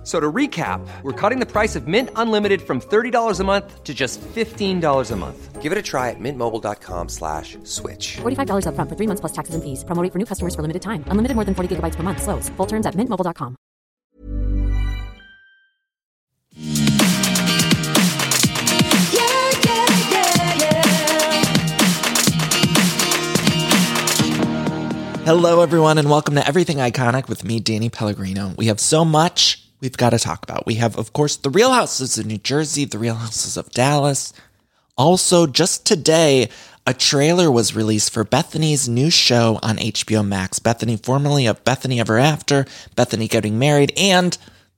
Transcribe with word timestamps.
F- 0.00 0.06
So 0.06 0.18
to 0.18 0.32
recap, 0.32 0.80
we're 1.02 1.12
cutting 1.12 1.40
the 1.40 1.46
price 1.46 1.76
of 1.76 1.86
Mint 1.86 2.08
Unlimited 2.16 2.62
from 2.62 2.80
$30 2.80 3.38
a 3.40 3.44
month 3.44 3.84
to 3.84 3.92
just 3.92 4.18
$15 4.34 5.10
a 5.10 5.16
month. 5.16 5.60
Give 5.60 5.72
it 5.72 5.76
a 5.78 5.82
try 5.82 6.08
at 6.08 6.16
mintmobile.com 6.18 7.08
slash 7.10 7.58
switch. 7.64 8.16
$45 8.22 8.64
upfront 8.64 8.88
for 8.88 8.96
three 8.96 9.06
months 9.06 9.20
plus 9.20 9.32
taxes 9.32 9.54
and 9.54 9.62
fees. 9.62 9.84
Promo 9.84 10.02
rate 10.02 10.10
for 10.12 10.18
new 10.18 10.24
customers 10.24 10.54
for 10.54 10.62
limited 10.62 10.80
time. 10.80 11.04
Unlimited 11.08 11.34
more 11.36 11.44
than 11.44 11.54
40 11.54 11.76
gigabytes 11.76 11.96
per 11.96 12.02
month. 12.02 12.22
Slows. 12.22 12.48
Full 12.56 12.66
terms 12.66 12.86
at 12.86 12.94
mintmobile.com. 12.94 13.56
Yeah, 19.12 19.50
yeah, 19.64 19.86
yeah, 20.10 20.54
yeah. 20.60 20.84
Hello, 25.24 25.60
everyone, 25.62 25.98
and 25.98 26.08
welcome 26.10 26.34
to 26.34 26.46
Everything 26.46 26.78
Iconic 26.78 27.28
with 27.28 27.44
me, 27.44 27.60
Danny 27.60 27.88
Pellegrino. 27.90 28.54
We 28.56 28.66
have 28.66 28.80
so 28.80 29.04
much 29.04 29.62
we've 29.80 29.96
got 29.96 30.10
to 30.10 30.18
talk 30.18 30.42
about. 30.42 30.66
We 30.66 30.76
have, 30.76 30.96
of 30.96 31.12
course, 31.12 31.36
the 31.36 31.50
Real 31.50 31.72
Housewives 31.72 32.18
of 32.18 32.26
New 32.26 32.38
Jersey, 32.38 32.84
the 32.84 32.98
Real 32.98 33.16
Housewives 33.16 33.56
of 33.56 33.70
Dallas. 33.70 34.32
Also, 34.96 35.46
just 35.46 35.86
today, 35.86 36.48
a 36.86 36.94
trailer 36.94 37.50
was 37.50 37.76
released 37.76 38.12
for 38.12 38.24
Bethenny's 38.24 38.88
new 38.88 39.10
show 39.10 39.58
on 39.62 39.76
HBO 39.76 40.26
Max. 40.26 40.58
Bethenny, 40.58 41.02
formerly 41.02 41.46
of 41.46 41.64
Bethenny 41.64 42.00
Ever 42.00 42.18
After, 42.18 42.64
Bethenny 42.96 43.28
Getting 43.28 43.58
Married, 43.58 43.92
and 43.96 44.36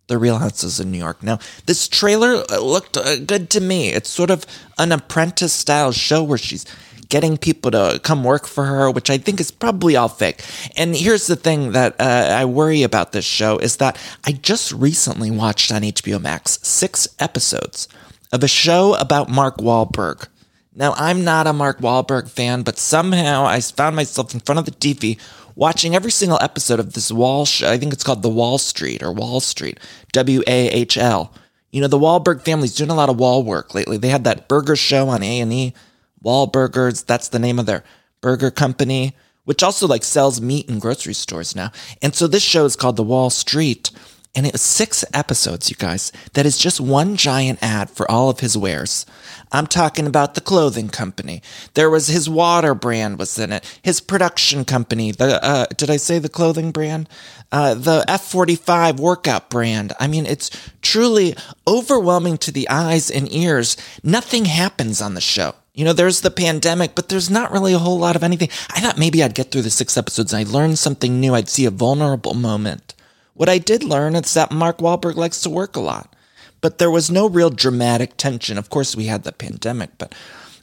the 0.09 0.19
Real 0.19 0.38
Housewives 0.38 0.80
of 0.80 0.87
New 0.87 0.98
York. 0.98 1.23
Now, 1.23 1.39
this 1.66 1.89
trailer 1.89 2.45
uh, 2.50 2.61
looked 2.61 2.97
uh, 2.97 3.19
good 3.19 3.50
to 3.50 3.61
me. 3.61 3.91
It's 3.91 4.11
sort 4.11 4.31
of 4.31 4.44
an 4.78 4.92
apprentice 4.92 5.53
style 5.53 5.92
show 5.92 6.22
where 6.22 6.39
she's 6.39 6.66
getting 7.13 7.37
people 7.37 7.71
to 7.71 8.01
come 8.03 8.25
work 8.25 8.47
for 8.47 8.65
her, 8.65 8.91
which 8.91 9.11
I 9.11 9.19
think 9.19 9.39
is 9.39 9.51
probably 9.51 9.97
all 9.97 10.09
fake. 10.09 10.43
And 10.79 10.97
here's 10.97 11.27
the 11.27 11.37
thing 11.37 11.73
that 11.73 11.95
uh, 12.01 12.05
I 12.33 12.47
worry 12.47 12.83
about 12.83 13.13
this 13.13 13.27
show 13.27 13.59
is 13.59 13.77
that 13.77 13.99
I 14.25 14.33
just 14.33 14.73
recently 14.73 15.31
watched 15.31 15.71
on 15.71 15.83
HBO 15.83 16.19
Max 16.19 16.59
six 16.63 17.07
episodes 17.19 17.87
of 18.33 18.43
a 18.43 18.49
show 18.49 18.95
about 18.95 19.29
Mark 19.29 19.59
Wahlberg. 19.59 20.27
Now, 20.75 20.95
I'm 20.97 21.23
not 21.23 21.47
a 21.47 21.53
Mark 21.53 21.81
Wahlberg 21.81 22.31
fan, 22.31 22.63
but 22.63 22.79
somehow 22.79 23.45
I 23.45 23.61
found 23.61 23.95
myself 23.95 24.33
in 24.33 24.41
front 24.41 24.61
of 24.61 24.65
the 24.65 24.71
TV 24.71 25.21
watching 25.55 25.95
every 25.95 26.11
single 26.11 26.39
episode 26.41 26.81
of 26.81 26.95
this 26.95 27.13
Wahl 27.13 27.45
show. 27.45 27.71
I 27.71 27.77
think 27.77 27.93
it's 27.93 28.05
called 28.05 28.23
The 28.23 28.31
Wahl 28.31 28.57
Street 28.57 29.03
or 29.03 29.13
Wahl 29.13 29.41
Street, 29.41 29.79
W 30.13 30.41
A 30.47 30.69
H 30.71 30.97
L. 30.97 31.31
You 31.73 31.83
know, 31.83 31.89
the 31.89 31.99
Wahlberg 31.99 32.41
family's 32.43 32.75
doing 32.75 32.89
a 32.89 32.95
lot 32.95 33.11
of 33.11 33.19
wall 33.19 33.43
work 33.43 33.75
lately. 33.75 33.99
They 33.99 34.09
had 34.09 34.25
that 34.25 34.49
burger 34.49 34.77
show 34.77 35.11
on 35.11 35.23
A&E, 35.23 35.75
Wahlburgers, 36.23 37.05
that's 37.05 37.28
the 37.28 37.39
name 37.39 37.59
of 37.59 37.67
their 37.67 37.84
burger 38.20 38.51
company, 38.51 39.15
which 39.45 39.62
also 39.62 39.87
like 39.87 40.05
sells 40.05 40.41
meat 40.41 40.69
in 40.69 40.78
grocery 40.78 41.15
stores 41.15 41.55
now. 41.56 41.73
And 42.01 42.15
so 42.15 42.27
this 42.27 42.42
show 42.42 42.65
is 42.65 42.77
called 42.77 42.97
The 42.97 43.03
Wahl 43.03 43.31
Street. 43.31 43.91
And 44.34 44.47
it 44.47 44.53
was 44.53 44.62
six 44.62 45.05
episodes, 45.12 45.69
you 45.69 45.77
guys, 45.77 46.11
that 46.33 46.47
is 46.47 46.56
just 46.56 46.81
one 46.81 47.17
giant 47.17 47.59
ad 47.61 47.91
for 47.91 48.11
all 48.11 48.31
of 48.31 48.41
his 48.41 48.56
wares. 48.56 49.05
I'm 49.50 49.67
talking 49.67 50.06
about 50.06 50.34
the 50.34 50.41
clothing 50.41 50.89
company. 50.89 51.43
There 51.75 51.91
was 51.91 52.06
his 52.06 52.31
water 52.31 52.75
brand 52.75 53.19
was 53.19 53.39
in 53.39 53.53
it. 53.53 53.78
His 53.83 54.00
production 54.00 54.65
company. 54.65 55.12
The 55.12 55.45
uh, 55.45 55.67
did 55.77 55.91
I 55.91 55.98
say 55.98 56.19
the 56.19 56.31
clothing 56.31 56.73
brand? 56.73 57.11
Uh, 57.50 57.75
the 57.75 58.06
F45 58.09 58.98
workout 58.98 59.50
brand. 59.50 59.93
I 60.00 60.06
mean, 60.06 60.25
it's 60.25 60.50
truly 60.81 61.37
overwhelming 61.67 62.39
to 62.39 62.53
the 62.53 62.67
eyes 62.70 63.11
and 63.11 63.31
ears. 63.31 63.77
Nothing 64.03 64.47
happens 64.47 65.03
on 65.03 65.12
the 65.12 65.20
show. 65.20 65.55
You 65.75 65.87
know, 65.87 65.95
there's 65.95 66.20
the 66.20 66.31
pandemic, 66.31 66.94
but 66.94 67.09
there's 67.09 67.31
not 67.31 67.50
really 67.50 67.72
a 67.72 67.78
whole 67.78 67.99
lot 67.99 68.15
of 68.15 68.22
anything. 68.22 68.50
I 68.71 68.81
thought 68.81 68.99
maybe 68.99 69.22
I'd 69.22 69.34
get 69.34 69.50
through 69.50 69.62
the 69.62 69.71
six 69.71 69.97
episodes 69.97 70.33
and 70.33 70.41
I'd 70.41 70.53
learn 70.53 70.77
something 70.77 71.19
new. 71.19 71.34
I'd 71.34 71.49
see 71.49 71.65
a 71.65 71.71
vulnerable 71.71 72.34
moment. 72.34 72.94
What 73.34 73.49
I 73.49 73.56
did 73.56 73.83
learn 73.83 74.15
is 74.15 74.34
that 74.34 74.53
Mark 74.53 74.78
Wahlberg 74.78 75.16
likes 75.16 75.41
to 75.43 75.50
work 75.50 75.75
a 75.75 75.81
lot, 75.81 76.15
but 76.60 76.77
there 76.77 76.91
was 76.91 77.10
no 77.10 77.27
real 77.27 77.49
dramatic 77.49 78.19
tension. 78.19 78.59
Of 78.59 78.69
course, 78.69 78.94
we 78.94 79.06
had 79.06 79.25
the 79.25 79.33
pandemic, 79.33 79.91
but 79.97 80.15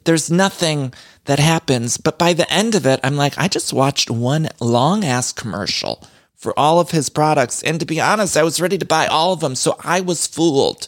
there's 0.04 0.30
nothing 0.30 0.94
that 1.26 1.40
happens. 1.40 1.98
But 1.98 2.20
by 2.20 2.34
the 2.34 2.52
end 2.54 2.76
of 2.76 2.86
it, 2.86 3.00
I'm 3.04 3.16
like, 3.16 3.36
I 3.38 3.48
just 3.48 3.74
watched 3.74 4.12
one 4.12 4.50
long 4.60 5.04
ass 5.04 5.32
commercial 5.32 6.08
for 6.36 6.58
all 6.58 6.80
of 6.80 6.92
his 6.92 7.10
products. 7.10 7.64
And 7.64 7.80
to 7.80 7.86
be 7.86 8.00
honest, 8.00 8.38
I 8.38 8.44
was 8.44 8.62
ready 8.62 8.78
to 8.78 8.86
buy 8.86 9.08
all 9.08 9.34
of 9.34 9.40
them. 9.40 9.56
So 9.56 9.76
I 9.84 10.02
was 10.02 10.28
fooled. 10.28 10.88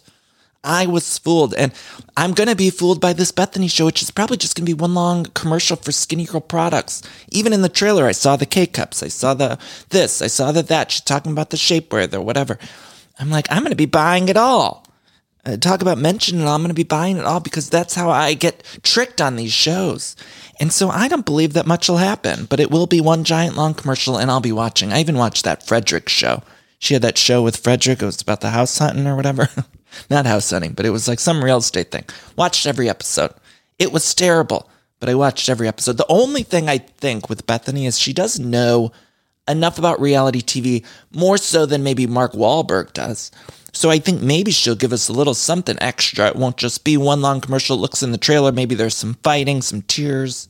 I 0.64 0.86
was 0.86 1.18
fooled. 1.18 1.54
And 1.56 1.72
I'm 2.16 2.34
going 2.34 2.50
to 2.50 2.56
be 2.56 2.70
fooled 2.70 3.02
by 3.02 3.14
this 3.14 3.32
Bethenny 3.32 3.70
show, 3.70 3.86
which 3.86 4.02
is 4.02 4.12
probably 4.12 4.38
just 4.38 4.56
going 4.56 4.66
to 4.66 4.70
be 4.70 4.80
one 4.80 4.94
long 4.94 5.26
commercial 5.34 5.76
for 5.76 5.92
Skinny 5.92 6.26
Girl 6.26 6.42
products. 6.42 7.02
Even 7.32 7.54
in 7.54 7.62
the 7.62 7.70
trailer, 7.70 8.06
I 8.06 8.12
saw 8.12 8.36
the 8.36 8.46
K 8.46 8.68
cups. 8.68 9.02
I 9.02 9.08
saw 9.08 9.34
the 9.34 9.58
this. 9.90 10.22
I 10.22 10.28
saw 10.28 10.52
the 10.52 10.62
that. 10.64 10.92
She's 10.92 11.02
talking 11.02 11.32
about 11.32 11.50
the 11.50 11.58
shapewear, 11.58 12.10
the 12.10 12.22
whatever. 12.22 12.60
I'm 13.20 13.30
like, 13.30 13.48
I'm 13.52 13.64
going 13.64 13.72
to 13.72 13.76
be 13.76 13.86
buying 13.86 14.30
it 14.30 14.38
all. 14.38 14.86
Uh, 15.44 15.58
talk 15.58 15.82
about 15.82 15.98
mentioning 15.98 16.42
it 16.42 16.46
all. 16.46 16.54
I'm 16.54 16.62
going 16.62 16.70
to 16.70 16.76
be 16.76 16.84
buying 16.84 17.18
it 17.18 17.26
all 17.26 17.40
because 17.40 17.70
that's 17.70 17.96
how 17.96 18.12
I 18.12 18.36
get 18.36 18.64
tricked 18.84 19.20
on 19.20 19.36
these 19.36 19.54
shows. 19.54 20.16
And 20.60 20.72
so 20.72 20.90
I 20.90 21.08
don't 21.08 21.26
believe 21.26 21.54
that 21.54 21.66
much 21.66 21.90
will 21.90 21.98
happen, 21.98 22.46
but 22.46 22.60
it 22.60 22.70
will 22.70 22.86
be 22.86 23.02
one 23.02 23.24
giant 23.24 23.56
long 23.56 23.74
commercial 23.74 24.18
and 24.18 24.30
I'll 24.30 24.40
be 24.40 24.52
watching. 24.52 24.94
I 24.94 25.00
even 25.00 25.18
watched 25.18 25.44
that 25.46 25.66
Fredrik 25.66 26.10
show. 26.10 26.44
She 26.78 26.94
had 26.94 27.02
that 27.02 27.18
show 27.18 27.42
with 27.42 27.58
Fredrik. 27.58 28.04
It 28.04 28.06
was 28.06 28.22
about 28.22 28.42
the 28.42 28.52
house 28.52 28.78
hunting 28.78 29.08
or 29.08 29.16
whatever. 29.16 29.50
Not 30.10 30.26
house 30.26 30.50
hunting, 30.50 30.74
but 30.74 30.86
it 30.86 30.92
was 30.92 31.08
like 31.08 31.20
some 31.20 31.44
real 31.44 31.58
estate 31.58 31.92
thing. 31.92 32.06
Watched 32.36 32.66
every 32.66 32.90
episode. 32.90 33.34
It 33.80 33.92
was 33.92 34.14
terrible, 34.14 34.70
but 35.00 35.10
I 35.10 35.16
watched 35.16 35.50
every 35.50 35.68
episode. 35.68 35.98
The 35.98 36.06
only 36.10 36.44
thing 36.44 36.70
I 36.70 36.78
think 36.78 37.30
with 37.30 37.48
Bethenny 37.48 37.88
is 37.88 38.00
she 38.00 38.14
does 38.14 38.40
know 38.40 38.92
enough 39.48 39.80
about 39.80 40.00
reality 40.00 40.42
TV, 40.42 40.86
more 41.12 41.38
so 41.38 41.66
than 41.66 41.84
maybe 41.84 42.08
Mark 42.08 42.34
Wahlberg 42.34 42.94
does. 42.94 43.32
So 43.74 43.90
I 43.90 44.00
think 44.00 44.22
maybe 44.22 44.52
she'll 44.52 44.76
give 44.76 44.94
us 44.94 45.08
a 45.08 45.14
little 45.14 45.34
something 45.34 45.78
extra. 45.82 46.28
It 46.28 46.36
won't 46.36 46.58
just 46.58 46.84
be 46.84 46.98
one 46.98 47.22
long 47.22 47.42
commercial. 47.42 47.78
Looks 47.78 48.04
in 48.04 48.12
the 48.12 48.18
trailer. 48.18 48.52
Maybe 48.52 48.76
there's 48.76 48.96
some 48.96 49.16
fighting, 49.24 49.62
some 49.62 49.82
tears. 49.84 50.50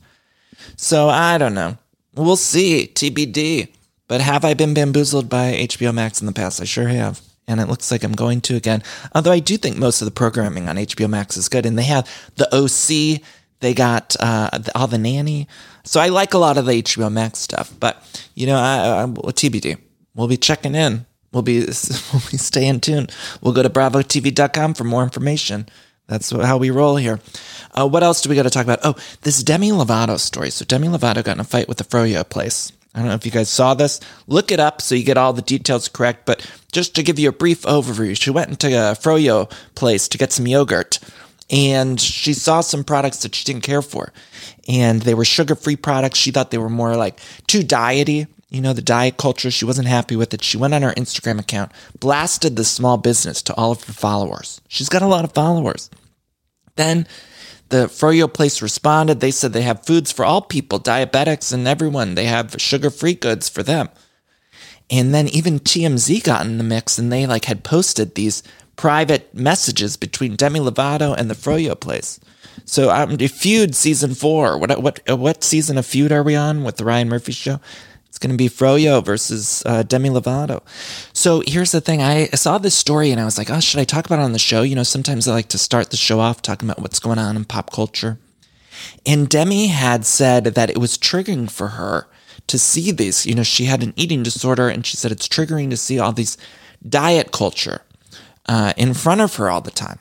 So 0.76 1.08
I 1.08 1.38
don't 1.38 1.54
know. 1.54 1.78
We'll 2.14 2.36
see. 2.36 2.90
TBD. 2.92 3.68
But 4.08 4.20
have 4.20 4.44
I 4.44 4.54
been 4.54 4.74
bamboozled 4.74 5.28
by 5.28 5.52
HBO 5.52 5.94
Max 5.94 6.20
in 6.20 6.26
the 6.26 6.32
past? 6.32 6.60
I 6.60 6.64
sure 6.64 6.88
have. 6.88 7.20
And 7.52 7.60
it 7.60 7.68
looks 7.68 7.90
like 7.90 8.02
I'm 8.02 8.12
going 8.12 8.40
to 8.42 8.56
again. 8.56 8.82
Although 9.14 9.32
I 9.32 9.38
do 9.38 9.56
think 9.56 9.76
most 9.76 10.00
of 10.00 10.06
the 10.06 10.10
programming 10.10 10.68
on 10.68 10.76
HBO 10.76 11.08
Max 11.08 11.36
is 11.36 11.48
good. 11.48 11.66
And 11.66 11.78
they 11.78 11.84
have 11.84 12.08
the 12.36 12.48
OC, 12.54 13.22
they 13.60 13.74
got 13.74 14.16
uh, 14.18 14.50
all 14.74 14.88
the 14.88 14.98
nanny. 14.98 15.46
So 15.84 16.00
I 16.00 16.08
like 16.08 16.34
a 16.34 16.38
lot 16.38 16.58
of 16.58 16.66
the 16.66 16.82
HBO 16.82 17.12
Max 17.12 17.38
stuff. 17.38 17.72
But, 17.78 18.02
you 18.34 18.46
know, 18.46 18.56
I, 18.56 19.02
I, 19.02 19.06
TBD. 19.06 19.78
We'll 20.14 20.28
be 20.28 20.36
checking 20.36 20.74
in. 20.74 21.06
We'll 21.32 21.42
be, 21.42 21.60
we'll 22.12 22.22
be 22.30 22.36
staying 22.36 22.80
tuned. 22.80 23.12
We'll 23.40 23.54
go 23.54 23.62
to 23.62 23.70
bravotv.com 23.70 24.74
for 24.74 24.84
more 24.84 25.02
information. 25.02 25.68
That's 26.08 26.30
how 26.30 26.58
we 26.58 26.70
roll 26.70 26.96
here. 26.96 27.20
Uh, 27.72 27.88
what 27.88 28.02
else 28.02 28.20
do 28.20 28.28
we 28.28 28.36
got 28.36 28.42
to 28.42 28.50
talk 28.50 28.64
about? 28.64 28.80
Oh, 28.84 28.96
this 29.22 29.42
Demi 29.42 29.70
Lovato 29.70 30.18
story. 30.18 30.50
So 30.50 30.64
Demi 30.64 30.88
Lovato 30.88 31.24
got 31.24 31.36
in 31.36 31.40
a 31.40 31.44
fight 31.44 31.68
with 31.68 31.78
the 31.78 31.84
Froyo 31.84 32.28
place. 32.28 32.72
I 32.94 32.98
don't 32.98 33.08
know 33.08 33.14
if 33.14 33.24
you 33.24 33.32
guys 33.32 33.48
saw 33.48 33.72
this. 33.72 34.00
Look 34.26 34.52
it 34.52 34.60
up 34.60 34.82
so 34.82 34.94
you 34.94 35.04
get 35.04 35.16
all 35.16 35.32
the 35.32 35.42
details 35.42 35.88
correct. 35.88 36.26
But 36.26 36.46
just 36.72 36.94
to 36.96 37.02
give 37.02 37.18
you 37.18 37.28
a 37.28 37.32
brief 37.32 37.62
overview, 37.62 38.18
she 38.20 38.30
went 38.30 38.50
into 38.50 38.68
a 38.68 38.96
Froyo 38.96 39.50
place 39.74 40.08
to 40.08 40.18
get 40.18 40.32
some 40.32 40.46
yogurt 40.46 40.98
and 41.52 42.00
she 42.00 42.32
saw 42.32 42.62
some 42.62 42.82
products 42.82 43.18
that 43.18 43.34
she 43.34 43.44
didn't 43.44 43.62
care 43.62 43.82
for. 43.82 44.12
And 44.66 45.02
they 45.02 45.14
were 45.14 45.24
sugar 45.24 45.54
free 45.54 45.76
products. 45.76 46.18
She 46.18 46.30
thought 46.30 46.50
they 46.50 46.58
were 46.58 46.70
more 46.70 46.96
like 46.96 47.20
too 47.46 47.62
diety. 47.62 48.26
You 48.48 48.60
know, 48.60 48.72
the 48.72 48.82
diet 48.82 49.18
culture. 49.18 49.50
She 49.50 49.64
wasn't 49.64 49.88
happy 49.88 50.16
with 50.16 50.34
it. 50.34 50.42
She 50.42 50.56
went 50.56 50.74
on 50.74 50.82
her 50.82 50.92
Instagram 50.92 51.38
account, 51.38 51.72
blasted 51.98 52.56
the 52.56 52.64
small 52.64 52.96
business 52.96 53.42
to 53.42 53.54
all 53.54 53.72
of 53.72 53.84
her 53.84 53.92
followers. 53.92 54.60
She's 54.68 54.88
got 54.88 55.02
a 55.02 55.06
lot 55.06 55.24
of 55.24 55.32
followers. 55.32 55.90
Then 56.76 57.06
the 57.68 57.86
Froyo 57.86 58.32
place 58.32 58.60
responded. 58.60 59.20
They 59.20 59.30
said 59.30 59.52
they 59.52 59.62
have 59.62 59.86
foods 59.86 60.12
for 60.12 60.24
all 60.24 60.42
people, 60.42 60.80
diabetics 60.80 61.52
and 61.52 61.66
everyone. 61.66 62.14
They 62.14 62.26
have 62.26 62.56
sugar 62.58 62.90
free 62.90 63.14
goods 63.14 63.48
for 63.48 63.62
them. 63.62 63.88
And 64.92 65.14
then 65.14 65.26
even 65.28 65.58
TMZ 65.58 66.22
got 66.22 66.44
in 66.44 66.58
the 66.58 66.64
mix 66.64 66.98
and 66.98 67.10
they 67.10 67.26
like 67.26 67.46
had 67.46 67.64
posted 67.64 68.14
these 68.14 68.42
private 68.76 69.34
messages 69.34 69.96
between 69.96 70.36
Demi 70.36 70.60
Lovato 70.60 71.16
and 71.16 71.30
the 71.30 71.34
Froyo 71.34 71.80
place. 71.80 72.20
So 72.66 72.90
um, 72.90 73.16
Feud 73.16 73.74
season 73.74 74.14
four. 74.14 74.58
What 74.58 74.82
what 74.82 75.00
what 75.08 75.42
season 75.42 75.78
of 75.78 75.86
Feud 75.86 76.12
are 76.12 76.22
we 76.22 76.36
on 76.36 76.62
with 76.62 76.76
the 76.76 76.84
Ryan 76.84 77.08
Murphy 77.08 77.32
show? 77.32 77.58
It's 78.06 78.18
going 78.18 78.32
to 78.32 78.36
be 78.36 78.50
Froyo 78.50 79.02
versus 79.02 79.62
uh, 79.64 79.82
Demi 79.82 80.10
Lovato. 80.10 80.60
So 81.14 81.42
here's 81.46 81.72
the 81.72 81.80
thing. 81.80 82.02
I 82.02 82.26
saw 82.26 82.58
this 82.58 82.74
story 82.74 83.10
and 83.10 83.18
I 83.18 83.24
was 83.24 83.38
like, 83.38 83.48
oh, 83.48 83.60
should 83.60 83.80
I 83.80 83.84
talk 83.84 84.04
about 84.04 84.18
it 84.18 84.24
on 84.24 84.32
the 84.32 84.38
show? 84.38 84.60
You 84.60 84.74
know, 84.74 84.82
sometimes 84.82 85.26
I 85.26 85.32
like 85.32 85.48
to 85.48 85.58
start 85.58 85.90
the 85.90 85.96
show 85.96 86.20
off 86.20 86.42
talking 86.42 86.68
about 86.68 86.82
what's 86.82 87.00
going 87.00 87.18
on 87.18 87.36
in 87.36 87.46
pop 87.46 87.72
culture. 87.72 88.18
And 89.06 89.30
Demi 89.30 89.68
had 89.68 90.04
said 90.04 90.44
that 90.44 90.68
it 90.68 90.76
was 90.76 90.98
triggering 90.98 91.50
for 91.50 91.68
her 91.68 92.06
to 92.46 92.58
see 92.58 92.90
these. 92.90 93.26
You 93.26 93.34
know, 93.34 93.42
she 93.42 93.64
had 93.64 93.82
an 93.82 93.92
eating 93.96 94.22
disorder 94.22 94.68
and 94.68 94.84
she 94.84 94.96
said 94.96 95.12
it's 95.12 95.28
triggering 95.28 95.70
to 95.70 95.76
see 95.76 95.98
all 95.98 96.12
these 96.12 96.36
diet 96.88 97.32
culture 97.32 97.82
uh, 98.46 98.72
in 98.76 98.94
front 98.94 99.20
of 99.20 99.36
her 99.36 99.50
all 99.50 99.60
the 99.60 99.70
time. 99.70 100.00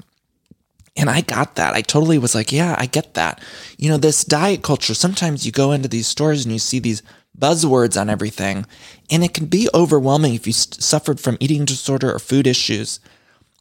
And 0.98 1.10
I 1.10 1.22
got 1.22 1.56
that. 1.56 1.74
I 1.74 1.81
totally 1.81 2.18
was 2.18 2.36
like, 2.36 2.51
yeah, 2.51 2.75
I 2.78 2.86
get 2.86 3.13
that. 3.13 3.42
You 3.78 3.89
know, 3.89 3.98
this 3.98 4.25
diet 4.25 4.62
culture, 4.62 4.94
sometimes 4.94 5.45
you 5.45 5.51
go 5.51 5.72
into 5.72 5.88
these 5.88 6.07
stores 6.07 6.44
and 6.44 6.51
you 6.51 6.60
see 6.60 6.80
these 6.80 7.01
buzzwords 7.38 8.00
on 8.00 8.10
everything, 8.10 8.66
and 9.10 9.24
it 9.24 9.33
can 9.33 9.45
be 9.45 9.69
overwhelming 9.74 10.33
if 10.33 10.45
you 10.45 10.54
st- 10.54 10.83
suffered 10.83 11.19
from 11.19 11.38
eating 11.39 11.63
disorder 11.63 12.13
or 12.13 12.19
food 12.19 12.45
issues. 12.45 13.00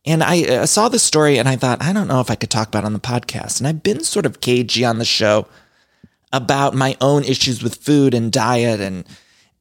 And 0.05 0.25
I 0.25 0.43
uh, 0.45 0.67
saw 0.67 0.89
this 0.89 1.03
story 1.03 1.39
and 1.39 1.49
I 1.49 1.57
thought, 1.57 1.83
I 1.83 1.93
don't 1.93 2.09
know 2.09 2.21
if 2.21 2.31
I 2.31 2.35
could 2.35 2.51
talk 2.51 2.69
about 2.69 2.85
on 2.85 2.95
the 2.95 2.99
podcast. 2.99 3.61
And 3.61 3.69
I've 3.69 3.83
been 3.83 4.03
sort 4.03 4.27
of 4.27 4.41
cagey 4.41 4.85
on 4.85 4.99
the 4.99 5.05
show 5.05 5.47
about 6.33 6.75
my 6.75 6.97
own 7.01 7.25
issues 7.25 7.63
with 7.63 7.77
food 7.77 8.15
and 8.15 8.33
diet 8.33 8.81
and 8.81 9.05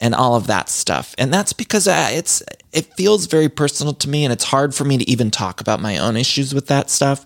and 0.01 0.16
all 0.16 0.36
of 0.36 0.48
that 0.48 0.69
stuff. 0.69 1.13
And 1.18 1.33
that's 1.33 1.54
because 1.54 1.88
uh, 1.88 2.10
it's 2.12 2.42
it 2.71 2.94
feels 2.95 3.25
very 3.25 3.50
personal 3.50 3.94
to 3.95 4.10
me 4.10 4.24
and 4.24 4.31
it's 4.31 4.45
hard 4.45 4.74
for 4.74 4.86
me 4.86 4.98
to 4.98 5.10
even 5.10 5.31
talk 5.31 5.60
about 5.62 5.81
my 5.81 5.98
own 5.98 6.16
issues 6.16 6.54
with 6.54 6.68
that 6.68 6.89
stuff. 6.89 7.25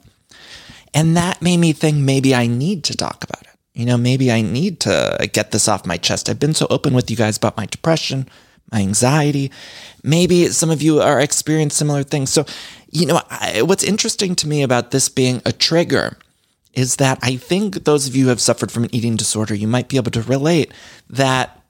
And 0.93 1.17
that 1.17 1.41
made 1.41 1.57
me 1.57 1.73
think 1.73 1.97
maybe 1.97 2.33
I 2.35 2.47
need 2.47 2.83
to 2.85 2.97
talk 2.97 3.23
about 3.23 3.41
it. 3.41 3.47
You 3.73 3.85
know, 3.85 3.97
maybe 3.97 4.31
I 4.31 4.41
need 4.41 4.79
to 4.81 5.29
get 5.33 5.51
this 5.51 5.67
off 5.67 5.85
my 5.85 5.97
chest. 5.97 6.29
I've 6.29 6.39
been 6.39 6.53
so 6.53 6.67
open 6.69 6.93
with 6.93 7.09
you 7.09 7.17
guys 7.17 7.37
about 7.37 7.57
my 7.57 7.65
depression, 7.65 8.27
my 8.71 8.79
anxiety. 8.79 9.51
Maybe 10.03 10.47
some 10.49 10.69
of 10.69 10.81
you 10.83 11.01
are 11.01 11.19
experiencing 11.19 11.75
similar 11.75 12.03
things. 12.03 12.31
So, 12.31 12.45
you 12.91 13.07
know, 13.07 13.21
I, 13.31 13.63
what's 13.63 13.83
interesting 13.83 14.35
to 14.35 14.47
me 14.47 14.61
about 14.61 14.91
this 14.91 15.09
being 15.09 15.41
a 15.45 15.51
trigger 15.51 16.17
is 16.73 16.97
that 16.97 17.19
I 17.21 17.35
think 17.35 17.83
those 17.83 18.07
of 18.07 18.15
you 18.15 18.23
who 18.23 18.29
have 18.29 18.41
suffered 18.41 18.71
from 18.71 18.83
an 18.83 18.95
eating 18.95 19.15
disorder, 19.15 19.53
you 19.53 19.67
might 19.67 19.89
be 19.89 19.97
able 19.97 20.11
to 20.11 20.21
relate 20.23 20.71
that 21.09 21.61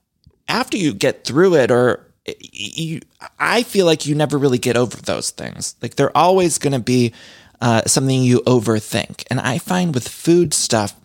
after 0.47 0.77
you 0.77 0.93
get 0.93 1.25
through 1.25 1.55
it 1.55 1.71
or 1.71 2.07
you, 2.25 3.01
I 3.37 3.63
feel 3.63 3.85
like 3.85 4.05
you 4.05 4.15
never 4.15 4.37
really 4.37 4.57
get 4.57 4.77
over 4.77 4.97
those 4.97 5.29
things. 5.29 5.75
Like 5.81 5.95
they're 5.95 6.15
always 6.17 6.57
going 6.57 6.73
to 6.73 6.79
be 6.79 7.13
uh, 7.61 7.83
something 7.85 8.23
you 8.23 8.41
overthink. 8.41 9.25
And 9.29 9.39
I 9.39 9.57
find 9.57 9.93
with 9.93 10.07
food 10.07 10.53
stuff, 10.53 10.95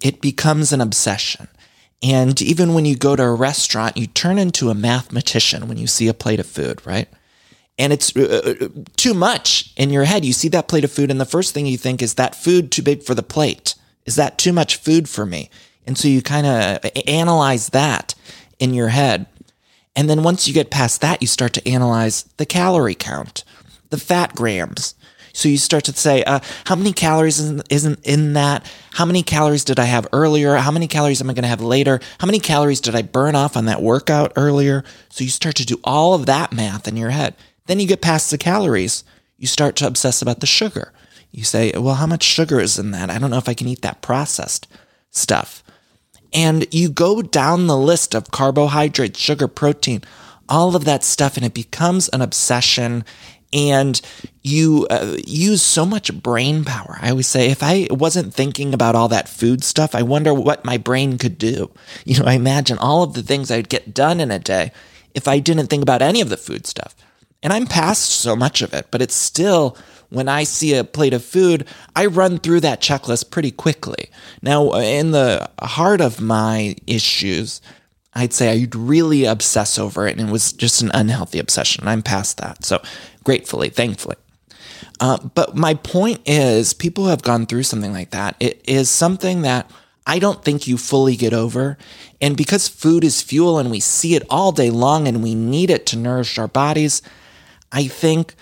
it 0.00 0.20
becomes 0.20 0.72
an 0.72 0.80
obsession. 0.80 1.48
And 2.02 2.40
even 2.42 2.74
when 2.74 2.84
you 2.84 2.96
go 2.96 3.14
to 3.14 3.22
a 3.22 3.34
restaurant, 3.34 3.96
you 3.96 4.08
turn 4.08 4.38
into 4.38 4.70
a 4.70 4.74
mathematician 4.74 5.68
when 5.68 5.78
you 5.78 5.86
see 5.86 6.08
a 6.08 6.14
plate 6.14 6.40
of 6.40 6.46
food, 6.46 6.84
right? 6.84 7.08
And 7.82 7.92
it's 7.92 8.16
uh, 8.16 8.56
uh 8.60 8.68
too 8.96 9.12
much 9.12 9.72
in 9.76 9.90
your 9.90 10.04
head. 10.04 10.24
You 10.24 10.32
see 10.32 10.48
that 10.50 10.68
plate 10.68 10.84
of 10.84 10.92
food, 10.92 11.10
and 11.10 11.20
the 11.20 11.24
first 11.24 11.52
thing 11.52 11.66
you 11.66 11.76
think 11.76 12.00
is 12.00 12.14
that 12.14 12.36
food 12.36 12.70
too 12.70 12.82
big 12.82 13.02
for 13.02 13.14
the 13.14 13.24
plate? 13.24 13.74
Is 14.06 14.14
that 14.14 14.38
too 14.38 14.52
much 14.52 14.76
food 14.76 15.08
for 15.08 15.26
me? 15.26 15.50
And 15.84 15.98
so 15.98 16.06
you 16.06 16.22
kind 16.22 16.46
of 16.46 16.90
analyze 17.08 17.70
that 17.70 18.14
in 18.60 18.72
your 18.72 18.88
head. 18.88 19.26
And 19.96 20.08
then 20.08 20.22
once 20.22 20.46
you 20.46 20.54
get 20.54 20.70
past 20.70 21.00
that, 21.00 21.20
you 21.20 21.26
start 21.26 21.52
to 21.54 21.68
analyze 21.68 22.22
the 22.36 22.46
calorie 22.46 22.94
count, 22.94 23.42
the 23.90 23.98
fat 23.98 24.36
grams. 24.36 24.94
So 25.32 25.48
you 25.48 25.58
start 25.58 25.84
to 25.84 25.92
say, 25.92 26.22
uh, 26.24 26.40
how 26.66 26.76
many 26.76 26.92
calories 26.92 27.40
isn't 27.40 28.06
in 28.06 28.34
that? 28.34 28.70
How 28.92 29.04
many 29.04 29.22
calories 29.22 29.64
did 29.64 29.78
I 29.78 29.86
have 29.86 30.06
earlier? 30.12 30.56
How 30.56 30.70
many 30.70 30.86
calories 30.86 31.20
am 31.20 31.30
I 31.30 31.32
going 31.32 31.42
to 31.42 31.48
have 31.48 31.62
later? 31.62 32.00
How 32.20 32.26
many 32.26 32.38
calories 32.38 32.80
did 32.80 32.94
I 32.94 33.02
burn 33.02 33.34
off 33.34 33.56
on 33.56 33.64
that 33.64 33.82
workout 33.82 34.32
earlier? 34.36 34.84
So 35.08 35.24
you 35.24 35.30
start 35.30 35.56
to 35.56 35.66
do 35.66 35.80
all 35.84 36.14
of 36.14 36.26
that 36.26 36.52
math 36.52 36.86
in 36.86 36.96
your 36.96 37.10
head. 37.10 37.34
Then 37.66 37.80
you 37.80 37.86
get 37.86 38.02
past 38.02 38.30
the 38.30 38.38
calories. 38.38 39.04
You 39.38 39.46
start 39.46 39.76
to 39.76 39.86
obsess 39.86 40.22
about 40.22 40.40
the 40.40 40.46
sugar. 40.46 40.92
You 41.30 41.44
say, 41.44 41.72
well, 41.74 41.94
how 41.94 42.06
much 42.06 42.22
sugar 42.22 42.60
is 42.60 42.78
in 42.78 42.90
that? 42.90 43.10
I 43.10 43.18
don't 43.18 43.30
know 43.30 43.38
if 43.38 43.48
I 43.48 43.54
can 43.54 43.68
eat 43.68 43.82
that 43.82 44.02
processed 44.02 44.68
stuff. 45.10 45.62
And 46.32 46.72
you 46.72 46.88
go 46.88 47.22
down 47.22 47.66
the 47.66 47.76
list 47.76 48.14
of 48.14 48.30
carbohydrates, 48.30 49.18
sugar, 49.18 49.48
protein, 49.48 50.02
all 50.48 50.76
of 50.76 50.84
that 50.84 51.04
stuff, 51.04 51.36
and 51.36 51.44
it 51.44 51.54
becomes 51.54 52.08
an 52.10 52.20
obsession. 52.20 53.04
And 53.52 54.00
you 54.42 54.86
uh, 54.90 55.16
use 55.26 55.62
so 55.62 55.84
much 55.84 56.12
brain 56.22 56.64
power. 56.64 56.98
I 57.00 57.10
always 57.10 57.26
say, 57.26 57.50
if 57.50 57.62
I 57.62 57.86
wasn't 57.90 58.32
thinking 58.32 58.72
about 58.72 58.94
all 58.94 59.08
that 59.08 59.28
food 59.28 59.62
stuff, 59.62 59.94
I 59.94 60.02
wonder 60.02 60.32
what 60.32 60.64
my 60.64 60.78
brain 60.78 61.18
could 61.18 61.36
do. 61.36 61.70
You 62.04 62.18
know, 62.18 62.26
I 62.26 62.34
imagine 62.34 62.78
all 62.78 63.02
of 63.02 63.12
the 63.12 63.22
things 63.22 63.50
I'd 63.50 63.68
get 63.68 63.94
done 63.94 64.20
in 64.20 64.30
a 64.30 64.38
day 64.38 64.72
if 65.14 65.28
I 65.28 65.38
didn't 65.38 65.66
think 65.66 65.82
about 65.82 66.00
any 66.02 66.22
of 66.22 66.30
the 66.30 66.38
food 66.38 66.66
stuff. 66.66 66.94
And 67.42 67.52
I'm 67.52 67.66
past 67.66 68.10
so 68.10 68.36
much 68.36 68.62
of 68.62 68.72
it, 68.72 68.86
but 68.90 69.02
it's 69.02 69.14
still 69.14 69.76
when 70.10 70.28
I 70.28 70.44
see 70.44 70.74
a 70.74 70.84
plate 70.84 71.14
of 71.14 71.24
food, 71.24 71.66
I 71.96 72.06
run 72.06 72.38
through 72.38 72.60
that 72.60 72.82
checklist 72.82 73.30
pretty 73.30 73.50
quickly. 73.50 74.10
Now, 74.42 74.72
in 74.74 75.12
the 75.12 75.50
heart 75.60 76.00
of 76.02 76.20
my 76.20 76.76
issues, 76.86 77.62
I'd 78.14 78.34
say 78.34 78.50
I'd 78.50 78.74
really 78.74 79.24
obsess 79.24 79.78
over 79.78 80.06
it 80.06 80.18
and 80.18 80.28
it 80.28 80.32
was 80.32 80.52
just 80.52 80.82
an 80.82 80.90
unhealthy 80.92 81.38
obsession. 81.38 81.88
I'm 81.88 82.02
past 82.02 82.36
that. 82.38 82.64
So, 82.64 82.82
gratefully, 83.24 83.70
thankfully. 83.70 84.16
Uh, 85.00 85.16
but 85.34 85.56
my 85.56 85.74
point 85.74 86.20
is, 86.26 86.74
people 86.74 87.04
who 87.04 87.10
have 87.10 87.22
gone 87.22 87.46
through 87.46 87.62
something 87.62 87.92
like 87.92 88.10
that, 88.10 88.36
it 88.38 88.62
is 88.68 88.90
something 88.90 89.42
that 89.42 89.70
I 90.06 90.18
don't 90.18 90.44
think 90.44 90.66
you 90.66 90.76
fully 90.76 91.16
get 91.16 91.32
over. 91.32 91.78
And 92.20 92.36
because 92.36 92.68
food 92.68 93.02
is 93.02 93.22
fuel 93.22 93.58
and 93.58 93.70
we 93.70 93.80
see 93.80 94.14
it 94.14 94.24
all 94.28 94.52
day 94.52 94.70
long 94.70 95.08
and 95.08 95.22
we 95.22 95.34
need 95.34 95.70
it 95.70 95.86
to 95.86 95.96
nourish 95.96 96.38
our 96.38 96.48
bodies, 96.48 97.02
I 97.72 97.88
think 97.88 98.34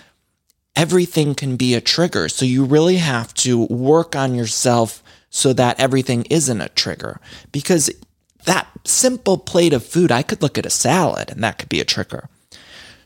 everything 0.75 1.33
can 1.35 1.55
be 1.55 1.73
a 1.73 1.81
trigger. 1.81 2.29
So 2.29 2.45
you 2.45 2.63
really 2.65 2.97
have 2.97 3.33
to 3.35 3.65
work 3.65 4.15
on 4.15 4.35
yourself 4.35 5.01
so 5.29 5.53
that 5.53 5.79
everything 5.79 6.25
isn't 6.29 6.61
a 6.61 6.69
trigger. 6.69 7.19
Because 7.51 7.89
that 8.45 8.67
simple 8.83 9.37
plate 9.37 9.73
of 9.73 9.85
food, 9.85 10.11
I 10.11 10.23
could 10.23 10.41
look 10.41 10.57
at 10.57 10.65
a 10.65 10.69
salad 10.69 11.31
and 11.31 11.43
that 11.43 11.57
could 11.57 11.69
be 11.69 11.79
a 11.79 11.85
trigger. 11.85 12.29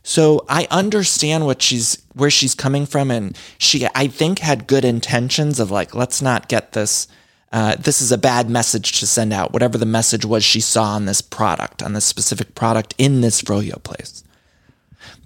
So 0.08 0.46
I 0.48 0.68
understand 0.70 1.48
what 1.48 1.64
she's 1.64 1.98
where 2.14 2.30
she's 2.30 2.54
coming 2.54 2.86
from, 2.86 3.10
and 3.10 3.36
she 3.58 3.88
I 3.96 4.06
think 4.06 4.38
had 4.38 4.68
good 4.68 4.86
intentions 4.86 5.60
of 5.60 5.72
like 5.72 5.96
let's 5.96 6.22
not 6.22 6.48
get 6.48 6.74
this. 6.74 7.08
Uh, 7.52 7.76
this 7.76 8.02
is 8.02 8.12
a 8.12 8.18
bad 8.18 8.48
message 8.48 9.00
to 9.00 9.08
send 9.08 9.34
out. 9.34 9.52
Whatever 9.52 9.80
the 9.80 9.86
message 9.86 10.24
was 10.24 10.44
she 10.44 10.62
saw 10.62 10.84
on 10.92 11.06
this 11.06 11.22
product, 11.22 11.82
on 11.82 11.94
this 11.94 12.06
specific 12.06 12.54
product 12.54 12.94
in 13.00 13.22
this 13.22 13.42
froyo 13.42 13.82
place. 13.82 14.24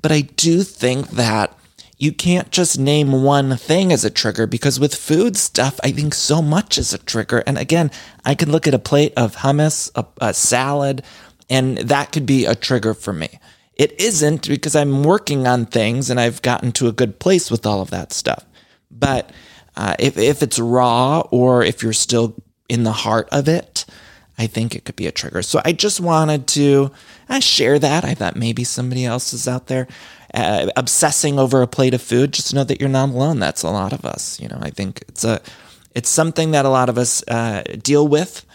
But 0.02 0.12
I 0.12 0.22
do 0.22 0.64
think 0.64 1.10
that 1.12 1.56
you 1.98 2.14
can't 2.14 2.50
just 2.50 2.80
name 2.80 3.24
one 3.24 3.58
thing 3.58 3.92
as 3.92 4.06
a 4.06 4.10
trigger 4.10 4.48
because 4.48 4.80
with 4.80 4.96
food 4.96 5.36
stuff, 5.36 5.80
I 5.84 5.92
think 5.92 6.14
so 6.14 6.42
much 6.42 6.78
is 6.78 6.94
a 6.94 6.98
trigger. 6.98 7.44
And 7.46 7.58
again, 7.58 7.92
I 8.24 8.36
can 8.36 8.52
look 8.52 8.68
at 8.68 8.74
a 8.74 8.80
plate 8.80 9.14
of 9.18 9.38
hummus, 9.38 9.92
a, 9.96 10.06
a 10.26 10.34
salad, 10.34 11.04
and 11.50 11.78
that 11.78 12.14
could 12.14 12.26
be 12.26 12.46
a 12.46 12.56
trigger 12.56 12.94
for 12.94 13.12
me. 13.12 13.40
It 13.76 14.00
isn't 14.00 14.48
because 14.48 14.76
I'm 14.76 15.04
working 15.04 15.46
on 15.46 15.66
things 15.66 16.10
and 16.10 16.20
I've 16.20 16.42
gotten 16.42 16.72
to 16.74 16.88
a 16.88 16.94
good 16.94 17.20
place 17.20 17.52
with 17.52 17.66
all 17.66 17.82
of 17.82 17.90
that 17.90 18.14
stuff. 18.14 18.46
But 18.90 19.32
uh, 19.76 19.96
if, 20.00 20.18
if 20.18 20.42
it's 20.42 20.60
raw 20.60 21.22
or 21.32 21.64
if 21.64 21.84
you're 21.84 21.94
still 21.94 22.36
in 22.70 22.84
the 22.84 22.92
heart 22.92 23.28
of 23.32 23.50
it, 23.50 23.86
I 24.38 24.48
think 24.48 24.74
it 24.74 24.86
could 24.86 24.96
be 24.96 25.08
a 25.08 25.12
trigger. 25.12 25.42
So 25.42 25.62
I 25.66 25.74
just 25.74 26.00
wanted 26.00 26.48
to 26.48 26.92
uh, 27.30 27.40
share 27.40 27.80
that. 27.80 28.04
I 28.04 28.14
thought 28.14 28.36
maybe 28.36 28.64
somebody 28.64 29.06
else 29.06 29.34
is 29.34 29.48
out 29.48 29.68
there 29.68 29.88
uh, 30.34 30.68
obsessing 30.76 31.40
over 31.40 31.62
a 31.62 31.68
plate 31.68 31.94
of 31.94 32.02
food, 32.02 32.34
just 32.34 32.54
know 32.54 32.64
that 32.64 32.80
you're 32.80 32.90
not 32.90 33.10
alone. 33.10 33.40
That's 33.40 33.64
a 33.64 33.70
lot 33.70 33.94
of 33.94 34.06
us. 34.06 34.40
You 34.40 34.48
know, 34.48 34.60
I 34.62 34.70
think 34.70 35.04
it's 35.08 35.24
a 35.24 35.42
it's 35.96 36.10
something 36.10 36.52
that 36.52 36.66
a 36.66 36.70
lot 36.70 36.90
of 36.90 36.98
us 36.98 37.24
uh, 37.28 37.64
deal 37.82 38.08
with, 38.08 38.46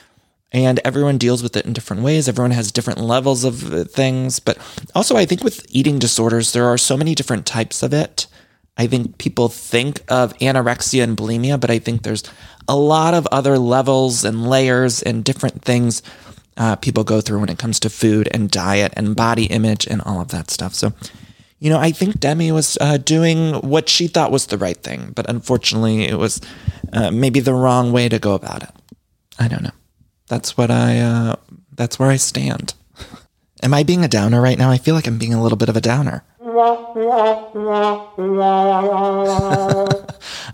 and 0.53 0.81
everyone 0.85 1.19
deals 1.19 1.43
with 1.43 1.57
it 1.57 1.67
in 1.67 1.73
different 1.73 2.03
ways. 2.03 2.29
Everyone 2.29 2.53
has 2.53 2.71
different 2.71 3.01
levels 3.01 3.45
of 3.45 3.73
uh, 3.73 3.85
things, 3.85 4.39
but 4.39 4.57
also 4.95 5.17
I 5.17 5.25
think 5.25 5.43
with 5.43 5.67
eating 5.69 5.99
disorders, 5.99 6.53
there 6.53 6.67
are 6.67 6.79
so 6.79 6.97
many 6.97 7.15
different 7.15 7.47
types 7.47 7.83
of 7.83 7.93
it. 7.93 8.27
I 8.77 8.87
think 8.87 9.19
people 9.19 9.49
think 9.49 10.03
of 10.09 10.37
anorexia 10.39 11.05
and 11.05 11.17
bulimia, 11.17 11.61
but 11.61 11.71
I 11.71 11.79
think 11.79 12.03
there's 12.03 12.25
a 12.67 12.77
lot 12.77 13.15
of 13.15 13.27
other 13.31 13.59
levels 13.59 14.25
and 14.25 14.49
layers 14.49 15.03
and 15.03 15.25
different 15.25 15.63
things 15.63 16.03
uh, 16.57 16.77
people 16.77 17.05
go 17.05 17.21
through 17.21 17.41
when 17.41 17.49
it 17.49 17.59
comes 17.59 17.81
to 17.81 17.91
food 17.91 18.29
and 18.33 18.51
diet 18.51 18.93
and 18.97 19.17
body 19.17 19.47
image 19.47 19.87
and 19.87 20.03
all 20.03 20.21
of 20.21 20.29
that 20.29 20.51
stuff. 20.51 20.75
So 20.75 20.93
you 21.65 21.71
know, 21.71 21.79
I 21.79 21.93
think 21.93 22.21
Demi 22.21 22.53
was 22.53 22.77
uh, 22.79 22.99
doing 22.99 23.55
what 23.55 23.89
she 23.89 24.07
thought 24.07 24.31
was 24.31 24.47
the 24.47 24.59
right 24.59 24.77
thing, 24.77 25.13
but 25.15 25.31
unfortunately, 25.31 26.05
it 26.05 26.19
was 26.19 26.39
uh, 26.93 27.11
maybe 27.11 27.41
the 27.41 27.55
wrong 27.55 27.91
way 27.91 28.07
to 28.09 28.19
go 28.19 28.35
about 28.35 28.63
it. 28.63 28.69
I 29.39 29.49
don't 29.49 29.63
know. 29.63 29.73
That's 30.29 30.59
what 30.59 30.71
I. 30.71 31.01
Uh, 31.01 31.37
that's 31.75 31.99
where 31.99 32.11
I 32.11 32.17
stand. 32.17 32.75
Am 33.63 33.73
I 33.73 33.83
being 33.83 34.05
a 34.05 34.09
downer 34.09 34.43
right 34.43 34.59
now? 34.59 34.71
I 34.71 34.77
feel 34.77 34.95
like 34.95 35.07
I'm 35.07 35.17
being 35.17 35.33
a 35.33 35.43
little 35.43 35.57
bit 35.57 35.71
of 35.71 35.77
a 35.77 35.81
downer. 35.81 36.23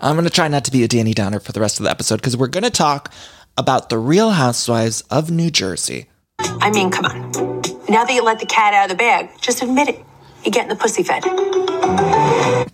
I'm 0.01 0.15
going 0.15 0.25
to 0.25 0.31
try 0.31 0.47
not 0.47 0.65
to 0.67 0.71
be 0.71 0.85
a 0.85 0.89
Danny 0.89 1.13
Downer 1.13 1.41
for 1.41 1.51
the 1.51 1.61
rest 1.61 1.81
of 1.81 1.85
the 1.85 1.91
episode 1.91 2.17
because 2.17 2.37
we're 2.37 2.47
going 2.47 2.63
to 2.63 2.71
talk 2.71 3.13
about 3.61 3.91
the 3.91 3.99
Real 3.99 4.31
Housewives 4.31 5.03
of 5.11 5.31
New 5.31 5.51
Jersey. 5.51 6.07
I 6.39 6.71
mean, 6.71 6.91
come 6.91 7.05
on. 7.05 7.31
Now 7.91 8.05
that 8.05 8.15
you 8.15 8.25
let 8.25 8.41
the 8.41 8.47
cat 8.47 8.73
out 8.73 8.85
of 8.85 8.91
the 8.91 8.97
bag, 8.97 9.29
just 9.43 9.63
admit 9.63 9.91
it. 9.91 10.03
You're 10.43 10.51
getting 10.51 10.71
the 10.71 10.77
pussy 10.77 11.03
fed. 11.03 11.25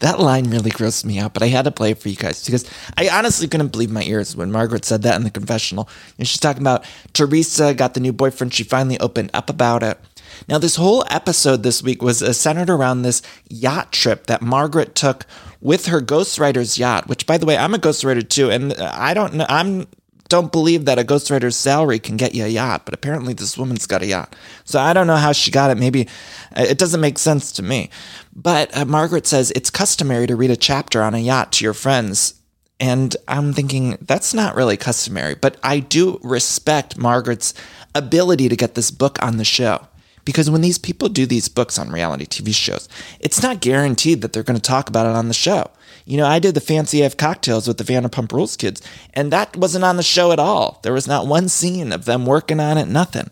that 0.00 0.18
line 0.18 0.50
really 0.50 0.72
grossed 0.72 1.04
me 1.04 1.20
out, 1.20 1.34
but 1.34 1.44
I 1.44 1.46
had 1.46 1.66
to 1.66 1.70
play 1.70 1.92
it 1.92 1.98
for 1.98 2.08
you 2.08 2.16
guys 2.16 2.44
because 2.44 2.68
I 2.96 3.08
honestly 3.08 3.46
couldn't 3.46 3.68
believe 3.68 3.92
my 3.92 4.02
ears 4.02 4.34
when 4.34 4.50
Margaret 4.50 4.84
said 4.84 5.02
that 5.02 5.14
in 5.14 5.22
the 5.22 5.30
confessional. 5.30 5.88
And 6.18 6.26
she's 6.26 6.40
talking 6.40 6.62
about 6.62 6.84
Teresa 7.12 7.72
got 7.72 7.94
the 7.94 8.00
new 8.00 8.12
boyfriend. 8.12 8.54
She 8.54 8.64
finally 8.64 8.98
opened 8.98 9.30
up 9.34 9.48
about 9.48 9.84
it. 9.84 10.00
Now, 10.48 10.58
this 10.58 10.76
whole 10.76 11.04
episode 11.10 11.62
this 11.62 11.82
week 11.82 12.02
was 12.02 12.22
uh, 12.22 12.32
centered 12.32 12.70
around 12.70 13.02
this 13.02 13.22
yacht 13.48 13.92
trip 13.92 14.26
that 14.26 14.42
Margaret 14.42 14.94
took 14.94 15.26
with 15.60 15.86
her 15.86 16.00
ghostwriter's 16.00 16.78
yacht, 16.78 17.08
which, 17.08 17.26
by 17.26 17.38
the 17.38 17.46
way, 17.46 17.56
I'm 17.56 17.74
a 17.74 17.78
ghostwriter 17.78 18.26
too. 18.28 18.50
And 18.50 18.72
uh, 18.72 18.92
I 18.94 19.14
don't 19.14 19.34
know, 19.34 19.46
I'm 19.48 19.86
don't 20.28 20.50
believe 20.50 20.86
that 20.86 20.98
a 20.98 21.04
ghostwriter's 21.04 21.56
salary 21.56 21.98
can 21.98 22.16
get 22.16 22.34
you 22.34 22.44
a 22.44 22.48
yacht, 22.48 22.84
but 22.84 22.94
apparently 22.94 23.32
this 23.32 23.56
woman's 23.56 23.86
got 23.86 24.02
a 24.02 24.06
yacht. 24.06 24.34
So 24.64 24.80
I 24.80 24.92
don't 24.92 25.06
know 25.06 25.16
how 25.16 25.32
she 25.32 25.50
got 25.50 25.70
it. 25.70 25.78
Maybe 25.78 26.08
uh, 26.56 26.66
it 26.68 26.78
doesn't 26.78 27.00
make 27.00 27.18
sense 27.18 27.52
to 27.52 27.62
me. 27.62 27.90
But 28.34 28.76
uh, 28.76 28.84
Margaret 28.84 29.26
says 29.26 29.52
it's 29.52 29.70
customary 29.70 30.26
to 30.26 30.36
read 30.36 30.50
a 30.50 30.56
chapter 30.56 31.02
on 31.02 31.14
a 31.14 31.18
yacht 31.18 31.52
to 31.52 31.64
your 31.64 31.74
friends. 31.74 32.34
And 32.78 33.16
I'm 33.26 33.52
thinking 33.52 33.96
that's 34.02 34.34
not 34.34 34.54
really 34.54 34.76
customary, 34.76 35.34
but 35.34 35.56
I 35.62 35.78
do 35.80 36.20
respect 36.22 36.98
Margaret's 36.98 37.54
ability 37.94 38.48
to 38.48 38.56
get 38.56 38.74
this 38.74 38.90
book 38.90 39.22
on 39.22 39.38
the 39.38 39.44
show. 39.44 39.86
Because 40.26 40.50
when 40.50 40.60
these 40.60 40.76
people 40.76 41.08
do 41.08 41.24
these 41.24 41.48
books 41.48 41.78
on 41.78 41.88
reality 41.88 42.26
TV 42.26 42.52
shows, 42.52 42.88
it's 43.20 43.42
not 43.42 43.60
guaranteed 43.60 44.20
that 44.20 44.34
they're 44.34 44.42
going 44.42 44.60
to 44.60 44.62
talk 44.62 44.90
about 44.90 45.06
it 45.06 45.16
on 45.16 45.28
the 45.28 45.34
show. 45.34 45.70
You 46.04 46.16
know, 46.18 46.26
I 46.26 46.40
did 46.40 46.54
the 46.54 46.60
Fancy 46.60 47.02
F 47.02 47.16
cocktails 47.16 47.66
with 47.66 47.78
the 47.78 47.84
Vanderpump 47.84 48.32
Rules 48.32 48.56
kids, 48.56 48.82
and 49.14 49.32
that 49.32 49.56
wasn't 49.56 49.84
on 49.84 49.96
the 49.96 50.02
show 50.02 50.32
at 50.32 50.40
all. 50.40 50.80
There 50.82 50.92
was 50.92 51.06
not 51.06 51.28
one 51.28 51.48
scene 51.48 51.92
of 51.92 52.04
them 52.04 52.26
working 52.26 52.60
on 52.60 52.76
it, 52.76 52.88
nothing. 52.88 53.30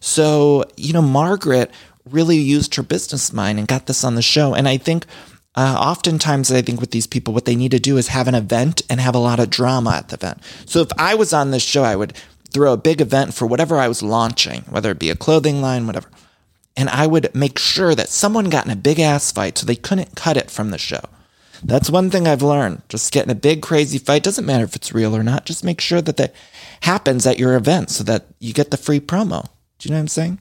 So, 0.00 0.64
you 0.76 0.92
know, 0.92 1.02
Margaret 1.02 1.70
really 2.10 2.36
used 2.36 2.74
her 2.74 2.82
business 2.82 3.32
mind 3.32 3.58
and 3.58 3.66
got 3.66 3.86
this 3.86 4.04
on 4.04 4.14
the 4.14 4.22
show. 4.22 4.54
And 4.54 4.68
I 4.68 4.76
think 4.76 5.06
uh, 5.54 5.76
oftentimes, 5.80 6.52
I 6.52 6.60
think 6.60 6.78
with 6.78 6.90
these 6.90 7.06
people, 7.06 7.32
what 7.32 7.46
they 7.46 7.56
need 7.56 7.70
to 7.70 7.78
do 7.78 7.96
is 7.96 8.08
have 8.08 8.28
an 8.28 8.34
event 8.34 8.82
and 8.90 9.00
have 9.00 9.14
a 9.14 9.18
lot 9.18 9.40
of 9.40 9.48
drama 9.48 9.92
at 9.92 10.08
the 10.08 10.16
event. 10.16 10.42
So 10.66 10.82
if 10.82 10.88
I 10.98 11.14
was 11.14 11.32
on 11.32 11.52
this 11.52 11.62
show, 11.62 11.84
I 11.84 11.96
would 11.96 12.12
throw 12.50 12.74
a 12.74 12.78
big 12.78 13.00
event 13.00 13.32
for 13.32 13.46
whatever 13.46 13.78
I 13.78 13.88
was 13.88 14.02
launching, 14.02 14.62
whether 14.68 14.90
it 14.90 14.98
be 14.98 15.08
a 15.08 15.16
clothing 15.16 15.62
line, 15.62 15.86
whatever 15.86 16.08
and 16.76 16.88
I 16.88 17.06
would 17.06 17.34
make 17.34 17.58
sure 17.58 17.94
that 17.94 18.08
someone 18.08 18.50
got 18.50 18.64
in 18.64 18.72
a 18.72 18.76
big 18.76 18.98
ass 18.98 19.30
fight 19.30 19.58
so 19.58 19.66
they 19.66 19.76
couldn't 19.76 20.16
cut 20.16 20.36
it 20.36 20.50
from 20.50 20.70
the 20.70 20.78
show. 20.78 21.00
That's 21.62 21.88
one 21.88 22.10
thing 22.10 22.26
I've 22.26 22.42
learned. 22.42 22.82
Just 22.88 23.12
get 23.12 23.24
in 23.24 23.30
a 23.30 23.34
big 23.34 23.62
crazy 23.62 23.98
fight 23.98 24.22
doesn't 24.22 24.44
matter 24.44 24.64
if 24.64 24.76
it's 24.76 24.92
real 24.92 25.16
or 25.16 25.22
not. 25.22 25.46
Just 25.46 25.64
make 25.64 25.80
sure 25.80 26.02
that 26.02 26.16
that 26.18 26.34
happens 26.82 27.26
at 27.26 27.38
your 27.38 27.56
event 27.56 27.90
so 27.90 28.04
that 28.04 28.26
you 28.38 28.52
get 28.52 28.70
the 28.70 28.76
free 28.76 29.00
promo. 29.00 29.48
Do 29.78 29.88
you 29.88 29.90
know 29.90 29.96
what 29.96 30.02
I'm 30.02 30.08
saying? 30.08 30.40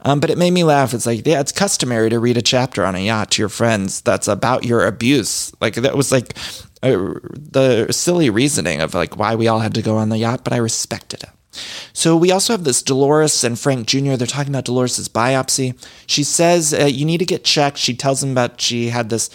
Um, 0.00 0.18
but 0.18 0.30
it 0.30 0.38
made 0.38 0.52
me 0.52 0.64
laugh. 0.64 0.94
It's 0.94 1.06
like, 1.06 1.26
yeah, 1.26 1.40
it's 1.40 1.52
customary 1.52 2.10
to 2.10 2.18
read 2.18 2.36
a 2.36 2.42
chapter 2.42 2.84
on 2.84 2.94
a 2.94 3.00
yacht 3.00 3.32
to 3.32 3.42
your 3.42 3.48
friends 3.48 4.00
that's 4.00 4.26
about 4.26 4.64
your 4.64 4.86
abuse. 4.86 5.52
Like 5.60 5.74
that 5.74 5.96
was 5.96 6.10
like 6.10 6.36
uh, 6.82 7.14
the 7.34 7.88
silly 7.90 8.30
reasoning 8.30 8.80
of 8.80 8.94
like 8.94 9.16
why 9.16 9.34
we 9.34 9.46
all 9.46 9.60
had 9.60 9.74
to 9.74 9.82
go 9.82 9.96
on 9.96 10.08
the 10.08 10.18
yacht, 10.18 10.42
but 10.42 10.52
I 10.52 10.56
respected 10.56 11.22
it. 11.22 11.30
So 11.92 12.16
we 12.16 12.30
also 12.30 12.52
have 12.52 12.64
this 12.64 12.82
Dolores 12.82 13.44
and 13.44 13.58
Frank 13.58 13.86
Jr. 13.86 14.14
They're 14.14 14.26
talking 14.26 14.52
about 14.52 14.64
Dolores's 14.64 15.08
biopsy. 15.08 15.74
She 16.06 16.24
says 16.24 16.74
uh, 16.74 16.84
you 16.84 17.04
need 17.04 17.18
to 17.18 17.24
get 17.24 17.44
checked. 17.44 17.78
She 17.78 17.94
tells 17.94 18.22
him 18.22 18.32
about 18.32 18.60
she 18.60 18.88
had 18.88 19.10
this 19.10 19.30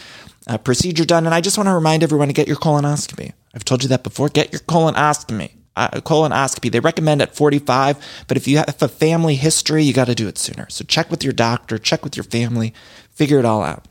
uh, 0.48 0.58
procedure 0.58 1.06
done, 1.06 1.26
and 1.26 1.36
I 1.36 1.42
just 1.42 1.58
want 1.58 1.68
to 1.68 1.74
remind 1.74 2.04
everyone 2.04 2.28
to 2.28 2.34
get 2.34 2.48
your 2.48 2.58
colonoscopy. 2.58 3.34
I've 3.54 3.66
told 3.66 3.84
you 3.84 3.90
that 3.90 4.04
before. 4.04 4.30
Get 4.30 4.52
your 4.52 4.62
colonoscopy. 4.62 5.52
Uh, 5.76 5.90
colonoscopy. 6.02 6.72
They 6.72 6.82
recommend 6.82 7.22
at 7.22 7.36
45, 7.36 8.26
but 8.28 8.36
if 8.36 8.48
you 8.48 8.58
have 8.58 8.82
a 8.82 8.88
family 8.88 9.36
history, 9.36 9.84
you 9.84 9.94
got 9.94 10.06
to 10.06 10.16
do 10.16 10.28
it 10.28 10.38
sooner. 10.38 10.68
So 10.70 10.84
check 10.84 11.10
with 11.10 11.24
your 11.24 11.32
doctor, 11.32 11.78
check 11.78 12.04
with 12.04 12.18
your 12.18 12.26
family, 12.26 12.74
figure 13.12 13.40
it 13.40 13.46
all 13.46 13.64
out. 13.64 13.88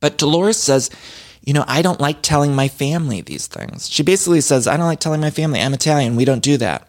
But 0.00 0.18
Dolores 0.18 0.58
says, 0.58 0.90
you 1.42 1.54
know, 1.54 1.64
I 1.66 1.80
don't 1.80 2.00
like 2.00 2.20
telling 2.20 2.54
my 2.54 2.68
family 2.68 3.22
these 3.22 3.46
things. 3.46 3.88
She 3.88 4.02
basically 4.02 4.42
says, 4.42 4.66
I 4.66 4.76
don't 4.76 4.86
like 4.86 5.00
telling 5.00 5.22
my 5.22 5.30
family. 5.30 5.60
I'm 5.60 5.72
Italian. 5.72 6.14
We 6.14 6.26
don't 6.26 6.42
do 6.42 6.58
that. 6.58 6.86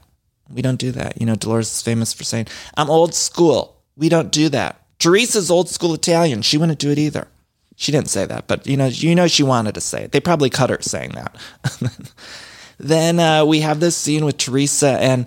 We 0.53 0.61
don't 0.61 0.79
do 0.79 0.91
that. 0.91 1.19
You 1.19 1.25
know, 1.25 1.35
Dolores 1.35 1.67
is 1.67 1.81
famous 1.81 2.13
for 2.13 2.23
saying, 2.23 2.47
I'm 2.75 2.89
old 2.89 3.13
school. 3.13 3.81
We 3.95 4.09
don't 4.09 4.31
do 4.31 4.49
that. 4.49 4.81
Teresa's 4.99 5.49
old 5.49 5.69
school 5.69 5.93
Italian. 5.93 6.41
She 6.41 6.57
wouldn't 6.57 6.79
do 6.79 6.91
it 6.91 6.99
either. 6.99 7.27
She 7.75 7.93
didn't 7.93 8.09
say 8.09 8.25
that, 8.25 8.47
but 8.47 8.67
you 8.67 8.75
know, 8.75 8.87
you 8.87 9.15
know, 9.15 9.27
she 9.27 9.43
wanted 9.43 9.75
to 9.75 9.81
say 9.81 10.03
it. 10.03 10.11
They 10.11 10.19
probably 10.19 10.49
cut 10.49 10.69
her 10.69 10.79
saying 10.81 11.11
that. 11.11 11.37
then 12.77 13.19
uh, 13.19 13.45
we 13.45 13.61
have 13.61 13.79
this 13.79 13.95
scene 13.95 14.25
with 14.25 14.37
Teresa 14.37 14.97
and 14.99 15.25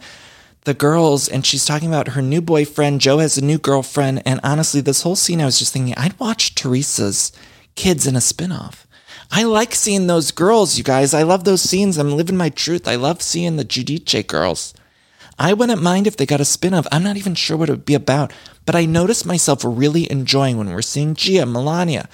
the 0.65 0.75
girls, 0.75 1.29
and 1.29 1.47
she's 1.47 1.65
talking 1.65 1.89
about 1.89 2.09
her 2.09 2.21
new 2.21 2.43
boyfriend. 2.43 3.01
Joe 3.01 3.19
has 3.19 3.39
a 3.39 3.45
new 3.45 3.59
girlfriend, 3.59 4.23
and 4.27 4.39
honestly, 4.45 4.83
this 4.83 5.03
whole 5.03 5.17
scene, 5.17 5.41
I 5.41 5.47
was 5.47 5.59
just 5.59 5.73
thinking, 5.73 5.95
I'd 5.97 6.19
watch 6.21 6.55
Teresa's 6.55 7.33
kids 7.75 8.07
in 8.07 8.17
a 8.17 8.21
spinoff. 8.21 8.85
I 9.31 9.45
like 9.45 9.75
seeing 9.75 10.07
those 10.07 10.31
girls, 10.31 10.77
you 10.77 10.85
guys. 10.85 11.15
I 11.15 11.23
love 11.23 11.45
those 11.45 11.63
scenes. 11.63 11.97
I'm 11.97 12.13
living 12.13 12.37
my 12.37 12.51
truth. 12.51 12.87
I 12.87 12.97
love 12.97 13.23
seeing 13.23 13.57
the 13.57 13.65
Giudice 13.65 14.27
girls. 14.27 14.75
I 15.39 15.53
wouldn't 15.53 15.83
mind 15.83 16.07
if 16.07 16.17
they 16.17 16.27
got 16.27 16.41
a 16.41 16.45
spin 16.45 16.75
off. 16.75 16.87
I'm 16.93 17.03
not 17.03 17.17
even 17.17 17.35
sure 17.35 17.57
what 17.57 17.69
it 17.69 17.73
would 17.73 17.85
be 17.85 17.95
about, 17.95 18.33
but 18.67 18.77
I 18.77 18.85
noticed 18.85 19.27
myself 19.27 19.63
really 19.65 20.11
enjoying 20.11 20.59
when 20.59 20.71
we're 20.71 20.83
seeing 20.83 21.15
Gia, 21.15 21.43
Milania, 21.43 22.09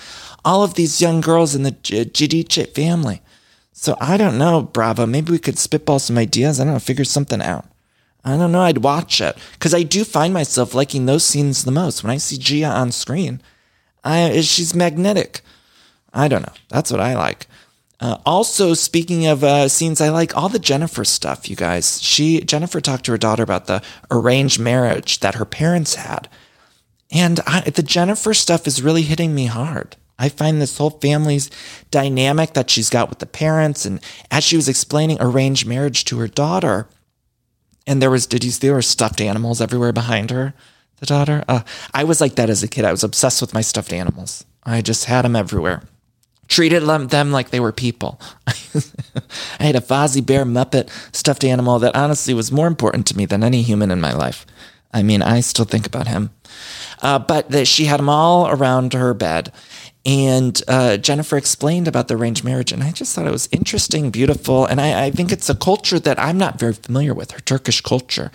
all 0.44 0.62
of 0.62 0.75
these 0.75 1.00
young 1.00 1.20
girls 1.20 1.54
in 1.54 1.62
the 1.62 1.72
Giudice 1.72 2.75
family. 2.75 3.20
So 3.72 3.96
I 4.00 4.16
don't 4.16 4.38
know, 4.38 4.62
Bravo. 4.62 5.06
Maybe 5.06 5.30
we 5.30 5.38
could 5.38 5.58
spitball 5.58 5.98
some 5.98 6.18
ideas. 6.18 6.58
I 6.58 6.64
don't 6.64 6.75
know, 6.75 6.78
figure 6.80 7.04
something 7.04 7.42
out. 7.42 7.66
I 8.25 8.37
don't 8.37 8.52
know. 8.52 8.62
I'd 8.62 8.78
watch 8.78 9.20
it 9.20 9.37
because 9.52 9.72
I 9.72 9.84
do 9.84 10.04
find 10.04 10.34
myself 10.34 10.75
liking 10.75 11.06
those 11.06 11.25
scenes 11.25 11.64
the 11.64 11.70
most. 11.70 12.02
When 12.02 12.10
I 12.10 12.16
see 12.16 12.37
Gia 12.37 12.66
on 12.66 12.92
screen, 12.92 13.40
I, 14.04 14.40
she's 14.40 14.75
magnetic. 14.75 15.42
I 16.12 16.28
don't 16.28 16.42
know. 16.42 16.52
That's 16.68 16.90
what 16.90 17.00
I 17.00 17.14
like. 17.14 17.46
Uh, 18.00 18.19
also, 18.25 18.75
speaking 18.75 19.26
of 19.26 19.43
uh, 19.43 19.67
scenes 19.69 20.00
I 20.00 20.11
like, 20.11 20.37
all 20.37 20.49
the 20.49 20.61
Jennifer 20.61 21.05
stuff, 21.05 21.50
you 21.50 21.57
guys. 21.57 22.00
She 22.00 22.40
Jennifer 22.40 22.81
talked 22.81 23.05
to 23.07 23.12
her 23.12 23.19
daughter 23.19 23.43
about 23.43 23.67
the 23.67 23.83
arranged 24.11 24.61
marriage 24.61 25.19
that 25.21 25.35
her 25.35 25.45
parents 25.45 25.97
had, 25.97 26.28
and 27.11 27.40
I, 27.47 27.62
the 27.62 27.83
Jennifer 27.83 28.35
stuff 28.35 28.67
is 28.69 28.83
really 28.83 29.02
hitting 29.02 29.35
me 29.35 29.47
hard. 29.47 29.97
I 30.17 30.28
find 30.28 30.61
this 30.61 30.78
whole 30.78 30.90
family's 30.90 31.50
dynamic 31.90 32.55
that 32.55 32.71
she's 32.71 32.90
got 32.90 33.09
with 33.09 33.19
the 33.19 33.26
parents, 33.26 33.85
and 33.85 34.00
as 34.31 34.45
she 34.45 34.57
was 34.57 34.69
explaining 34.69 35.19
arranged 35.21 35.67
marriage 35.67 36.05
to 36.07 36.19
her 36.19 36.28
daughter, 36.28 36.87
and 37.85 38.00
there 38.00 38.11
was 38.11 38.28
did 38.28 38.45
you 38.45 38.52
see 38.52 38.69
there 38.69 38.76
were 38.76 38.83
stuffed 38.83 39.21
animals 39.21 39.61
everywhere 39.61 39.93
behind 39.93 40.31
her, 40.31 40.55
the 40.99 41.07
daughter. 41.07 41.45
Uh, 41.49 41.62
I 41.93 42.05
was 42.05 42.21
like 42.21 42.37
that 42.37 42.50
as 42.50 42.62
a 42.62 42.69
kid. 42.69 42.85
I 42.85 42.93
was 42.93 43.02
obsessed 43.02 43.40
with 43.40 43.55
my 43.55 43.61
stuffed 43.61 43.93
animals. 43.93 44.45
I 44.62 44.83
just 44.83 45.07
had 45.07 45.23
them 45.23 45.35
everywhere 45.35 45.83
treated 46.49 46.83
them 46.83 47.31
like 47.31 47.50
they 47.50 47.61
were 47.61 47.73
people. 47.73 48.21
I 48.47 49.64
had 49.64 49.76
a 49.76 49.81
Fozzie 49.81 50.25
Bear 50.25 50.45
Muppet 50.45 50.90
stuffed 51.14 51.45
animal 51.45 51.78
that 51.78 51.95
honestly 51.95 52.35
was 52.35 52.50
more 52.50 52.67
important 52.67 53.07
to 53.09 53.17
me 53.17 53.26
than 53.26 53.45
any 53.45 53.62
human 53.62 53.90
in 53.90 54.00
my 54.00 54.12
life. 54.12 54.47
I 54.93 55.02
mean, 55.02 55.21
I 55.23 55.40
still 55.40 55.67
think 55.67 55.87
about 55.87 56.09
him. 56.09 56.31
Uh, 57.02 57.19
but 57.19 57.50
the, 57.50 57.64
she 57.64 57.85
had 57.85 58.00
them 58.00 58.09
all 58.09 58.49
around 58.49 58.95
her 58.95 59.12
bed. 59.14 59.52
And 60.07 60.61
uh, 60.67 60.97
Jennifer 60.97 61.37
explained 61.37 61.87
about 61.87 62.09
the 62.09 62.17
arranged 62.17 62.43
marriage, 62.43 62.73
and 62.73 62.83
I 62.83 62.93
just 62.93 63.14
thought 63.14 63.26
it 63.26 63.33
was 63.33 63.49
interesting, 63.52 64.11
beautiful. 64.11 64.64
And 64.64 64.81
I, 64.81 65.07
I 65.07 65.11
think 65.11 65.31
it's 65.31 65.50
a 65.50 65.55
culture 65.55 65.99
that 65.99 66.19
I'm 66.19 66.38
not 66.38 66.59
very 66.59 66.73
familiar 66.73 67.12
with, 67.12 67.33
her 67.33 67.40
Turkish 67.40 67.83
culture. 67.83 68.31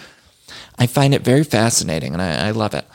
I 0.78 0.86
find 0.86 1.16
it 1.16 1.24
very 1.24 1.44
fascinating, 1.44 2.14
and 2.14 2.22
I, 2.22 2.50
I 2.50 2.52
love 2.52 2.76
it. 2.76 2.86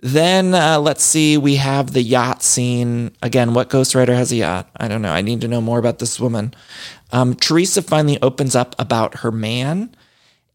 Then 0.00 0.54
uh, 0.54 0.78
let's 0.78 1.02
see, 1.02 1.38
we 1.38 1.56
have 1.56 1.92
the 1.92 2.02
yacht 2.02 2.42
scene. 2.42 3.12
Again, 3.22 3.54
what 3.54 3.70
ghostwriter 3.70 4.14
has 4.14 4.30
a 4.30 4.36
yacht? 4.36 4.68
I 4.76 4.88
don't 4.88 5.02
know. 5.02 5.12
I 5.12 5.22
need 5.22 5.40
to 5.40 5.48
know 5.48 5.60
more 5.60 5.78
about 5.78 5.98
this 5.98 6.20
woman. 6.20 6.52
Um, 7.12 7.34
Teresa 7.34 7.82
finally 7.82 8.20
opens 8.20 8.54
up 8.54 8.74
about 8.78 9.18
her 9.18 9.32
man, 9.32 9.94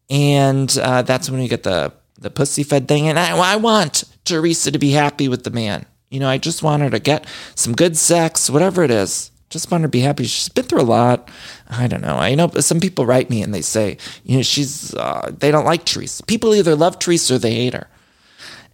and 0.08 0.76
uh, 0.80 1.02
that's 1.02 1.28
when 1.28 1.40
we 1.40 1.48
get 1.48 1.64
the 1.64 1.92
the 2.18 2.30
pussy 2.30 2.62
fed 2.62 2.86
thing. 2.86 3.08
And 3.08 3.18
I, 3.18 3.36
I 3.36 3.56
want 3.56 4.04
Teresa 4.24 4.70
to 4.70 4.78
be 4.78 4.90
happy 4.90 5.28
with 5.28 5.42
the 5.42 5.50
man. 5.50 5.86
You 6.08 6.20
know, 6.20 6.28
I 6.28 6.38
just 6.38 6.62
want 6.62 6.82
her 6.82 6.90
to 6.90 7.00
get 7.00 7.26
some 7.54 7.74
good 7.74 7.96
sex, 7.96 8.48
whatever 8.48 8.84
it 8.84 8.90
is. 8.90 9.30
Just 9.50 9.70
want 9.70 9.82
her 9.82 9.88
to 9.88 9.90
be 9.90 10.00
happy. 10.00 10.24
She's 10.24 10.48
been 10.48 10.64
through 10.64 10.80
a 10.80 10.84
lot. 10.84 11.28
I 11.68 11.86
don't 11.86 12.00
know. 12.00 12.16
I 12.16 12.34
know 12.34 12.48
some 12.60 12.80
people 12.80 13.06
write 13.06 13.28
me 13.28 13.42
and 13.42 13.52
they 13.52 13.60
say, 13.60 13.98
you 14.24 14.36
know, 14.36 14.42
she's 14.42 14.94
uh, 14.94 15.32
they 15.36 15.50
don't 15.50 15.64
like 15.64 15.84
Teresa. 15.84 16.22
People 16.24 16.54
either 16.54 16.76
love 16.76 16.98
Teresa 16.98 17.34
or 17.34 17.38
they 17.38 17.54
hate 17.54 17.74
her. 17.74 17.88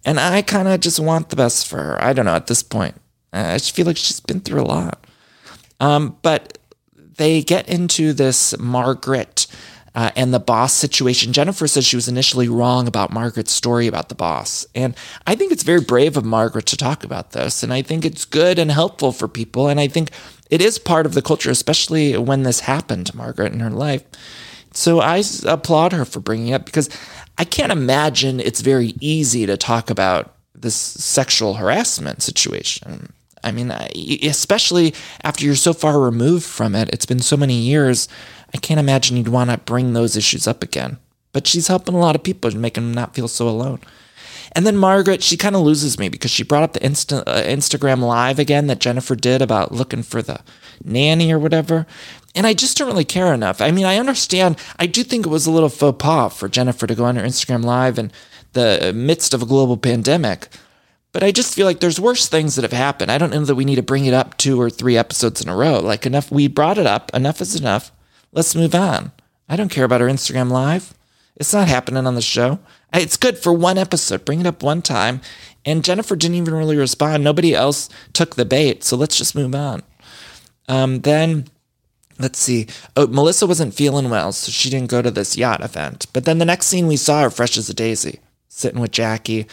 And 0.05 0.19
I 0.19 0.41
kind 0.41 0.67
of 0.67 0.79
just 0.79 0.99
want 0.99 1.29
the 1.29 1.35
best 1.35 1.67
for 1.67 1.77
her. 1.77 2.03
I 2.03 2.13
don't 2.13 2.25
know 2.25 2.35
at 2.35 2.47
this 2.47 2.63
point. 2.63 2.95
I 3.33 3.53
just 3.53 3.75
feel 3.75 3.85
like 3.85 3.97
she's 3.97 4.19
been 4.19 4.39
through 4.39 4.61
a 4.61 4.63
lot. 4.63 5.05
Um, 5.79 6.17
but 6.21 6.57
they 7.17 7.41
get 7.41 7.69
into 7.69 8.13
this 8.13 8.57
Margaret 8.57 9.45
uh, 9.95 10.11
and 10.15 10.33
the 10.33 10.39
boss 10.39 10.73
situation. 10.73 11.33
Jennifer 11.33 11.67
says 11.67 11.85
she 11.85 11.95
was 11.95 12.07
initially 12.07 12.47
wrong 12.47 12.87
about 12.87 13.11
Margaret's 13.11 13.51
story 13.51 13.87
about 13.87 14.09
the 14.09 14.15
boss. 14.15 14.65
And 14.73 14.95
I 15.27 15.35
think 15.35 15.51
it's 15.51 15.63
very 15.63 15.81
brave 15.81 16.15
of 16.15 16.25
Margaret 16.25 16.65
to 16.67 16.77
talk 16.77 17.03
about 17.03 17.31
this. 17.31 17.63
And 17.63 17.73
I 17.73 17.81
think 17.81 18.05
it's 18.05 18.25
good 18.25 18.59
and 18.59 18.71
helpful 18.71 19.11
for 19.11 19.27
people. 19.27 19.67
And 19.67 19.79
I 19.79 19.87
think 19.87 20.11
it 20.49 20.61
is 20.61 20.79
part 20.79 21.05
of 21.05 21.13
the 21.13 21.21
culture, 21.21 21.51
especially 21.51 22.17
when 22.17 22.43
this 22.43 22.61
happened 22.61 23.07
to 23.07 23.17
Margaret 23.17 23.53
in 23.53 23.59
her 23.59 23.69
life. 23.69 24.03
So 24.73 24.99
I 24.99 25.23
applaud 25.45 25.93
her 25.93 26.05
for 26.05 26.19
bringing 26.19 26.49
it 26.49 26.53
up 26.53 26.65
because 26.65 26.89
I 27.39 27.45
can't 27.45 27.71
imagine 27.71 28.41
it's 28.41 28.59
very 28.59 28.95
easy 28.99 29.45
to 29.45 29.55
talk 29.55 29.89
about 29.89 30.35
this 30.53 30.75
sexual 30.75 31.53
harassment 31.53 32.21
situation. 32.21 33.13
I 33.41 33.51
mean, 33.53 33.71
especially 33.71 34.93
after 35.23 35.45
you're 35.45 35.55
so 35.55 35.71
far 35.71 36.01
removed 36.01 36.45
from 36.45 36.75
it, 36.75 36.89
it's 36.89 37.05
been 37.05 37.21
so 37.21 37.37
many 37.37 37.53
years. 37.53 38.09
I 38.53 38.57
can't 38.57 38.79
imagine 38.79 39.15
you'd 39.15 39.29
want 39.29 39.51
to 39.51 39.57
bring 39.57 39.93
those 39.93 40.17
issues 40.17 40.47
up 40.47 40.61
again. 40.61 40.97
But 41.31 41.47
she's 41.47 41.67
helping 41.67 41.95
a 41.95 41.99
lot 41.99 42.15
of 42.15 42.23
people 42.23 42.51
and 42.51 42.61
making 42.61 42.83
them 42.83 42.93
not 42.93 43.15
feel 43.15 43.29
so 43.29 43.47
alone. 43.47 43.79
And 44.53 44.65
then 44.65 44.75
Margaret, 44.75 45.23
she 45.23 45.37
kind 45.37 45.55
of 45.55 45.61
loses 45.61 45.99
me 45.99 46.09
because 46.09 46.31
she 46.31 46.43
brought 46.43 46.63
up 46.63 46.73
the 46.73 46.79
Insta- 46.79 47.23
uh, 47.25 47.43
Instagram 47.43 48.01
live 48.01 48.39
again 48.39 48.67
that 48.67 48.79
Jennifer 48.79 49.15
did 49.15 49.41
about 49.41 49.71
looking 49.71 50.03
for 50.03 50.21
the 50.21 50.41
nanny 50.83 51.31
or 51.31 51.39
whatever. 51.39 51.85
And 52.35 52.45
I 52.45 52.53
just 52.53 52.77
don't 52.77 52.87
really 52.87 53.05
care 53.05 53.33
enough. 53.33 53.59
I 53.59 53.71
mean, 53.71 53.85
I 53.85 53.97
understand. 53.97 54.57
I 54.77 54.85
do 54.85 55.03
think 55.03 55.25
it 55.25 55.29
was 55.29 55.47
a 55.47 55.51
little 55.51 55.69
faux 55.69 56.01
pas 56.01 56.33
for 56.37 56.47
Jennifer 56.47 56.85
to 56.85 56.95
go 56.95 57.05
on 57.05 57.15
her 57.15 57.23
Instagram 57.23 57.63
live 57.63 57.97
in 57.97 58.11
the 58.53 58.91
midst 58.95 59.33
of 59.33 59.41
a 59.41 59.47
global 59.47 59.77
pandemic. 59.77 60.47
But 61.11 61.23
I 61.23 61.31
just 61.31 61.55
feel 61.55 61.65
like 61.65 61.79
there's 61.79 61.99
worse 61.99 62.27
things 62.27 62.55
that 62.55 62.61
have 62.61 62.71
happened. 62.71 63.11
I 63.11 63.17
don't 63.17 63.31
know 63.31 63.43
that 63.45 63.55
we 63.55 63.65
need 63.65 63.75
to 63.75 63.83
bring 63.83 64.05
it 64.05 64.13
up 64.13 64.37
two 64.37 64.61
or 64.61 64.69
three 64.69 64.95
episodes 64.95 65.41
in 65.41 65.49
a 65.49 65.55
row. 65.55 65.79
Like 65.79 66.05
enough, 66.05 66.31
we 66.31 66.47
brought 66.47 66.77
it 66.77 66.85
up. 66.85 67.09
Enough 67.13 67.41
is 67.41 67.55
enough. 67.55 67.91
Let's 68.31 68.55
move 68.55 68.75
on. 68.75 69.11
I 69.47 69.55
don't 69.55 69.71
care 69.71 69.85
about 69.85 70.01
her 70.01 70.07
Instagram 70.07 70.51
live. 70.51 70.93
It's 71.35 71.53
not 71.53 71.67
happening 71.67 72.05
on 72.05 72.15
the 72.15 72.21
show. 72.21 72.59
It's 72.93 73.17
good 73.17 73.37
for 73.39 73.51
one 73.53 73.77
episode. 73.77 74.25
Bring 74.25 74.41
it 74.41 74.45
up 74.45 74.61
one 74.61 74.83
time. 74.83 75.21
And 75.65 75.83
Jennifer 75.83 76.15
didn't 76.15 76.37
even 76.37 76.53
really 76.53 76.77
respond. 76.77 77.23
Nobody 77.23 77.55
else 77.55 77.89
took 78.13 78.35
the 78.35 78.45
bait. 78.45 78.83
So 78.83 78.95
let's 78.95 79.17
just 79.17 79.35
move 79.35 79.55
on. 79.55 79.81
Um, 80.67 80.99
then 80.99 81.47
let's 82.19 82.39
see. 82.39 82.67
Oh, 82.95 83.07
Melissa 83.07 83.47
wasn't 83.47 83.73
feeling 83.73 84.09
well, 84.09 84.31
so 84.31 84.51
she 84.51 84.69
didn't 84.69 84.89
go 84.89 85.01
to 85.01 85.11
this 85.11 85.37
yacht 85.37 85.63
event. 85.63 86.07
But 86.13 86.25
then 86.25 86.37
the 86.37 86.45
next 86.45 86.67
scene 86.67 86.87
we 86.87 86.97
saw 86.97 87.23
her 87.23 87.29
fresh 87.29 87.57
as 87.57 87.69
a 87.69 87.73
daisy, 87.73 88.19
sitting 88.47 88.79
with 88.79 88.91
Jackie. 88.91 89.47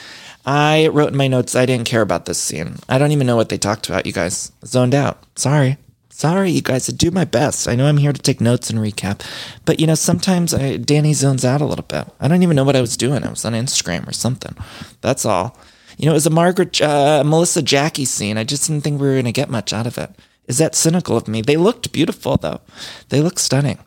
I 0.44 0.88
wrote 0.88 1.10
in 1.12 1.16
my 1.16 1.28
notes 1.28 1.56
I 1.56 1.66
didn't 1.66 1.88
care 1.88 2.02
about 2.02 2.26
this 2.26 2.38
scene. 2.38 2.76
I 2.88 2.98
don't 2.98 3.12
even 3.12 3.26
know 3.26 3.36
what 3.36 3.48
they 3.48 3.58
talked 3.58 3.88
about, 3.88 4.06
you 4.06 4.12
guys. 4.12 4.52
Zoned 4.64 4.94
out. 4.94 5.22
Sorry. 5.36 5.78
Sorry, 6.10 6.50
you 6.50 6.62
guys. 6.62 6.88
I 6.88 6.92
do 6.92 7.10
my 7.10 7.26
best. 7.26 7.68
I 7.68 7.74
know 7.74 7.86
I'm 7.86 7.98
here 7.98 8.12
to 8.12 8.22
take 8.22 8.40
notes 8.40 8.70
and 8.70 8.78
recap, 8.78 9.20
but 9.66 9.80
you 9.80 9.86
know 9.86 9.94
sometimes 9.94 10.54
I, 10.54 10.78
Danny 10.78 11.12
zones 11.12 11.44
out 11.44 11.60
a 11.60 11.66
little 11.66 11.84
bit. 11.84 12.06
I 12.18 12.26
don't 12.26 12.42
even 12.42 12.56
know 12.56 12.64
what 12.64 12.74
I 12.74 12.80
was 12.80 12.96
doing. 12.96 13.22
I 13.22 13.28
was 13.28 13.44
on 13.44 13.52
Instagram 13.52 14.08
or 14.08 14.12
something. 14.12 14.56
That's 15.02 15.26
all. 15.26 15.58
You 15.98 16.06
know, 16.06 16.12
it 16.12 16.14
was 16.14 16.26
a 16.26 16.30
Margaret, 16.30 16.80
uh, 16.80 17.22
Melissa 17.24 17.60
Jackie 17.62 18.04
scene. 18.04 18.38
I 18.38 18.44
just 18.44 18.66
didn't 18.66 18.82
think 18.82 19.00
we 19.00 19.06
were 19.06 19.14
going 19.14 19.24
to 19.26 19.32
get 19.32 19.50
much 19.50 19.72
out 19.72 19.86
of 19.86 19.98
it. 19.98 20.10
Is 20.46 20.58
that 20.58 20.74
cynical 20.74 21.16
of 21.16 21.28
me? 21.28 21.42
They 21.42 21.56
looked 21.56 21.92
beautiful 21.92 22.36
though. 22.36 22.60
They 23.08 23.20
looked 23.20 23.38
stunning, 23.38 23.78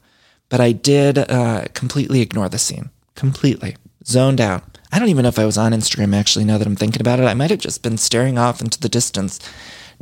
but 0.50 0.60
I 0.60 0.72
did 0.72 1.18
uh, 1.18 1.66
completely 1.74 2.22
ignore 2.22 2.50
the 2.50 2.58
scene. 2.58 2.90
Completely 3.16 3.76
zoned 4.06 4.42
out. 4.42 4.78
I 4.92 5.00
don't 5.00 5.10
even 5.10 5.24
know 5.24 5.30
if 5.30 5.40
I 5.40 5.46
was 5.46 5.58
on 5.58 5.72
Instagram 5.72 6.16
actually. 6.16 6.46
Now 6.46 6.58
that 6.58 6.68
I'm 6.68 6.76
thinking 6.76 7.02
about 7.02 7.20
it, 7.20 7.26
I 7.26 7.34
might 7.34 7.52
have 7.52 7.60
just 7.60 7.84
been 7.84 7.98
staring 7.98 8.38
off 8.38 8.62
into 8.62 8.80
the 8.80 8.90
distance, 8.90 9.40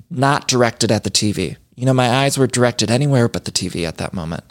not 0.10 0.48
directed 0.48 0.92
at 0.92 1.04
the 1.04 1.12
TV. 1.12 1.58
You 1.76 1.86
know, 1.86 1.94
my 1.94 2.10
eyes 2.10 2.38
were 2.38 2.48
directed 2.48 2.90
anywhere 2.90 3.28
but 3.28 3.46
the 3.46 3.52
TV 3.52 3.88
at 3.88 3.98
that 3.98 4.14
moment. 4.14 4.44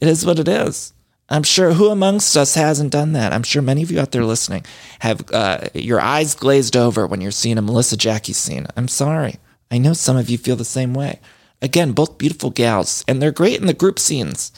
It 0.00 0.08
is 0.08 0.24
what 0.26 0.38
it 0.38 0.48
is. 0.48 0.92
I'm 1.30 1.42
sure 1.42 1.74
who 1.74 1.90
amongst 1.90 2.36
us 2.36 2.54
hasn't 2.54 2.92
done 2.92 3.12
that? 3.12 3.34
I'm 3.34 3.42
sure 3.42 3.60
many 3.60 3.82
of 3.82 3.90
you 3.90 4.00
out 4.00 4.12
there 4.12 4.24
listening 4.24 4.64
have 5.00 5.22
uh, 5.32 5.68
your 5.74 6.00
eyes 6.00 6.34
glazed 6.34 6.74
over 6.74 7.06
when 7.06 7.20
you're 7.20 7.30
seeing 7.30 7.58
a 7.58 7.62
Melissa 7.62 7.98
Jackie 7.98 8.32
scene. 8.32 8.66
I'm 8.76 8.88
sorry. 8.88 9.36
I 9.70 9.78
know 9.78 9.92
some 9.92 10.16
of 10.16 10.30
you 10.30 10.38
feel 10.38 10.56
the 10.56 10.64
same 10.64 10.94
way. 10.94 11.20
Again, 11.60 11.92
both 11.92 12.18
beautiful 12.18 12.50
gals, 12.50 13.04
and 13.08 13.20
they're 13.20 13.32
great 13.32 13.60
in 13.60 13.66
the 13.66 13.74
group 13.74 13.98
scenes. 13.98 14.52